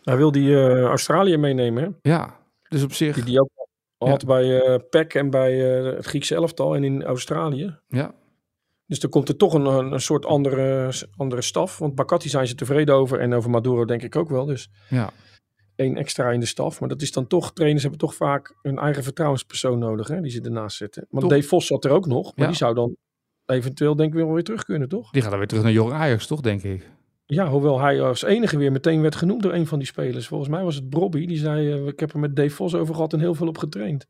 Hij 0.04 0.18
wil 0.18 0.32
die 0.32 0.80
Australië 0.82 1.38
meenemen, 1.38 1.84
hè? 1.84 2.10
Ja, 2.12 2.40
dus 2.70 2.84
op 2.84 2.94
zich... 2.94 3.16
Die, 3.16 3.24
die 3.24 3.40
ook 3.40 3.50
had 3.98 4.26
bij 4.26 4.80
PEC 4.90 5.14
en 5.14 5.30
bij 5.30 5.54
het 5.56 6.06
Griekse 6.06 6.36
elftal 6.36 6.76
en 6.76 6.84
in 6.84 7.04
Australië. 7.04 7.78
Ja. 7.88 8.14
Dus 8.86 9.00
er 9.00 9.10
komt 9.10 9.30
er 9.30 9.38
toch 9.38 9.54
een, 9.54 9.66
een 9.66 10.02
soort 10.02 10.26
andere, 10.26 10.94
andere 11.16 11.42
staf. 11.42 11.78
Want 11.78 11.96
Bakati 11.96 12.30
zijn 12.30 12.48
ze 12.48 12.56
tevreden 12.56 12.96
over. 12.96 13.20
En 13.20 13.34
over 13.34 13.50
Maduro 13.50 13.86
denk 13.86 14.02
ik 14.02 14.16
ook 14.16 14.30
wel. 14.30 14.46
Dus 14.46 14.70
ja. 14.90 15.10
Één 15.76 15.98
extra 15.98 16.32
in 16.32 16.40
de 16.40 16.46
staf. 16.46 16.80
Maar 16.80 16.90
dat 16.90 17.02
is 17.02 17.12
dan 17.12 17.28
toch, 17.28 17.54
trainers 17.54 17.82
hebben 17.82 18.00
toch 18.00 18.16
vaak 18.16 18.56
een 18.62 18.78
eigen 18.78 19.04
vertrouwenspersoon 19.04 19.80
nodig. 19.80 20.08
Hè, 20.08 20.22
die 20.22 20.32
ze 20.32 20.42
ernaast 20.42 20.78
zetten. 20.78 21.06
Want? 21.10 21.30
Dave 21.30 21.48
Vos 21.48 21.68
zat 21.68 21.86
er 21.86 21.92
ook 21.92 22.06
nog. 22.06 22.24
Maar 22.24 22.34
Ja. 22.46 22.48
die 22.48 22.56
zou 22.56 22.74
dan 22.76 22.96
eventueel 23.46 23.96
denk 23.96 24.10
ik 24.10 24.16
weer, 24.16 24.26
wel 24.26 24.34
weer 24.34 24.44
terug 24.44 24.64
kunnen, 24.64 24.90
toch? 24.90 25.12
Die 25.12 25.22
gaat 25.22 25.30
dan 25.30 25.40
weer 25.40 25.48
terug 25.48 25.64
naar 25.64 25.72
Jong 25.72 25.92
Ajax, 25.92 26.28
toch, 26.28 26.42
denk 26.42 26.64
ik? 26.64 26.90
Ja, 27.26 27.48
hoewel 27.50 27.80
hij 27.80 28.02
als 28.02 28.24
enige 28.24 28.58
weer 28.58 28.72
meteen 28.72 29.02
werd 29.02 29.16
genoemd 29.16 29.42
door 29.44 29.54
een 29.54 29.68
van 29.68 29.78
die 29.80 29.88
spelers. 29.88 30.28
Volgens 30.28 30.50
mij 30.50 30.64
was 30.64 30.76
het 30.76 30.90
Brobby. 30.90 31.26
Die 31.26 31.38
zei, 31.38 31.72
eh, 31.72 31.88
ik 31.88 32.00
heb 32.00 32.14
er 32.14 32.20
met 32.20 32.36
Dave 32.36 32.50
Vos 32.56 32.76
over 32.76 32.96
gehad 32.96 33.14
en 33.14 33.20
heel 33.20 33.36
veel 33.36 33.48
op 33.48 33.58
getraind. 33.58 34.08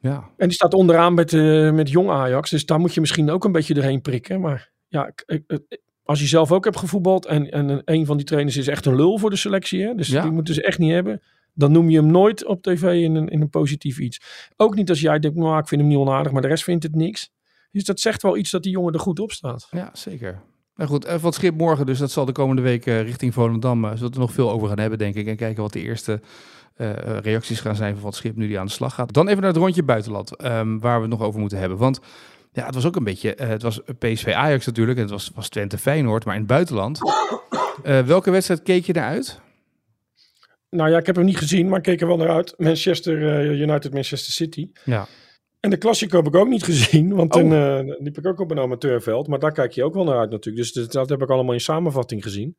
Ja. 0.00 0.30
En 0.36 0.46
die 0.46 0.52
staat 0.56 0.74
onderaan 0.74 1.14
met, 1.14 1.32
eh, 1.32 1.70
met 1.72 1.90
jong 1.90 2.10
Ajax. 2.10 2.50
Dus 2.50 2.66
daar 2.66 2.80
moet 2.80 2.94
je 2.94 3.00
misschien 3.00 3.30
ook 3.30 3.44
een 3.44 3.52
beetje 3.52 3.74
doorheen 3.74 4.00
prikken. 4.00 4.40
Maar 4.40 4.70
ja, 4.88 5.06
ik- 5.06 5.22
ik- 5.26 5.78
als 6.10 6.20
je 6.20 6.26
zelf 6.26 6.52
ook 6.52 6.64
hebt 6.64 6.76
gevoetbald 6.76 7.26
en, 7.26 7.50
en 7.50 7.82
een 7.84 8.06
van 8.06 8.16
die 8.16 8.26
trainers 8.26 8.56
is 8.56 8.68
echt 8.68 8.86
een 8.86 8.96
lul 8.96 9.18
voor 9.18 9.30
de 9.30 9.36
selectie. 9.36 9.82
Hè? 9.82 9.94
Dus 9.94 10.08
Ja. 10.08 10.22
die 10.22 10.30
moeten 10.30 10.54
ze 10.54 10.62
echt 10.62 10.78
niet 10.78 10.90
hebben. 10.90 11.22
Dan 11.54 11.72
noem 11.72 11.90
je 11.90 11.96
hem 11.96 12.10
nooit 12.10 12.44
op 12.46 12.62
tv 12.62 12.82
in 13.02 13.14
een, 13.14 13.28
in 13.28 13.40
een 13.40 13.50
positief 13.50 13.98
iets. 13.98 14.20
Ook 14.56 14.74
niet 14.74 14.88
als 14.88 15.00
jij 15.00 15.18
denkt, 15.18 15.36
nou, 15.36 15.58
ik 15.58 15.68
vind 15.68 15.80
hem 15.80 15.90
niet 15.90 15.98
onaardig, 15.98 16.32
maar 16.32 16.42
de 16.42 16.48
rest 16.48 16.64
vindt 16.64 16.82
het 16.82 16.94
niks. 16.94 17.30
Dus 17.72 17.84
dat 17.84 18.00
zegt 18.00 18.22
wel 18.22 18.36
iets 18.36 18.50
dat 18.50 18.62
die 18.62 18.72
jongen 18.72 18.92
er 18.92 19.00
goed 19.00 19.20
op 19.20 19.32
staat. 19.32 19.68
Ja, 19.70 19.90
zeker. 19.92 20.40
Nou 20.74 20.90
goed, 20.90 21.04
eh, 21.04 21.14
van 21.14 21.24
het 21.24 21.34
schip 21.34 21.56
morgen, 21.56 21.86
dus 21.86 21.98
dat 21.98 22.10
zal 22.10 22.24
de 22.24 22.32
komende 22.32 22.62
week 22.62 22.86
eh, 22.86 23.02
richting 23.02 23.34
Volendam, 23.34 23.84
uh, 23.84 23.90
zullen 23.90 24.08
we 24.08 24.14
er 24.14 24.20
nog 24.20 24.32
veel 24.32 24.50
over 24.50 24.68
gaan 24.68 24.78
hebben, 24.78 24.98
denk 24.98 25.14
ik. 25.14 25.26
En 25.26 25.36
kijken 25.36 25.62
wat 25.62 25.72
de 25.72 25.82
eerste 25.82 26.20
eh, 26.74 26.90
eh, 26.90 27.18
reacties 27.22 27.60
gaan 27.60 27.76
zijn 27.76 27.96
van 27.96 28.06
het 28.06 28.14
schip 28.14 28.36
nu 28.36 28.46
die 28.46 28.58
aan 28.58 28.66
de 28.66 28.72
slag 28.72 28.94
gaat. 28.94 29.12
Dan 29.12 29.28
even 29.28 29.40
naar 29.40 29.52
het 29.52 29.60
rondje 29.60 29.82
buitenland, 29.82 30.36
ehm, 30.36 30.78
waar 30.78 30.96
we 30.96 31.00
het 31.08 31.10
nog 31.18 31.22
over 31.22 31.40
moeten 31.40 31.58
hebben. 31.58 31.78
Want 31.78 32.00
ja, 32.52 32.66
het 32.66 32.74
was 32.74 32.86
ook 32.86 32.96
een 32.96 33.04
beetje, 33.04 33.34
eh, 33.34 33.48
het 33.48 33.62
was 33.62 33.80
PSV 33.98 34.32
Ajax 34.34 34.66
natuurlijk, 34.66 34.96
en 34.96 35.02
het 35.02 35.12
was, 35.12 35.30
was 35.34 35.48
Twente 35.48 35.78
Feyenoord, 35.78 36.24
maar 36.24 36.34
in 36.34 36.40
het 36.40 36.50
buitenland. 36.50 36.98
Eh, 37.82 38.00
welke 38.06 38.30
wedstrijd 38.30 38.62
keek 38.62 38.84
je 38.84 38.92
naar 38.92 39.08
uit? 39.08 39.40
Nou 40.70 40.90
ja, 40.90 40.98
ik 40.98 41.06
heb 41.06 41.16
hem 41.16 41.24
niet 41.24 41.38
gezien, 41.38 41.68
maar 41.68 41.76
ik 41.76 41.82
keek 41.82 42.00
er 42.00 42.06
wel 42.06 42.16
naar 42.16 42.30
uit. 42.30 42.54
Manchester 42.56 43.40
eh, 43.40 43.60
United, 43.60 43.92
Manchester 43.92 44.32
City. 44.32 44.70
Ja. 44.84 45.06
En 45.60 45.70
de 45.70 45.78
Classico 45.78 46.16
heb 46.16 46.26
ik 46.26 46.34
ook 46.34 46.48
niet 46.48 46.64
gezien, 46.64 47.14
want 47.14 47.34
Oh. 47.34 47.40
toen 47.40 47.52
eh, 47.52 47.78
liep 47.98 48.18
ik 48.18 48.26
ook 48.26 48.40
op 48.40 48.50
een 48.50 48.58
amateurveld. 48.58 49.26
Maar 49.28 49.38
daar 49.38 49.52
kijk 49.52 49.72
je 49.72 49.84
ook 49.84 49.94
wel 49.94 50.04
naar 50.04 50.18
uit 50.18 50.30
natuurlijk. 50.30 50.64
Dus 50.64 50.72
dat, 50.72 50.92
dat 50.92 51.08
heb 51.08 51.22
ik 51.22 51.30
allemaal 51.30 51.52
in 51.52 51.60
samenvatting 51.60 52.22
gezien. 52.22 52.56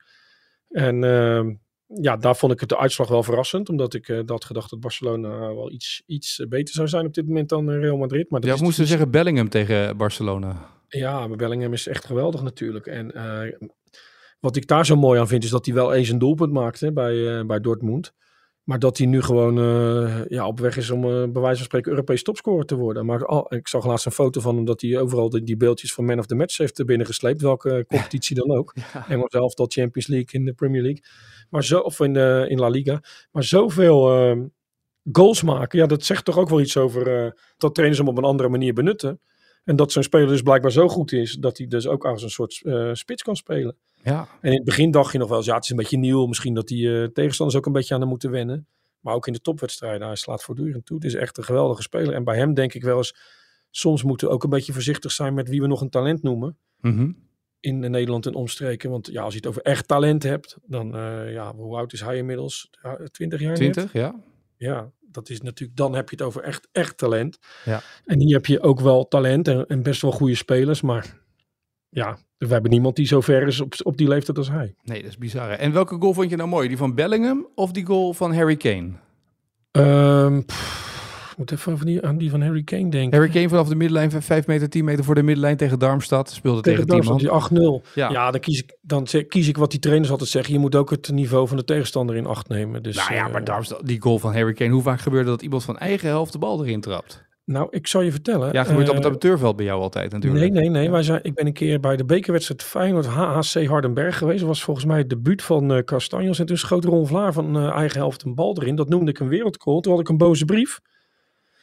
En 0.70 1.04
ehm, 1.04 1.54
ja, 2.02 2.18
daar 2.18 2.36
vond 2.36 2.54
ik 2.54 2.60
het 2.60 2.70
de 2.70 2.78
uitslag 2.78 3.08
wel 3.08 3.24
verrassend. 3.24 3.70
Omdat 3.70 3.94
ik 3.94 4.08
eh, 4.08 4.20
dat 4.26 4.46
gedacht 4.46 4.70
dat 4.70 4.80
Barcelona 4.80 5.30
wel 5.30 5.72
iets, 5.72 6.04
iets 6.06 6.40
eh, 6.40 6.48
beter 6.48 6.74
zou 6.74 6.88
zijn 6.88 7.06
op 7.06 7.14
dit 7.14 7.28
moment 7.28 7.50
dan 7.50 7.72
eh, 7.72 7.80
Real 7.80 7.98
Madrid. 7.98 8.30
Maar 8.30 8.40
dat 8.42 8.50
Ja, 8.58 8.64
moesten 8.64 8.82
niet- 8.82 8.92
zeggen 8.92 9.12
Bellingham 9.12 9.50
tegen 9.50 9.98
Barcelona. 9.98 10.70
Ja, 10.88 11.28
maar 11.28 11.38
Bellingham 11.38 11.74
is 11.74 11.88
echt 11.88 12.06
geweldig 12.06 12.42
natuurlijk. 12.42 12.86
En 12.88 13.12
eh, 13.14 13.68
wat 14.40 14.56
ik 14.56 14.68
daar 14.68 14.86
zo 14.86 14.96
mooi 14.96 15.20
aan 15.20 15.28
vind, 15.28 15.44
is 15.44 15.50
dat 15.50 15.66
hij 15.66 15.76
wel 15.76 15.94
eens 15.94 16.10
een 16.10 16.20
doelpunt 16.20 16.54
maakte 16.54 16.92
bij, 16.92 17.38
eh, 17.40 17.46
bij 17.46 17.60
Dortmund. 17.60 18.14
Maar 18.72 18.80
dat 18.80 18.98
hij 18.98 19.08
nu 19.08 19.22
gewoon 19.22 19.60
eh, 19.60 20.26
ja, 20.28 20.48
op 20.48 20.60
weg 20.60 20.78
is 20.78 20.90
om 20.90 21.04
eh, 21.04 21.10
bij 21.10 21.42
wijze 21.42 21.56
van 21.58 21.66
spreken 21.66 21.92
Europees 21.92 22.24
topscorer 22.24 22.66
te 22.66 22.76
worden. 22.76 23.06
Maar 23.06 23.26
al- 23.26 23.54
ik 23.54 23.68
zag 23.68 23.86
laatst 23.86 24.06
een 24.06 24.12
foto 24.12 24.42
van 24.42 24.56
hem 24.56 24.66
dat 24.66 24.82
hij 24.82 25.00
overal 25.00 25.30
die, 25.30 25.44
die 25.44 25.58
beeldjes 25.58 25.94
van 25.94 26.06
Man 26.06 26.20
of 26.20 26.26
the 26.26 26.36
Match 26.36 26.58
heeft 26.58 26.80
er 26.80 26.86
binnengesleept. 26.86 27.42
Welke 27.42 27.86
competitie 27.88 28.36
dan 28.36 28.52
ook. 28.52 28.74
Engels 29.08 29.34
elftal, 29.34 29.66
Champions 29.70 30.08
League 30.08 30.28
in 30.32 30.46
de 30.46 30.54
Premier 30.54 30.82
League. 30.82 31.04
Maar 31.50 31.64
zo, 31.64 31.80
of 31.80 32.00
in, 32.00 32.14
de, 32.14 32.46
in 32.50 32.60
La 32.60 32.68
Liga. 32.68 33.04
Maar 33.32 33.44
zoveel, 33.44 34.14
eh, 34.14 34.40
goals 35.12 35.44
maken. 35.44 35.80
Ja, 35.80 35.86
dat 35.86 36.06
zegt 36.06 36.26
toch 36.26 36.38
ook 36.38 36.50
wel 36.50 36.62
iets 36.62 36.78
over 36.78 37.24
eh, 37.26 37.32
dat 37.58 37.74
trainers 37.74 38.00
hem 38.00 38.10
op 38.10 38.18
een 38.18 38.24
andere 38.24 38.50
manier 38.50 38.74
benutten. 38.74 39.20
En 39.64 39.76
dat 39.76 39.92
zo'n 39.92 40.04
speler 40.04 40.28
dus 40.28 40.42
blijkbaar 40.42 40.72
zo 40.72 40.88
goed 40.88 41.12
is 41.12 41.34
dat 41.34 41.58
hij 41.58 41.68
dus 41.68 41.88
ook 41.88 42.06
als 42.06 42.24
een 42.24 42.30
soort 42.30 42.62
spits 42.94 43.24
kan 43.24 43.36
spelen. 43.36 43.78
Ja. 44.04 44.28
En 44.42 44.50
in 44.50 44.56
het 44.56 44.64
begin 44.64 44.92
dacht 44.92 45.12
je 45.12 45.18
nog 45.18 45.28
wel 45.28 45.38
eens, 45.38 45.46
ja, 45.46 45.56
het 45.56 45.64
is 45.64 45.70
een 45.70 45.76
beetje 45.76 45.98
nieuw. 45.98 46.26
Misschien 46.26 46.54
dat 46.54 46.68
die 46.68 47.02
eh, 47.02 47.08
tegenstanders 47.08 47.60
ook 47.60 47.66
een 47.66 47.72
beetje 47.72 47.94
aan 47.94 48.00
hem 48.00 48.10
moeten 48.10 48.32
wennen. 48.32 48.68
Maar 49.00 49.14
ook 49.14 49.28
in 49.28 49.34
de 49.34 49.42
topwedstrijden, 49.42 50.08
hij 50.08 50.16
slaat 50.16 50.44
voortdurend 50.44 50.86
toe. 50.86 50.98
Het 50.98 51.06
is 51.06 51.14
echt 51.14 51.38
een 51.38 51.44
geweldige 51.44 51.82
speler. 51.82 52.14
En 52.14 52.24
bij 52.24 52.38
hem 52.38 52.54
denk 52.54 52.74
ik 52.74 52.84
wel 52.84 52.98
eens, 52.98 53.16
soms 53.70 54.04
moeten 54.04 54.28
we 54.28 54.34
ook 54.34 54.44
een 54.44 54.50
beetje 54.50 54.74
voorzichtig 54.74 55.12
zijn 55.12 55.34
met 55.34 55.50
wie 55.50 55.62
we 55.62 55.68
nog 55.68 55.82
een 55.82 55.90
talent 55.90 56.22
noemen. 56.22 56.58
Mhm. 56.80 57.12
In 57.60 57.80
Nederland 57.80 58.26
en 58.26 58.34
omstreken. 58.34 58.90
Want 58.90 59.08
ja, 59.08 59.22
als 59.22 59.34
je 59.34 59.40
het 59.40 59.48
over 59.48 59.62
echt 59.62 59.88
talent 59.88 60.24
hebt, 60.24 60.58
dan, 60.66 60.96
eh, 60.96 61.34
ja, 61.34 61.56
hoe 61.56 61.78
oud 61.78 61.94
is 61.94 62.02
hij 62.02 62.18
inmiddels? 62.18 62.70
Ja, 62.82 63.00
20 63.12 63.40
jaar 63.40 63.50
net? 63.50 63.74
20, 63.74 63.94
ja. 63.94 64.16
Ja, 64.58 64.92
dat 65.00 65.30
is 65.30 65.42
natuurlijk, 65.42 65.78
dan 65.78 65.96
heb 65.96 66.10
je 66.10 66.16
het 66.16 66.26
over 66.26 66.44
echt, 66.44 66.68
echt 66.72 66.98
talent. 66.98 67.40
Ja. 67.66 67.82
En 68.06 68.20
hier 68.20 68.36
heb 68.36 68.46
je 68.46 68.62
ook 68.62 68.80
wel 68.80 69.08
talent 69.08 69.48
en, 69.48 69.66
en 69.68 69.84
best 69.84 70.02
wel 70.02 70.12
goede 70.12 70.36
spelers. 70.36 70.82
Maar 70.82 71.18
ja, 71.90 72.18
we 72.48 72.54
hebben 72.54 72.72
niemand 72.72 72.96
die 72.96 73.06
zo 73.06 73.22
ver 73.22 73.48
is 73.48 73.62
op, 73.62 73.74
op 73.84 73.98
die 73.98 74.08
leeftijd 74.08 74.38
als 74.38 74.50
hij. 74.50 74.74
Nee, 74.84 75.02
dat 75.02 75.10
is 75.10 75.18
bizar. 75.18 75.50
hè? 75.50 75.56
En 75.56 75.72
welke 75.72 75.96
goal 76.00 76.14
vond 76.14 76.30
je 76.30 76.36
nou 76.36 76.50
mooi? 76.50 76.68
Die 76.68 76.78
van 76.78 76.96
Bellingham 76.96 77.48
of 77.56 77.72
die 77.72 77.86
goal 77.86 78.14
van 78.14 78.34
Harry 78.34 78.56
Kane? 78.56 78.92
Pff, 80.46 81.30
ik 81.32 81.38
moet 81.38 81.52
even 81.52 81.72
aan 81.80 81.86
die, 81.86 82.06
aan 82.06 82.18
die 82.18 82.30
van 82.30 82.42
Harry 82.42 82.64
Kane 82.64 82.90
denken. 82.90 83.20
Harry 83.20 83.32
Kane 83.32 83.50
vanaf 83.50 83.68
de 83.68 83.76
middenlijn, 83.76 84.12
van 84.12 84.22
5 84.22 84.48
meter, 84.48 84.70
10 84.70 84.86
meter 84.86 85.04
voor 85.04 85.16
de 85.16 85.24
middenlijn 85.24 85.58
tegen 85.58 85.80
Darmstad. 85.80 86.30
Speelde 86.30 86.62
tegen, 86.62 86.86
tegen 86.86 87.18
die 87.18 87.30
8-0. 87.30 87.92
Ja. 87.94 88.10
Ja, 88.10 88.32
dan, 88.32 88.40
kies 88.40 88.60
ik, 88.60 88.78
dan 88.82 89.08
kies 89.28 89.48
ik 89.48 89.58
wat 89.58 89.72
die 89.72 89.80
trainers 89.80 90.12
altijd 90.12 90.30
zeggen. 90.30 90.54
Je 90.54 90.60
moet 90.60 90.76
ook 90.76 90.90
het 90.90 91.12
niveau 91.12 91.48
van 91.48 91.58
de 91.58 91.64
tegenstander 91.64 92.16
in 92.16 92.26
acht 92.26 92.48
nemen. 92.48 92.84
Dus, 92.84 92.96
Nou 92.96 93.14
ja, 93.14 93.26
eh, 93.26 93.32
maar 93.32 93.44
Darmstad, 93.44 93.82
die 93.88 94.02
goal 94.02 94.20
van 94.20 94.34
Harry 94.34 94.54
Kane. 94.54 94.72
Hoe 94.72 94.82
vaak 94.82 95.00
gebeurde 95.00 95.30
dat 95.30 95.42
iemand 95.42 95.64
van 95.64 95.78
eigen 95.78 96.08
helft 96.08 96.32
de 96.32 96.38
bal 96.38 96.64
erin 96.66 96.82
trapt? 96.82 97.24
Nou, 97.46 97.68
ik 97.70 97.88
zal 97.88 98.02
je 98.02 98.12
vertellen. 98.12 98.54
Ja, 98.54 98.64
gebeurt 98.64 98.90
op 98.90 98.96
het 98.96 99.04
eh, 99.04 99.10
amateurveld 99.10 99.56
bij 99.56 99.66
jou 99.66 99.82
altijd 99.82 100.12
natuurlijk. 100.12 100.52
Nee, 100.52 100.62
nee, 100.62 100.70
nee. 100.70 100.92
Wij 100.92 101.04
zijn, 101.04 101.20
ik 101.24 101.34
ben 101.34 101.46
een 101.46 101.54
keer 101.54 101.80
bij 101.80 101.96
de 101.96 102.06
bekerwedstrijd 102.06 102.64
Feyenoord 102.64 103.06
HHC 103.06 103.66
Hardenberg 103.66 104.18
geweest. 104.18 104.40
Dat 104.40 104.48
was 104.48 104.64
volgens 104.64 104.86
mij 104.86 104.98
het 104.98 105.10
debuut 105.10 105.42
van 105.42 105.74
eh 105.74 105.84
Castanjos. 105.84 106.40
En 106.40 106.46
toen 106.46 106.58
schoot 106.58 106.86
Ron 106.86 107.08
Vlaar 107.08 107.34
van 107.34 107.58
eh, 107.58 107.70
eigen 107.70 108.00
helft 108.00 108.24
een 108.24 108.36
bal 108.36 108.58
erin. 108.58 108.76
Dat 108.76 108.90
noemde 108.90 109.12
ik 109.12 109.20
een 109.20 109.28
wereldgoal. 109.28 109.82
Toen 109.82 109.92
had 109.92 110.02
ik 110.02 110.10
een 110.10 110.18
boze 110.18 110.46
brief 110.46 110.80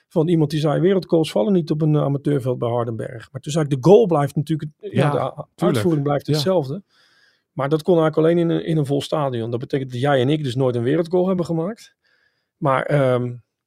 van 0.08 0.28
iemand 0.28 0.50
die 0.50 0.60
zei... 0.60 0.80
wereldgoals 0.80 1.30
vallen 1.30 1.52
niet 1.52 1.70
op 1.70 1.82
een 1.82 1.96
amateurveld 1.96 2.58
bij 2.58 2.68
Hardenberg. 2.68 3.28
Maar 3.32 3.40
toen 3.40 3.52
zei 3.52 3.64
ik, 3.64 3.70
de 3.70 3.88
goal 3.88 4.06
blijft 4.06 4.36
natuurlijk... 4.36 4.70
Ja, 4.78 4.90
Ja, 4.90 5.46
de 5.54 5.64
uitvoering 5.64 6.02
blijft 6.02 6.26
Ja. 6.26 6.32
hetzelfde. 6.32 6.82
Maar 7.52 7.68
dat 7.68 7.82
kon 7.82 7.98
eigenlijk 7.98 8.28
alleen 8.28 8.48
in 8.48 8.56
een, 8.56 8.64
in 8.64 8.76
een 8.76 8.86
vol 8.86 9.02
stadion. 9.02 9.50
Dat 9.50 9.60
betekent 9.60 9.90
dat 9.90 10.00
jij 10.00 10.20
en 10.20 10.28
ik 10.28 10.44
dus 10.44 10.54
nooit 10.54 10.74
een 10.74 10.82
wereldgoal 10.82 11.26
hebben 11.26 11.44
gemaakt. 11.44 11.94
Maar... 12.56 12.92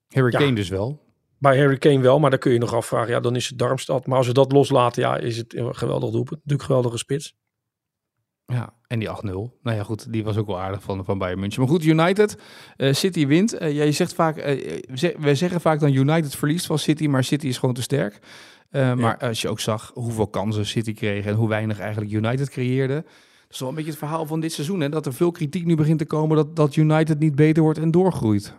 Harry 0.09 0.32
Ja. 0.32 0.39
Kane 0.39 0.53
dus 0.53 0.70
wel. 0.70 0.99
Bij 1.42 1.58
Harry 1.58 1.78
Kane 1.78 2.00
wel, 2.00 2.20
maar 2.20 2.30
dan 2.30 2.39
kun 2.39 2.52
je 2.52 2.60
nog 2.60 2.74
afvragen. 2.74 3.12
Ja, 3.12 3.20
dan 3.20 3.36
is 3.36 3.50
het 3.50 3.58
Darmstad. 3.58 4.08
Maar 4.08 4.18
als 4.18 4.28
we 4.28 4.34
dat 4.34 4.52
loslaten, 4.52 5.02
ja, 5.02 5.18
is 5.18 5.38
het 5.38 5.56
een 5.56 5.76
geweldig 5.76 6.10
doelpunt. 6.12 6.39
Natuurlijk 6.39 6.64
geweldige 6.64 6.98
spits. 6.98 7.36
Ja, 8.46 8.74
en 8.88 9.00
die 9.00 9.10
8-0. 9.10 9.12
Nou 9.24 9.52
ja, 9.62 9.84
goed, 9.84 10.14
die 10.14 10.24
was 10.24 10.38
ook 10.38 10.48
wel 10.48 10.60
aardig 10.60 10.84
van, 10.84 11.06
van 11.06 11.18
Bayern 11.18 11.39
München. 11.39 11.62
Maar 11.62 11.70
goed, 11.70 11.84
United, 11.84 12.38
eh, 12.78 12.94
City 12.94 13.28
wint. 13.28 13.54
Eh, 13.54 13.76
jij 13.76 13.92
zegt 13.92 14.14
vaak, 14.14 14.38
eh, 14.38 14.82
we 15.20 15.36
zeggen 15.36 15.62
vaak 15.62 15.80
dan 15.80 15.94
United 15.94 16.36
verliest 16.36 16.66
van 16.66 16.80
City, 16.80 17.08
maar 17.08 17.24
City 17.24 17.48
is 17.48 17.58
gewoon 17.58 17.76
te 17.76 17.82
sterk. 17.82 18.20
Maar 18.72 19.18
als 19.18 19.42
je 19.42 19.50
ook 19.50 19.60
zag 19.60 19.92
hoeveel 19.94 20.28
kansen 20.28 20.66
City 20.66 20.94
kreeg 20.94 21.26
en 21.26 21.36
hoe 21.36 21.50
weinig 21.50 21.80
eigenlijk 21.80 22.12
United 22.12 22.50
creëerde. 22.50 22.94
Dat 22.94 23.04
is 23.50 23.60
wel 23.60 23.70
een 23.70 23.76
beetje 23.76 23.89
het 23.89 24.00
verhaal 24.00 24.26
van 24.26 24.39
dit 24.39 24.52
seizoen. 24.52 24.80
Hè? 24.80 24.89
Dat 24.89 25.06
er 25.06 25.14
veel 25.14 25.32
kritiek 25.32 25.66
nu 25.66 25.76
begint 25.76 26.00
te 26.00 26.06
komen 26.06 26.36
dat, 26.36 26.56
dat 26.56 26.76
United 26.76 27.20
niet 27.20 27.36
beter 27.36 27.64
wordt 27.64 27.80
en 27.80 27.92
doorgroeit. 27.92 28.56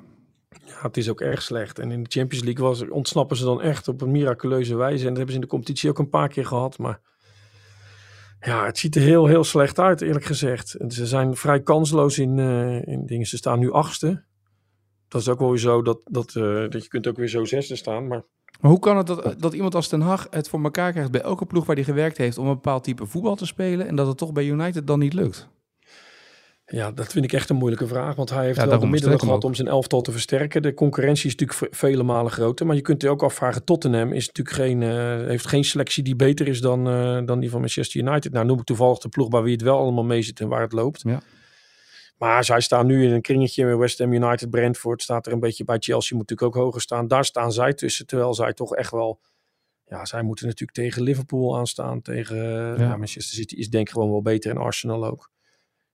Ja, 0.64 0.82
het 0.82 0.96
is 0.96 1.09
ook 1.09 1.20
erg 1.20 1.42
slecht. 1.42 1.78
En 1.78 1.90
in 1.90 2.03
de 2.03 2.11
Champions 2.11 2.44
League 2.44 2.64
was, 2.64 2.88
ontsnappen 2.88 3.36
ze 3.36 3.44
dan 3.44 3.62
echt 3.62 3.88
op 3.88 4.00
een 4.00 4.11
miraculeuze 4.11 4.76
wijze. 4.76 5.03
En 5.03 5.09
dat 5.09 5.16
hebben 5.16 5.34
ze 5.34 5.40
in 5.40 5.40
de 5.40 5.50
competitie 5.50 5.90
ook 5.90 5.98
een 5.98 6.09
paar 6.09 6.28
keer 6.28 6.46
gehad. 6.46 6.78
Maar 6.78 7.00
ja, 8.40 8.64
het 8.66 8.78
ziet 8.78 8.94
er 8.96 9.03
heel, 9.03 9.26
heel 9.26 9.44
slecht 9.44 9.78
uit, 9.78 10.00
eerlijk 10.00 10.24
gezegd. 10.24 10.76
Ze 10.88 11.07
zijn 11.07 11.36
vrij 11.36 11.62
kansloos 11.62 12.18
in, 12.18 12.38
eh, 12.38 12.86
in 12.86 13.07
dingen. 13.07 13.26
Ze 13.26 13.36
staan 13.36 13.59
nu 13.59 13.72
achtste. 13.72 14.24
Dat 15.09 15.20
is 15.20 15.28
ook 15.28 15.38
wel 15.38 15.48
weer 15.48 15.59
zo 15.59 15.82
dat, 15.82 16.00
dat, 16.05 16.36
eh, 16.36 16.68
dat 16.68 16.82
je 16.82 16.88
kunt 16.88 17.07
ook 17.07 17.16
weer 17.16 17.28
zo 17.28 17.44
zesde 17.44 17.76
staan. 17.76 18.07
Maar 18.07 18.24
Maar 18.61 18.70
hoe 18.70 18.80
kan 18.80 18.96
het 18.96 19.07
dat, 19.07 19.34
dat 19.38 19.53
iemand 19.53 19.74
als 19.74 19.88
Ten 19.88 20.00
Hag 20.00 20.26
het 20.30 20.48
voor 20.48 20.62
elkaar 20.62 20.92
krijgt 20.92 21.11
bij 21.11 21.20
elke 21.20 21.46
ploeg 21.46 21.66
waar 21.66 21.76
hij 21.76 21.84
gewerkt 21.84 22.16
heeft 22.16 22.38
om 22.38 22.46
een 22.46 22.55
bepaald 22.55 22.84
type 22.84 23.07
voetbal 23.07 23.36
te 23.36 23.46
spelen 23.46 23.86
en 23.86 23.96
dat 23.96 24.07
het 24.07 24.16
toch 24.16 24.32
bij 24.32 24.46
United 24.46 24.86
dan 24.86 24.98
niet 24.98 25.12
lukt? 25.12 25.48
Ja, 26.73 26.91
dat 26.93 27.12
vind 27.12 27.25
ik 27.25 27.33
echt 27.33 27.51
een 27.51 27.57
moeilijke 27.57 27.87
vraag. 27.87 28.14
Want 28.14 28.31
hij 28.31 28.45
heeft 28.45 28.59
Ja, 28.59 28.66
wel 28.68 28.79
de 28.79 28.87
middelen 28.87 29.20
gehad 29.20 29.45
om 29.45 29.55
zijn 29.55 29.68
elftal 29.68 30.01
te 30.01 30.12
versterken. 30.12 30.62
De 30.62 30.75
concurrentie 30.75 31.27
is 31.27 31.37
natuurlijk 31.37 31.59
ve- 31.59 31.87
vele 31.87 32.03
malen 32.03 32.33
groter. 32.33 32.66
Maar 32.66 32.77
je 32.77 32.83
kunt 32.83 33.03
je 33.03 33.09
ook 33.09 33.23
afvragen, 33.23 33.64
Tottenham 33.64 34.12
is 34.12 34.27
natuurlijk 34.27 34.57
geen, 34.57 34.83
eh, 34.83 35.27
heeft 35.29 35.47
geen 35.47 35.64
selectie 35.64 36.03
die 36.03 36.16
beter 36.16 36.49
is 36.49 36.61
dan, 36.61 36.89
eh, 36.89 37.20
dan 37.25 37.41
die 37.41 37.51
van 37.51 37.61
Manchester 37.61 38.01
United. 38.01 38.33
Nou 38.33 38.47
noem 38.47 38.59
ik 38.59 38.64
toevallig 38.64 38.99
de 38.99 39.09
ploeg 39.09 39.29
bij 39.29 39.43
wie 39.43 39.53
het 39.53 39.62
wel 39.62 39.79
allemaal 39.79 40.05
mee 40.05 40.23
zit 40.23 40.41
en 40.41 40.49
waar 40.49 40.61
het 40.62 40.73
loopt. 40.73 41.03
Ja. 41.05 41.20
Maar 42.16 42.45
zij 42.45 42.61
staan 42.61 42.87
nu 42.87 43.05
in 43.05 43.12
een 43.12 43.20
kringetje 43.20 43.64
met 43.66 43.77
West 43.77 43.99
Ham 43.99 44.12
United, 44.12 44.51
Brentford 44.51 45.03
staat 45.03 45.27
er 45.27 45.33
een 45.33 45.41
beetje 45.41 45.64
bij. 45.64 45.77
Chelsea 45.81 46.16
moet 46.16 46.29
natuurlijk 46.31 46.57
ook 46.57 46.64
hoger 46.64 46.81
staan. 46.81 47.09
Daar 47.09 47.25
staan 47.25 47.53
zij 47.53 47.73
tussen, 47.75 48.07
terwijl 48.07 48.35
zij 48.35 48.53
toch 48.53 48.75
echt 48.75 48.91
wel... 48.91 49.20
Ja, 49.87 50.05
zij 50.05 50.23
moeten 50.23 50.47
natuurlijk 50.47 50.79
tegen 50.79 51.03
Liverpool 51.03 51.57
aanstaan. 51.59 52.03
Tegen 52.03 52.37
eh, 52.37 52.79
ja, 52.79 52.97
Manchester 52.97 53.37
City 53.37 53.55
is 53.55 53.68
denk 53.70 53.87
ik 53.87 53.93
gewoon 53.93 54.11
wel 54.11 54.23
beter 54.23 54.51
en 54.51 54.57
Arsenal 54.57 55.05
ook. 55.07 55.31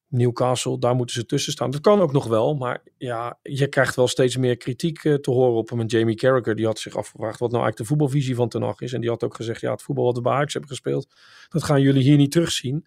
Newcastle, 0.08 0.78
daar 0.78 0.94
moeten 0.94 1.14
ze 1.14 1.26
tussen 1.26 1.52
staan. 1.52 1.70
Dat 1.70 1.80
kan 1.80 2.00
ook 2.00 2.12
nog 2.12 2.26
wel, 2.26 2.54
maar 2.54 2.82
ja, 2.96 3.38
je 3.42 3.68
krijgt 3.68 3.96
wel 3.96 4.08
steeds 4.08 4.36
meer 4.36 4.56
kritiek 4.56 5.04
eh, 5.04 5.14
te 5.14 5.30
horen 5.30 5.56
op 5.56 5.68
hem. 5.68 5.80
En 5.80 5.86
Jamie 5.86 6.16
Carragher, 6.16 6.56
die 6.56 6.66
had 6.66 6.78
zich 6.78 6.96
afgevraagd 6.96 7.38
wat 7.38 7.50
nou 7.50 7.62
eigenlijk 7.62 7.76
de 7.76 7.84
voetbalvisie 7.84 8.34
van 8.34 8.48
Ten 8.48 8.62
Hag 8.62 8.80
is. 8.80 8.92
En 8.92 9.00
die 9.00 9.10
had 9.10 9.24
ook 9.24 9.34
gezegd, 9.34 9.60
ja, 9.60 9.70
het 9.70 9.82
voetbal 9.82 10.04
wat 10.04 10.16
we 10.16 10.20
bij 10.20 10.32
Ajax 10.32 10.52
hebben 10.52 10.70
gespeeld, 10.70 11.06
dat 11.48 11.62
gaan 11.62 11.80
jullie 11.80 12.02
hier 12.02 12.16
niet 12.16 12.30
terugzien. 12.30 12.86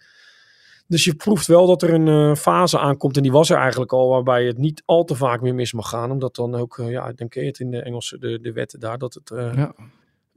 Dus 0.88 1.04
je 1.04 1.16
proeft 1.16 1.48
wel 1.48 1.68
dat 1.68 1.82
er 1.82 1.94
een 1.94 2.08
eh, 2.08 2.36
fase 2.36 2.80
aankomt, 2.80 3.18
en 3.18 3.24
die 3.24 3.32
was 3.32 3.50
er 3.50 3.58
eigenlijk 3.58 3.94
al, 3.94 4.10
waarbij 4.10 4.46
het 4.46 4.58
niet 4.58 4.84
al 4.86 5.04
te 5.04 5.16
vaak 5.16 5.42
meer 5.42 5.56
mis 5.56 5.74
mag 5.74 5.90
gaan. 5.90 6.12
Omdat 6.12 6.36
dan 6.36 6.56
ook, 6.56 6.78
eh, 6.78 6.92
ja, 6.92 7.12
dan 7.14 7.28
ken 7.28 7.42
je 7.42 7.48
het 7.48 7.60
in 7.60 7.72
de 7.72 7.82
Engelse, 7.82 8.20
de, 8.20 8.40
de 8.42 8.52
wetten 8.52 8.80
daar, 8.80 8.98
dat 8.98 9.14
het 9.14 9.30
Ja. 9.34 9.76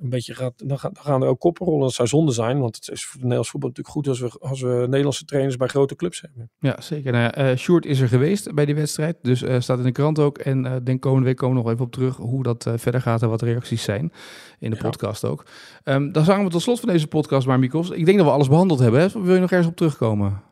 Een 0.05 0.11
beetje 0.11 0.35
gaat, 0.35 0.69
dan, 0.69 0.79
gaan, 0.79 0.91
dan 0.93 1.03
gaan 1.03 1.23
er 1.23 1.29
ook 1.29 1.41
koppen 1.41 1.67
rollen. 1.67 1.81
Dat 1.83 1.93
zou 1.93 2.09
zonde 2.09 2.33
zijn, 2.33 2.59
want 2.61 2.77
het 2.77 2.89
is 2.89 3.05
voor 3.05 3.21
Nederlands 3.21 3.51
voetbal 3.51 3.69
natuurlijk 3.69 3.97
goed 3.97 4.09
als 4.09 4.21
we, 4.21 4.39
als 4.49 4.61
we 4.61 4.69
Nederlandse 4.89 5.25
trainers 5.25 5.57
bij 5.57 5.69
grote 5.69 5.97
clubs 5.97 6.21
hebben. 6.21 6.51
Ja, 6.59 6.81
zeker. 6.81 7.13
Nou, 7.13 7.25
ja, 7.25 7.33
eh, 7.35 7.57
Sjoerd 7.57 7.87
is 7.87 8.01
er 8.01 8.09
geweest 8.09 8.55
bij 8.55 8.65
die 8.65 8.75
wedstrijd. 8.75 9.17
Dus 9.23 9.43
eh, 9.43 9.61
staat 9.61 9.79
in 9.79 9.85
de 9.85 9.93
krant 9.93 10.19
ook. 10.19 10.39
En 10.39 10.67
eh 10.67 10.73
denk 10.85 11.01
komende 11.01 11.27
week 11.27 11.37
komen 11.37 11.57
we 11.57 11.63
nog 11.63 11.73
even 11.73 11.85
op 11.85 11.93
terug 11.93 12.17
hoe 12.17 12.43
dat 12.43 12.71
verder 12.77 13.01
gaat 13.01 13.23
en 13.23 13.29
wat 13.29 13.41
de 13.41 13.47
reacties 13.47 13.83
zijn. 13.83 14.13
In 14.59 14.71
de 14.71 14.77
Ja. 14.77 14.83
podcast 14.83 15.25
ook. 15.25 15.47
Ehm 15.85 16.13
dan 16.13 16.25
zagen 16.25 16.45
we 16.45 16.51
tot 16.51 16.63
slot 16.63 16.81
van 16.81 16.89
deze 16.89 17.07
podcast, 17.07 17.47
maar 17.47 17.59
Mikos. 17.59 17.91
Ik 17.91 18.05
denk 18.05 18.17
dat 18.19 18.27
we 18.27 18.33
alles 18.33 18.49
behandeld 18.49 18.79
hebben. 18.79 19.01
Hè? 19.01 19.09
Wil 19.23 19.35
je 19.35 19.41
nog 19.41 19.51
ergens 19.51 19.69
op 19.69 19.77
terugkomen? 19.77 20.43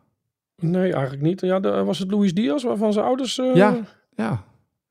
Nee, 0.57 0.93
eigenlijk 0.93 1.23
niet. 1.23 1.41
Ja, 1.41 1.61
de- 1.61 1.85
was 1.85 1.99
het 1.99 2.11
Luis 2.11 2.35
Diaz 2.35 2.65
waarvan 2.65 2.93
zijn 2.93 3.05
ouders 3.05 3.37
Ja. 3.37 3.53
Ja. 4.17 4.45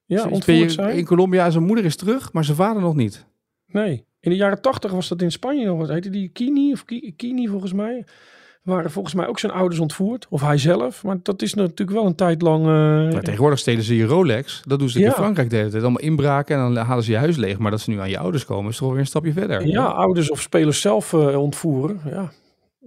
ja 0.05 0.27
ontvoerd 0.29 0.71
zijn? 0.71 0.97
In 0.97 1.05
Colombia, 1.05 1.49
zijn 1.49 1.63
moeder 1.65 1.85
is 1.85 1.95
terug, 1.95 2.33
maar 2.33 2.43
zijn 2.43 2.57
vader 2.57 2.81
nog 2.81 2.95
niet. 2.95 3.25
Nee. 3.67 4.05
In 4.21 4.31
de 4.31 4.37
jaren 4.37 4.61
tachtig 4.61 4.91
was 4.91 5.07
dat 5.07 5.21
in 5.21 5.31
Spanje 5.31 5.65
nog. 5.65 5.77
Wat 5.77 5.89
heette 5.89 6.09
die? 6.09 6.29
Kini 6.33 6.71
of 6.71 6.85
Ki- 6.85 7.13
Kini 7.17 7.47
volgens 7.47 7.73
mij. 7.73 8.05
Waren 8.61 8.91
volgens 8.91 9.13
mij 9.13 9.27
ook 9.27 9.39
zijn 9.39 9.51
ouders 9.51 9.79
ontvoerd. 9.79 10.25
Of 10.29 10.41
hij 10.41 10.57
zelf. 10.57 11.03
Maar 11.03 11.17
dat 11.23 11.41
is 11.41 11.53
natuurlijk 11.53 11.97
wel 11.97 12.05
een 12.05 12.15
tijd 12.15 12.41
lang... 12.41 12.65
eh, 13.13 13.19
tegenwoordig 13.19 13.59
stelen 13.59 13.83
ze 13.83 13.95
je 13.95 14.05
Rolex. 14.05 14.61
Dat 14.67 14.79
doen 14.79 14.89
ze 14.89 14.99
in. 14.99 15.11
Frankrijk 15.11 15.49
de 15.49 15.55
hele 15.55 15.69
tijd. 15.69 15.81
Allemaal 15.83 16.01
inbraken 16.01 16.57
en 16.57 16.73
dan 16.73 16.85
halen 16.85 17.03
ze 17.03 17.11
je 17.11 17.17
huis 17.17 17.35
leeg. 17.37 17.57
Maar 17.57 17.71
dat 17.71 17.81
ze 17.81 17.89
nu 17.89 17.99
aan 17.99 18.09
je 18.09 18.17
ouders 18.17 18.45
komen, 18.45 18.71
is 18.71 18.77
toch 18.77 18.89
weer 18.91 18.99
een 18.99 19.05
stapje 19.05 19.33
verder. 19.33 19.67
ja, 19.67 19.85
ouders 19.85 20.31
of 20.31 20.41
spelers 20.41 20.81
zelf 20.81 21.13
eh, 21.13 21.41
ontvoeren. 21.41 21.99
Ja. 22.05 22.31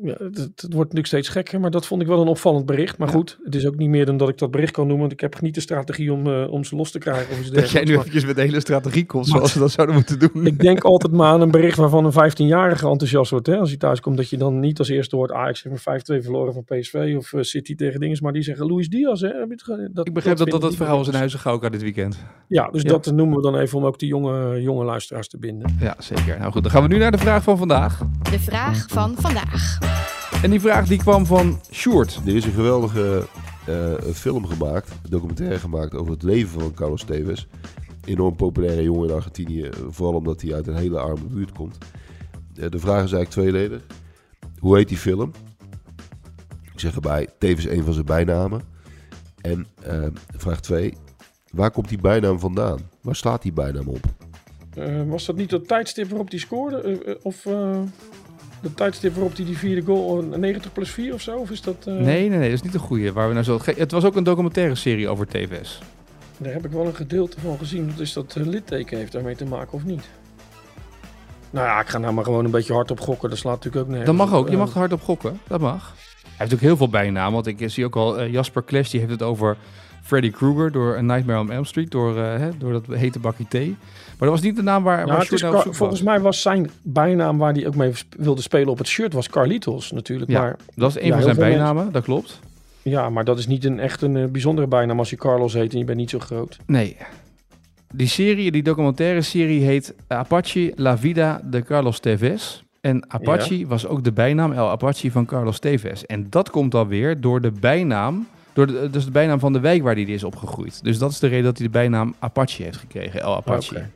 Ja, 0.03 0.15
het, 0.19 0.37
het 0.39 0.61
wordt 0.63 0.75
natuurlijk 0.77 1.07
steeds 1.07 1.29
gekker, 1.29 1.61
maar 1.61 1.71
dat 1.71 1.87
vond 1.87 2.03
ik 2.03 2.07
wel 2.09 2.21
een 2.21 2.27
opvallend 2.29 2.67
bericht. 2.67 2.99
Maar 2.99 3.09
Ja. 3.09 3.15
goed, 3.15 3.39
het 3.45 3.55
is 3.55 3.67
ook 3.67 3.77
niet 3.77 3.89
meer 3.89 4.07
dan 4.07 4.17
dat 4.17 4.29
ik 4.29 4.39
dat 4.39 4.51
bericht 4.51 4.73
kan 4.73 4.83
noemen. 4.83 5.01
Want 5.01 5.13
ik 5.13 5.21
heb 5.21 5.41
niet 5.41 5.55
de 5.55 5.61
strategie 5.61 6.13
om, 6.13 6.27
eh, 6.27 6.51
om 6.53 6.65
ze 6.65 6.77
los 6.77 6.91
te 6.91 6.99
krijgen. 6.99 7.33
Of 7.33 7.41
iets 7.41 7.51
Dat 7.51 7.71
jij 7.71 7.83
nu 7.85 7.91
Maar- 7.91 7.99
eventjes 7.99 8.25
met 8.25 8.37
de 8.37 8.43
hele 8.43 8.61
strategie 8.61 9.07
komt, 9.07 9.27
zoals 9.27 9.53
ze 9.53 9.59
dat 9.59 9.71
zouden 9.71 9.97
moeten 9.97 10.19
doen. 10.19 10.47
Ik 10.47 10.59
denk 10.59 10.85
altijd 10.85 11.13
maar 11.13 11.29
aan 11.33 11.41
een 11.41 11.51
bericht 11.51 11.77
waarvan 11.77 12.05
een 12.05 12.13
15-jarige 12.13 12.89
enthousiast 12.89 13.31
wordt. 13.31 13.47
Hè? 13.47 13.57
Als 13.59 13.69
hij 13.69 13.79
thuis 13.79 14.01
komt, 14.01 14.17
dat 14.17 14.31
je 14.31 14.37
dan 14.37 14.61
niet 14.61 14.79
als 14.79 14.89
eerste 14.89 15.17
hoort 15.17 15.33
Ajax 15.33 15.63
heeft 15.63 15.77
een 15.77 15.83
5-2 15.83 16.23
verloren 16.23 16.53
van 16.53 16.65
PSV 16.65 17.15
of 17.17 17.33
eh, 17.33 17.43
City 17.43 17.75
tegen 17.75 18.01
dinges. 18.01 18.21
Maar 18.21 18.33
die 18.33 18.43
zeggen 18.43 18.67
Luis 18.67 18.89
Diaz. 18.89 19.21
Hè? 19.21 19.29
Heb 19.29 19.47
je 19.47 19.53
het 19.53 19.63
ge- 19.63 19.91
dat, 19.93 20.07
Ik 20.07 20.15
begrijp 20.15 20.37
dat 20.37 20.51
dat, 20.51 20.63
het 20.63 20.77
verhaal 20.77 20.97
was 20.97 21.09
in. 21.09 21.15
Huizen 21.15 21.39
Gauka 21.39 21.69
dit 21.69 21.83
weekend. 21.83 22.19
Ja, 22.49 22.69
dus 22.71 22.83
Ja. 22.83 22.89
dat 22.89 23.13
noemen 23.13 23.37
we 23.37 23.43
dan 23.43 23.57
even 23.57 23.79
om 23.79 23.85
ook 23.85 23.99
die 23.99 24.09
jonge, 24.09 24.63
jonge 24.63 24.85
luisteraars 24.85 25.29
te 25.29 25.39
binden. 25.39 25.77
Ja, 25.81 25.95
zeker. 25.99 26.39
Nou 26.39 26.53
goed, 26.53 26.63
dan 26.63 26.71
gaan 26.73 26.83
we 26.83 26.89
nu 26.89 26.99
naar 26.99 27.11
de 27.13 27.19
vraag 27.19 27.43
van 27.43 27.59
vandaag. 27.59 28.01
De 28.31 28.41
vraag 28.41 28.87
van 28.89 29.15
vandaag. 29.19 29.84
En 30.43 30.51
die 30.51 30.61
vraag 30.61 30.87
die 30.87 30.99
kwam 30.99 31.27
van 31.27 31.61
Sjoerd. 31.73 32.21
Er 32.27 32.37
is 32.37 32.45
een 32.45 32.53
geweldige 32.53 33.27
eh, 33.67 33.95
film 34.13 34.47
gemaakt, 34.47 34.91
een 34.91 35.11
documentaire 35.11 35.59
gemaakt 35.59 35.95
over 35.95 36.13
het 36.13 36.23
leven 36.23 36.61
van 36.61 36.75
Carlos 36.75 37.05
Tevez. 37.05 37.47
Enorm 38.05 38.37
populaire 38.37 38.83
jongen 38.83 39.09
in 39.09 39.15
Argentinië, 39.15 39.69
vooral 39.89 40.15
omdat 40.15 40.41
hij 40.41 40.55
uit 40.55 40.67
een 40.67 40.77
hele 40.77 40.99
arme 40.99 41.25
buurt 41.25 41.53
komt. 41.53 41.79
Eh, 42.55 42.71
de 42.71 42.79
vraag 42.79 43.05
is 43.05 43.13
eigenlijk 43.13 43.31
tweeledig. 43.31 43.83
Hoe 44.59 44.77
heet 44.77 44.89
die 44.89 44.99
film? 44.99 45.33
Ik 46.73 46.81
zeg 46.81 46.95
erbij, 46.95 47.29
Tevez 47.39 47.65
een 47.65 47.85
van 47.85 47.93
zijn 47.93 48.07
bijnamen. 48.07 48.63
En 49.41 49.67
eh, 49.83 50.07
vraag 50.37 50.61
2. 50.61 50.95
Waar 51.51 51.71
komt 51.71 51.89
die 51.89 52.01
bijnaam 52.01 52.39
vandaan? 52.39 52.79
Waar 53.01 53.17
staat 53.17 53.43
die 53.43 53.53
bijnaam 53.53 53.89
op? 53.89 54.05
Eh, 54.75 55.03
was 55.07 55.27
dat 55.27 55.37
niet 55.37 55.51
het 55.51 55.69
tijdstip 55.69 56.09
waarop 56.09 56.31
hij 56.31 56.39
scoorde? 56.39 57.19
Of 57.23 57.47
eh, 57.47 57.81
de 58.65 58.75
tijdstip 58.75 59.15
waarop 59.15 59.37
hij 59.37 59.45
die 59.45 59.59
vierde 59.59 59.83
goal, 59.83 60.23
eh, 60.33 60.39
90 60.39 60.73
plus 60.73 60.91
4 60.91 61.15
of 61.15 61.21
zo? 61.21 61.37
Of 61.39 61.51
is 61.51 61.61
dat... 61.63 61.77
eh, 61.87 61.95
Nee, 61.95 62.29
nee, 62.29 62.39
nee, 62.39 62.41
dat 62.49 62.59
is 62.59 62.63
niet 62.63 62.73
de 62.73 62.79
goede. 62.79 63.13
Waar 63.13 63.29
we 63.29 63.35
naar 63.35 63.45
zo... 63.45 63.59
Het 63.65 63.91
was 63.91 64.05
ook 64.05 64.17
een 64.17 64.25
documentaire 64.25 64.75
serie 64.75 65.09
over 65.09 65.27
TVS. 65.27 65.79
Daar 66.39 66.53
heb 66.53 66.65
ik 66.65 66.71
wel 66.71 66.87
een 66.87 66.95
gedeelte 66.95 67.41
van 67.41 67.59
gezien. 67.59 67.93
Is 67.99 68.13
dat 68.13 68.37
eh, 68.37 68.47
litteken 68.47 68.99
heeft 68.99 69.13
daarmee 69.13 69.37
te 69.37 69.45
maken 69.45 69.73
of 69.73 69.85
niet? 69.85 70.09
Nou 71.51 71.67
ja, 71.67 71.81
ik 71.81 71.89
ga 71.89 71.99
nou 71.99 72.15
maar 72.15 72.25
gewoon 72.25 72.45
een 72.45 72.51
beetje 72.51 72.73
hard 72.73 72.91
op 72.91 73.01
gokken. 73.01 73.29
Dat 73.31 73.39
slaat 73.39 73.55
natuurlijk 73.55 73.83
ook 73.85 73.89
nergens 73.91 74.17
Dat 74.19 74.29
mag 74.29 74.39
ook. 74.39 74.47
Je 74.47 74.53
Eh, 74.53 74.59
mag 74.59 74.73
hard 74.73 74.93
op 74.93 75.03
gokken. 75.03 75.41
Dat 75.49 75.61
mag. 75.61 75.95
Hij 76.23 76.33
heeft 76.37 76.55
ook 76.55 76.61
heel 76.61 76.77
veel 76.77 76.89
bijnamen. 76.89 77.33
Want 77.33 77.47
ik 77.47 77.71
zie 77.71 77.85
ook 77.85 77.97
al 77.97 78.25
Jasper 78.27 78.65
Clash, 78.65 78.91
die 78.91 79.01
heeft 79.01 79.13
het 79.13 79.23
over 79.23 79.57
Freddy 80.03 80.31
Krueger 80.31 80.73
door 80.73 80.97
A 80.97 81.01
Nightmare 81.01 81.39
on 81.41 81.51
Elm 81.53 81.65
Street. 81.65 81.91
Door, 81.91 82.17
hè, 82.19 82.57
door 82.59 82.73
dat 82.73 82.87
hete 82.87 83.19
bakje 83.19 83.45
thee. 83.49 83.77
Maar 84.19 84.29
dat 84.29 84.39
was 84.39 84.41
niet 84.41 84.57
de 84.57 84.63
naam 84.63 84.83
waar, 84.83 84.99
Ja, 84.99 85.07
waar 85.07 85.27
Car- 85.27 85.39
zoek 85.39 85.51
volgens 85.51 85.79
was. 85.79 86.03
mij 86.03 86.21
was 86.21 86.43
zijn 86.43 86.71
bijnaam 86.83 87.39
waar 87.39 87.53
hij 87.53 87.67
ook 87.67 87.75
mee 87.75 87.93
wilde 88.17 88.43
spelen 88.43 88.69
op 88.69 88.79
het 88.79 88.87
shirt 88.87 89.13
was 89.13 89.29
Carlitos 89.29 89.93
natuurlijk. 89.93 90.31
Ja, 90.31 90.41
maar, 90.41 90.57
dat 90.75 90.91
is 90.91 91.03
een 91.03 91.07
ja, 91.07 91.15
van 91.15 91.23
zijn 91.23 91.37
bijnamen. 91.37 91.93
Dat 91.93 92.05
klopt. 92.05 92.41
ja, 92.83 93.11
maar 93.11 93.25
dat 93.25 93.39
is 93.39 93.47
niet 93.47 93.65
een 93.65 93.81
echt 93.81 94.03
een 94.03 94.17
eh, 94.17 94.25
bijzondere 94.27 94.67
bijnaam 94.67 94.99
als 94.99 95.11
je 95.11 95.17
Carlos 95.17 95.53
heet 95.53 95.73
en 95.73 95.79
je 95.79 95.85
bent 95.85 95.99
niet 95.99 96.11
zo 96.11 96.19
groot. 96.19 96.57
Nee. 96.67 96.97
Die 97.95 98.09
serie, 98.09 98.51
die 98.51 98.63
documentaire 98.63 99.23
serie 99.23 99.61
heet 99.65 99.95
Apache 100.07 100.73
La 100.77 100.99
Vida 100.99 101.41
de 101.45 101.63
Carlos 101.63 101.99
Tevez. 101.99 102.63
En 102.81 103.05
Apache 103.13 103.67
was 103.67 103.87
ook 103.87 104.05
de 104.05 104.13
bijnaam 104.13 104.53
El 104.53 104.71
Apache 104.71 105.11
van 105.11 105.25
Carlos 105.27 105.59
Tevez. 105.59 106.03
En 106.03 106.27
dat 106.31 106.51
komt 106.51 106.75
alweer 106.75 107.21
door 107.21 107.41
de 107.41 107.51
bijnaam, 107.61 108.27
door 108.53 108.67
de, 108.67 108.89
dus 108.91 109.05
de 109.05 109.11
bijnaam 109.11 109.39
van 109.39 109.53
de 109.53 109.61
wijk 109.61 109.83
waar 109.83 109.95
hij 109.95 110.03
is 110.03 110.25
opgegroeid. 110.25 110.85
Dus 110.85 110.99
dat 110.99 111.11
is 111.11 111.19
de 111.19 111.27
reden 111.27 111.45
dat 111.45 111.59
hij 111.59 111.67
de 111.67 111.73
bijnaam 111.73 112.15
Apache 112.19 112.63
heeft 112.63 112.77
gekregen, 112.77 113.21
El 113.21 113.37
Apache. 113.37 113.87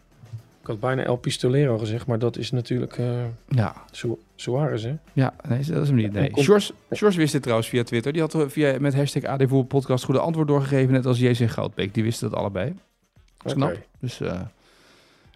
Ik 0.68 0.74
had 0.74 0.82
bijna 0.82 1.02
El 1.04 1.16
Pistolero 1.16 1.78
gezegd, 1.78 2.06
maar 2.06 2.18
dat 2.18 2.36
is 2.36 2.50
natuurlijk 2.50 2.98
eh 2.98 3.24
Ja, 3.48 3.74
Su- 3.90 4.18
Suarez, 4.36 4.82
hè? 4.84 4.94
ja, 5.12 5.34
nee, 5.48 5.58
dat 5.64 5.82
is 5.82 5.88
hem 5.88 5.96
niet. 5.96 6.12
Nee. 6.12 6.30
Sjors 6.94 7.16
wist 7.16 7.32
dit 7.32 7.42
trouwens 7.42 7.68
via 7.68 7.82
Twitter. 7.82 8.12
Die 8.12 8.20
had 8.20 8.34
er 8.34 8.50
via, 8.50 8.76
met 8.80 8.94
hashtag 8.94 9.22
AD 9.24 9.68
Podcast 9.68 10.04
goede 10.04 10.20
antwoord 10.20 10.48
doorgegeven, 10.48 10.92
net 10.92 11.06
als 11.06 11.18
JC 11.18 11.50
Goudbeek. 11.50 11.94
Die 11.94 12.02
wisten 12.02 12.30
dat 12.30 12.38
allebei. 12.38 12.74
Dat 13.36 13.46
is 13.46 13.52
knap. 13.52 13.78
Dus 14.00 14.20
eh 14.20 14.40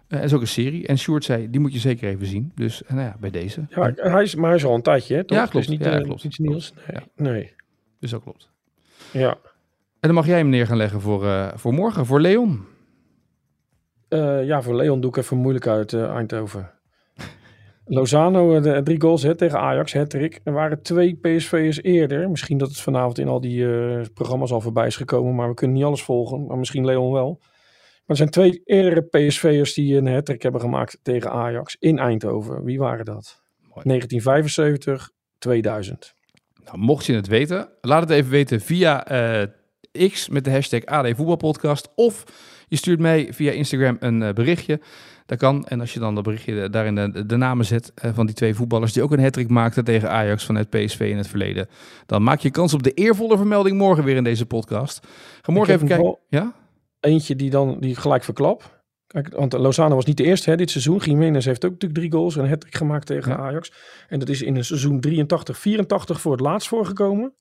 het 0.07 0.23
is 0.23 0.33
ook 0.33 0.41
een 0.41 0.47
serie. 0.47 0.87
En 0.87 0.97
Sjoerd 0.97 1.23
zei, 1.23 1.49
die 1.49 1.59
moet 1.59 1.73
je 1.73 1.79
zeker 1.79 2.09
even 2.09 2.25
zien. 2.27 2.51
Dus 2.55 2.83
eh, 2.83 2.91
nou 2.93 3.03
ja, 3.05 3.15
bij 3.19 3.29
deze. 3.29 3.65
Ja, 3.69 3.91
hij 3.95 4.23
is, 4.23 4.35
maar 4.35 4.47
hij 4.49 4.57
is 4.57 4.65
al 4.65 4.75
een 4.75 4.81
tijdje, 4.81 5.15
hè? 5.15 5.23
Toch? 5.23 5.37
Ja, 5.37 5.45
klopt. 5.45 5.65
is 5.65 5.71
niet 5.71 5.83
Ja, 5.83 5.91
eh, 5.97 6.03
klopt. 6.03 6.23
iets 6.23 6.37
nieuws. 6.37 6.73
Nee. 6.87 6.97
Ja. 7.15 7.23
nee. 7.31 7.53
Dus 7.99 8.09
dat 8.11 8.21
klopt. 8.23 8.49
Ja. 9.11 9.29
En 9.31 10.09
dan 10.09 10.13
mag 10.13 10.25
jij 10.25 10.37
hem 10.37 10.49
neer 10.49 10.67
gaan 10.67 10.77
leggen 10.77 11.01
voor, 11.01 11.25
eh, 11.27 11.47
voor 11.55 11.73
morgen, 11.73 12.05
voor 12.05 12.19
Leon. 12.19 12.65
Eh, 14.13 14.45
ja, 14.45 14.61
voor 14.61 14.75
Leon 14.75 15.01
doe 15.01 15.09
ik 15.09 15.17
even 15.17 15.37
moeilijk 15.37 15.67
uit 15.67 15.93
eh, 15.93 16.15
Eindhoven. 16.15 16.71
Lozano, 17.85 18.55
eh, 18.55 18.63
de, 18.63 18.81
drie 18.83 19.01
goals 19.01 19.23
hè, 19.23 19.35
tegen 19.35 19.59
Ajax, 19.59 19.93
hattrick. 19.93 20.39
Er 20.43 20.53
waren 20.53 20.81
twee 20.81 21.15
PSV'ers 21.15 21.83
eerder. 21.83 22.29
Misschien 22.29 22.57
dat 22.57 22.67
het 22.67 22.81
vanavond 22.81 23.17
in 23.17 23.27
al 23.27 23.41
die 23.41 23.65
programma's 24.09 24.51
al 24.51 24.61
voorbij 24.61 24.87
is 24.87 24.95
gekomen, 24.95 25.35
maar 25.35 25.47
we 25.47 25.53
kunnen 25.53 25.75
niet 25.75 25.85
alles 25.85 26.03
volgen. 26.03 26.45
Maar 26.45 26.57
misschien 26.57 26.85
Leon 26.85 27.11
wel. 27.11 27.37
Maar 27.39 27.49
er 28.05 28.15
zijn 28.15 28.29
twee 28.29 28.61
eerdere 28.65 29.01
PSV'ers 29.01 29.73
die 29.73 29.97
een 29.97 30.07
hattrick 30.07 30.41
hebben 30.41 30.61
gemaakt 30.61 30.99
tegen 31.01 31.31
Ajax 31.31 31.75
in 31.79 31.99
Eindhoven. 31.99 32.63
Wie 32.63 32.79
waren 32.79 33.05
dat? 33.05 33.41
1975, 33.83 35.09
2000. 35.37 36.15
Nou, 36.65 36.77
mocht 36.77 37.05
je 37.05 37.13
het 37.13 37.27
weten, 37.27 37.69
laat 37.81 38.01
het 38.01 38.09
even 38.09 38.31
weten 38.31 38.61
via 38.61 39.03
X 40.11 40.29
met 40.29 40.43
de 40.43 40.51
hashtag 40.51 40.85
AD 40.85 41.15
Voetbalpodcast. 41.15 41.89
Of 41.95 42.25
je 42.73 42.79
stuurt 42.79 42.99
mij 42.99 43.27
via 43.31 43.51
Instagram 43.51 43.97
een 43.99 44.23
eh, 44.23 44.33
berichtje. 44.33 44.79
Dat 45.25 45.37
kan. 45.37 45.65
En 45.65 45.79
als 45.79 45.93
je 45.93 45.99
dan 45.99 46.15
dat 46.15 46.23
berichtje 46.23 46.69
daarin 46.69 46.95
de, 46.95 47.25
de 47.25 47.35
namen 47.35 47.65
zet 47.65 47.91
eh, 47.95 48.11
van 48.13 48.25
die 48.25 48.35
twee 48.35 48.55
voetballers 48.55 48.93
die 48.93 49.03
ook 49.03 49.11
een 49.11 49.23
hattrick 49.23 49.49
maakten 49.49 49.83
tegen 49.83 50.09
Ajax 50.09 50.45
vanuit 50.45 50.69
PSV 50.69 50.99
in 50.99 51.17
het 51.17 51.27
verleden. 51.27 51.67
Dan 52.05 52.23
maak 52.23 52.39
je 52.39 52.51
kans 52.51 52.73
op 52.73 52.83
de 52.83 52.91
eervolle 52.93 53.37
vermelding 53.37 53.77
morgen 53.77 54.03
weer 54.03 54.15
in 54.15 54.23
deze 54.23 54.45
podcast. 54.45 55.07
Ga 55.41 55.51
morgen 55.51 55.73
even 55.73 55.87
kijken. 55.87 56.17
Ja? 56.29 56.53
Eentje 56.99 57.35
die 57.35 57.49
dan 57.49 57.79
die 57.79 57.95
gelijk 57.95 58.23
verklap. 58.23 58.83
Kijk, 59.07 59.33
want 59.35 59.53
Lozano 59.53 59.95
was 59.95 60.05
niet 60.05 60.17
de 60.17 60.23
eerste 60.23 60.49
hè, 60.49 60.55
dit 60.55 60.71
seizoen. 60.71 60.97
Jiménez 60.97 61.45
heeft 61.45 61.65
ook 61.65 61.71
natuurlijk 61.71 61.99
drie 61.99 62.11
goals 62.11 62.37
en 62.37 62.43
een 62.43 62.49
hat 62.49 62.65
gemaakt 62.69 63.05
tegen 63.05 63.31
Ja. 63.31 63.37
Ajax. 63.37 63.73
En 64.07 64.19
dat 64.19 64.29
is 64.29 64.41
in 64.41 64.55
een 64.55 64.65
seizoen 64.65 64.99
83, 64.99 65.57
84 65.57 66.21
voor 66.21 66.31
het 66.31 66.41
laatst 66.41 66.67
voorgekomen. 66.67 67.33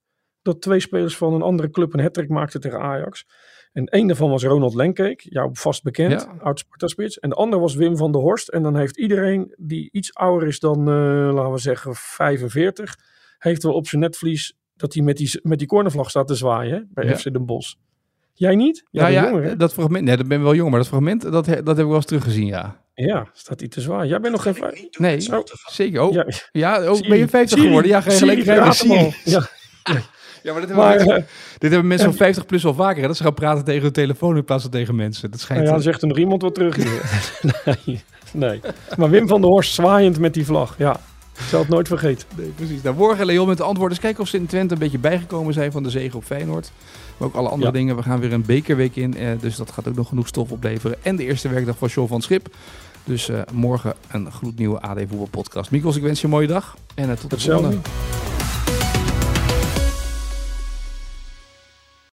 Dat 0.43 0.63
twee 0.63 0.81
spelers 0.81 1.17
van 1.17 1.35
een 1.35 1.43
andere 1.43 1.71
club 1.71 1.95
een 1.95 2.01
hat 2.01 2.29
maakten 2.29 2.61
tegen 2.61 2.81
Ajax. 2.81 3.25
En 3.73 3.87
één 3.87 4.07
daarvan 4.07 4.31
was 4.31 4.45
Ronald 4.45 4.75
Lenkeek, 4.75 5.21
jou 5.29 5.51
vast 5.53 5.83
bekend, 5.83 6.13
Ja. 6.23 6.35
oud 6.43 6.59
Sparta-spits. 6.59 7.19
En 7.19 7.29
de 7.29 7.35
andere 7.35 7.63
was 7.63 7.75
Wim 7.75 7.97
van 7.97 8.13
der 8.13 8.21
Horst. 8.21 8.49
En 8.49 8.63
dan 8.63 8.77
heeft 8.77 8.99
iedereen 8.99 9.55
die 9.59 9.89
iets 9.93 10.15
ouder 10.15 10.49
is 10.49 10.59
dan, 10.61 10.79
eh, 10.79 11.31
laten 11.35 11.53
we 11.53 11.59
zeggen, 11.59 11.95
45, 11.95 12.97
heeft 13.39 13.63
wel 13.63 13.73
op 13.75 13.87
zijn 13.87 14.01
netvlies 14.03 14.57
dat 14.77 14.95
hij 14.95 15.03
met 15.03 15.17
die, 15.17 15.41
met 15.43 15.59
die 15.59 15.69
cornervlag 15.69 16.11
staat 16.11 16.27
te 16.27 16.35
zwaaien 16.35 16.75
hè, 16.75 16.81
bij 16.91 17.05
Ja. 17.05 17.17
FC 17.17 17.23
Den 17.33 17.47
Bosch. 17.47 17.75
Jij 18.33 18.55
niet? 18.55 18.85
Ja, 18.91 19.03
Jij 19.03 19.13
ja, 19.13 19.21
bent 19.23 19.33
jonger, 19.35 19.49
hè? 19.49 19.57
dat 19.57 19.73
fragment. 19.73 20.05
Nee, 20.05 20.17
dat 20.17 20.29
ben 20.29 20.37
ik 20.39 20.43
wel 20.45 20.55
jong, 20.55 20.71
maar 20.71 20.79
dat 20.79 20.89
fragment, 20.89 21.23
dat, 21.23 21.33
dat 21.33 21.47
heb 21.47 21.79
ik 21.79 21.85
wel 21.87 21.95
eens 21.95 22.05
teruggezien, 22.05 22.47
ja. 22.47 22.81
Ja, 22.95 23.27
staat 23.33 23.61
hij 23.61 23.69
te 23.69 23.81
zwaar. 23.81 24.07
Jij 24.07 24.21
bent 24.21 24.33
nog 24.33 24.43
geen... 24.43 24.55
vijf- 24.55 24.89
Nee, 24.99 25.21
Zo. 25.21 25.43
zeker. 25.71 26.01
Oh, 26.03 26.13
ja, 26.13 26.27
Ja, 26.53 26.93
oh, 26.93 27.01
ben 27.09 27.19
je 27.19 27.29
50 27.29 27.61
geworden? 27.61 27.91
Ja, 27.91 28.01
ga 28.01 28.11
je 28.11 28.17
gelijk 28.17 28.43
rijden. 28.43 29.13
Ja, 29.25 29.49
Ja, 30.43 30.53
maar 30.53 30.61
dit 30.61 30.71
hebben, 30.71 30.87
maar 30.87 30.97
mensen, 30.97 31.27
dit 31.59 31.71
hebben 31.71 31.89
mensen 31.89 32.09
van 32.09 32.17
50 32.17 32.47
plus 32.47 32.63
wel 32.63 32.75
vaker. 32.75 33.01
Hè? 33.01 33.07
Dat 33.07 33.17
ze 33.17 33.23
gaan 33.23 33.35
praten 33.35 33.65
tegen 33.65 33.83
hun 33.83 33.93
telefoon 33.93 34.37
in 34.37 34.45
plaats 34.45 34.63
van 34.63 34.71
tegen 34.71 34.95
mensen. 34.97 35.31
Dat 35.31 35.41
schijnt... 35.41 35.63
nou 35.63 35.73
ja, 35.73 35.79
eh, 35.79 35.83
dan 35.85 35.93
zegt 35.93 36.03
er 36.03 36.09
nog 36.09 36.19
iemand 36.19 36.43
wat 36.43 36.55
terug 36.55 36.77
hier. 36.77 37.01
nee, 37.85 38.03
nee. 38.33 38.61
Maar 38.97 39.11
Wim 39.11 39.29
van 39.29 39.41
der 39.41 39.51
Horst 39.51 39.75
zwaaiend 39.75 40.19
met 40.19 40.35
die 40.35 40.45
vlag. 40.45 40.75
Ja, 40.79 40.93
ik 41.37 41.45
zal 41.49 41.61
het 41.61 41.69
nooit 41.69 41.89
vergeten. 41.89 42.27
Nee, 42.37 42.47
precies. 42.57 42.83
Nou, 42.83 42.97
morgen 42.97 43.27
Leon 43.27 43.49
met 43.49 43.57
de 43.57 43.63
antwoorden. 43.63 43.95
Dus 43.95 44.05
kijken 44.05 44.23
of 44.23 44.29
ze 44.29 44.37
in 44.37 44.47
Twente 44.47 44.75
een 44.75 44.81
beetje 44.81 44.99
bijgekomen 44.99 45.53
zijn 45.53 45.73
van 45.73 45.83
de 45.83 45.91
zege 45.91 46.17
op 46.17 46.25
Feyenoord. 46.25 46.73
Maar 47.17 47.29
ook 47.29 47.35
alle 47.35 47.49
andere 47.49 47.73
Ja. 47.73 47.79
dingen. 47.79 47.97
We 47.97 48.03
gaan 48.03 48.21
weer 48.21 48.33
een 48.33 48.45
bekerweek 48.47 48.97
in. 48.97 49.17
eh, 49.17 49.29
dus 49.41 49.57
dat 49.57 49.71
gaat 49.71 49.89
ook 49.89 49.95
nog 49.97 50.09
genoeg 50.09 50.27
stof 50.27 50.51
opleveren. 50.53 50.97
En 51.03 51.17
de 51.17 51.25
eerste 51.25 51.49
werkdag 51.49 51.79
van 51.79 51.89
John 51.89 52.09
van 52.09 52.21
Schip. 52.23 52.47
Dus 53.05 53.29
eh, 53.29 53.41
morgen 53.53 53.95
een 54.11 54.33
gloednieuwe 54.33 54.81
AD 54.81 54.99
Voetbal 54.99 55.29
podcast. 55.31 55.71
Mikos, 55.71 55.97
ik 55.97 56.03
wens 56.03 56.19
je 56.21 56.25
een 56.25 56.31
mooie 56.33 56.47
dag. 56.47 56.77
En 56.95 57.19
tot 57.19 57.31
de 57.31 57.41
volgende. 57.41 57.77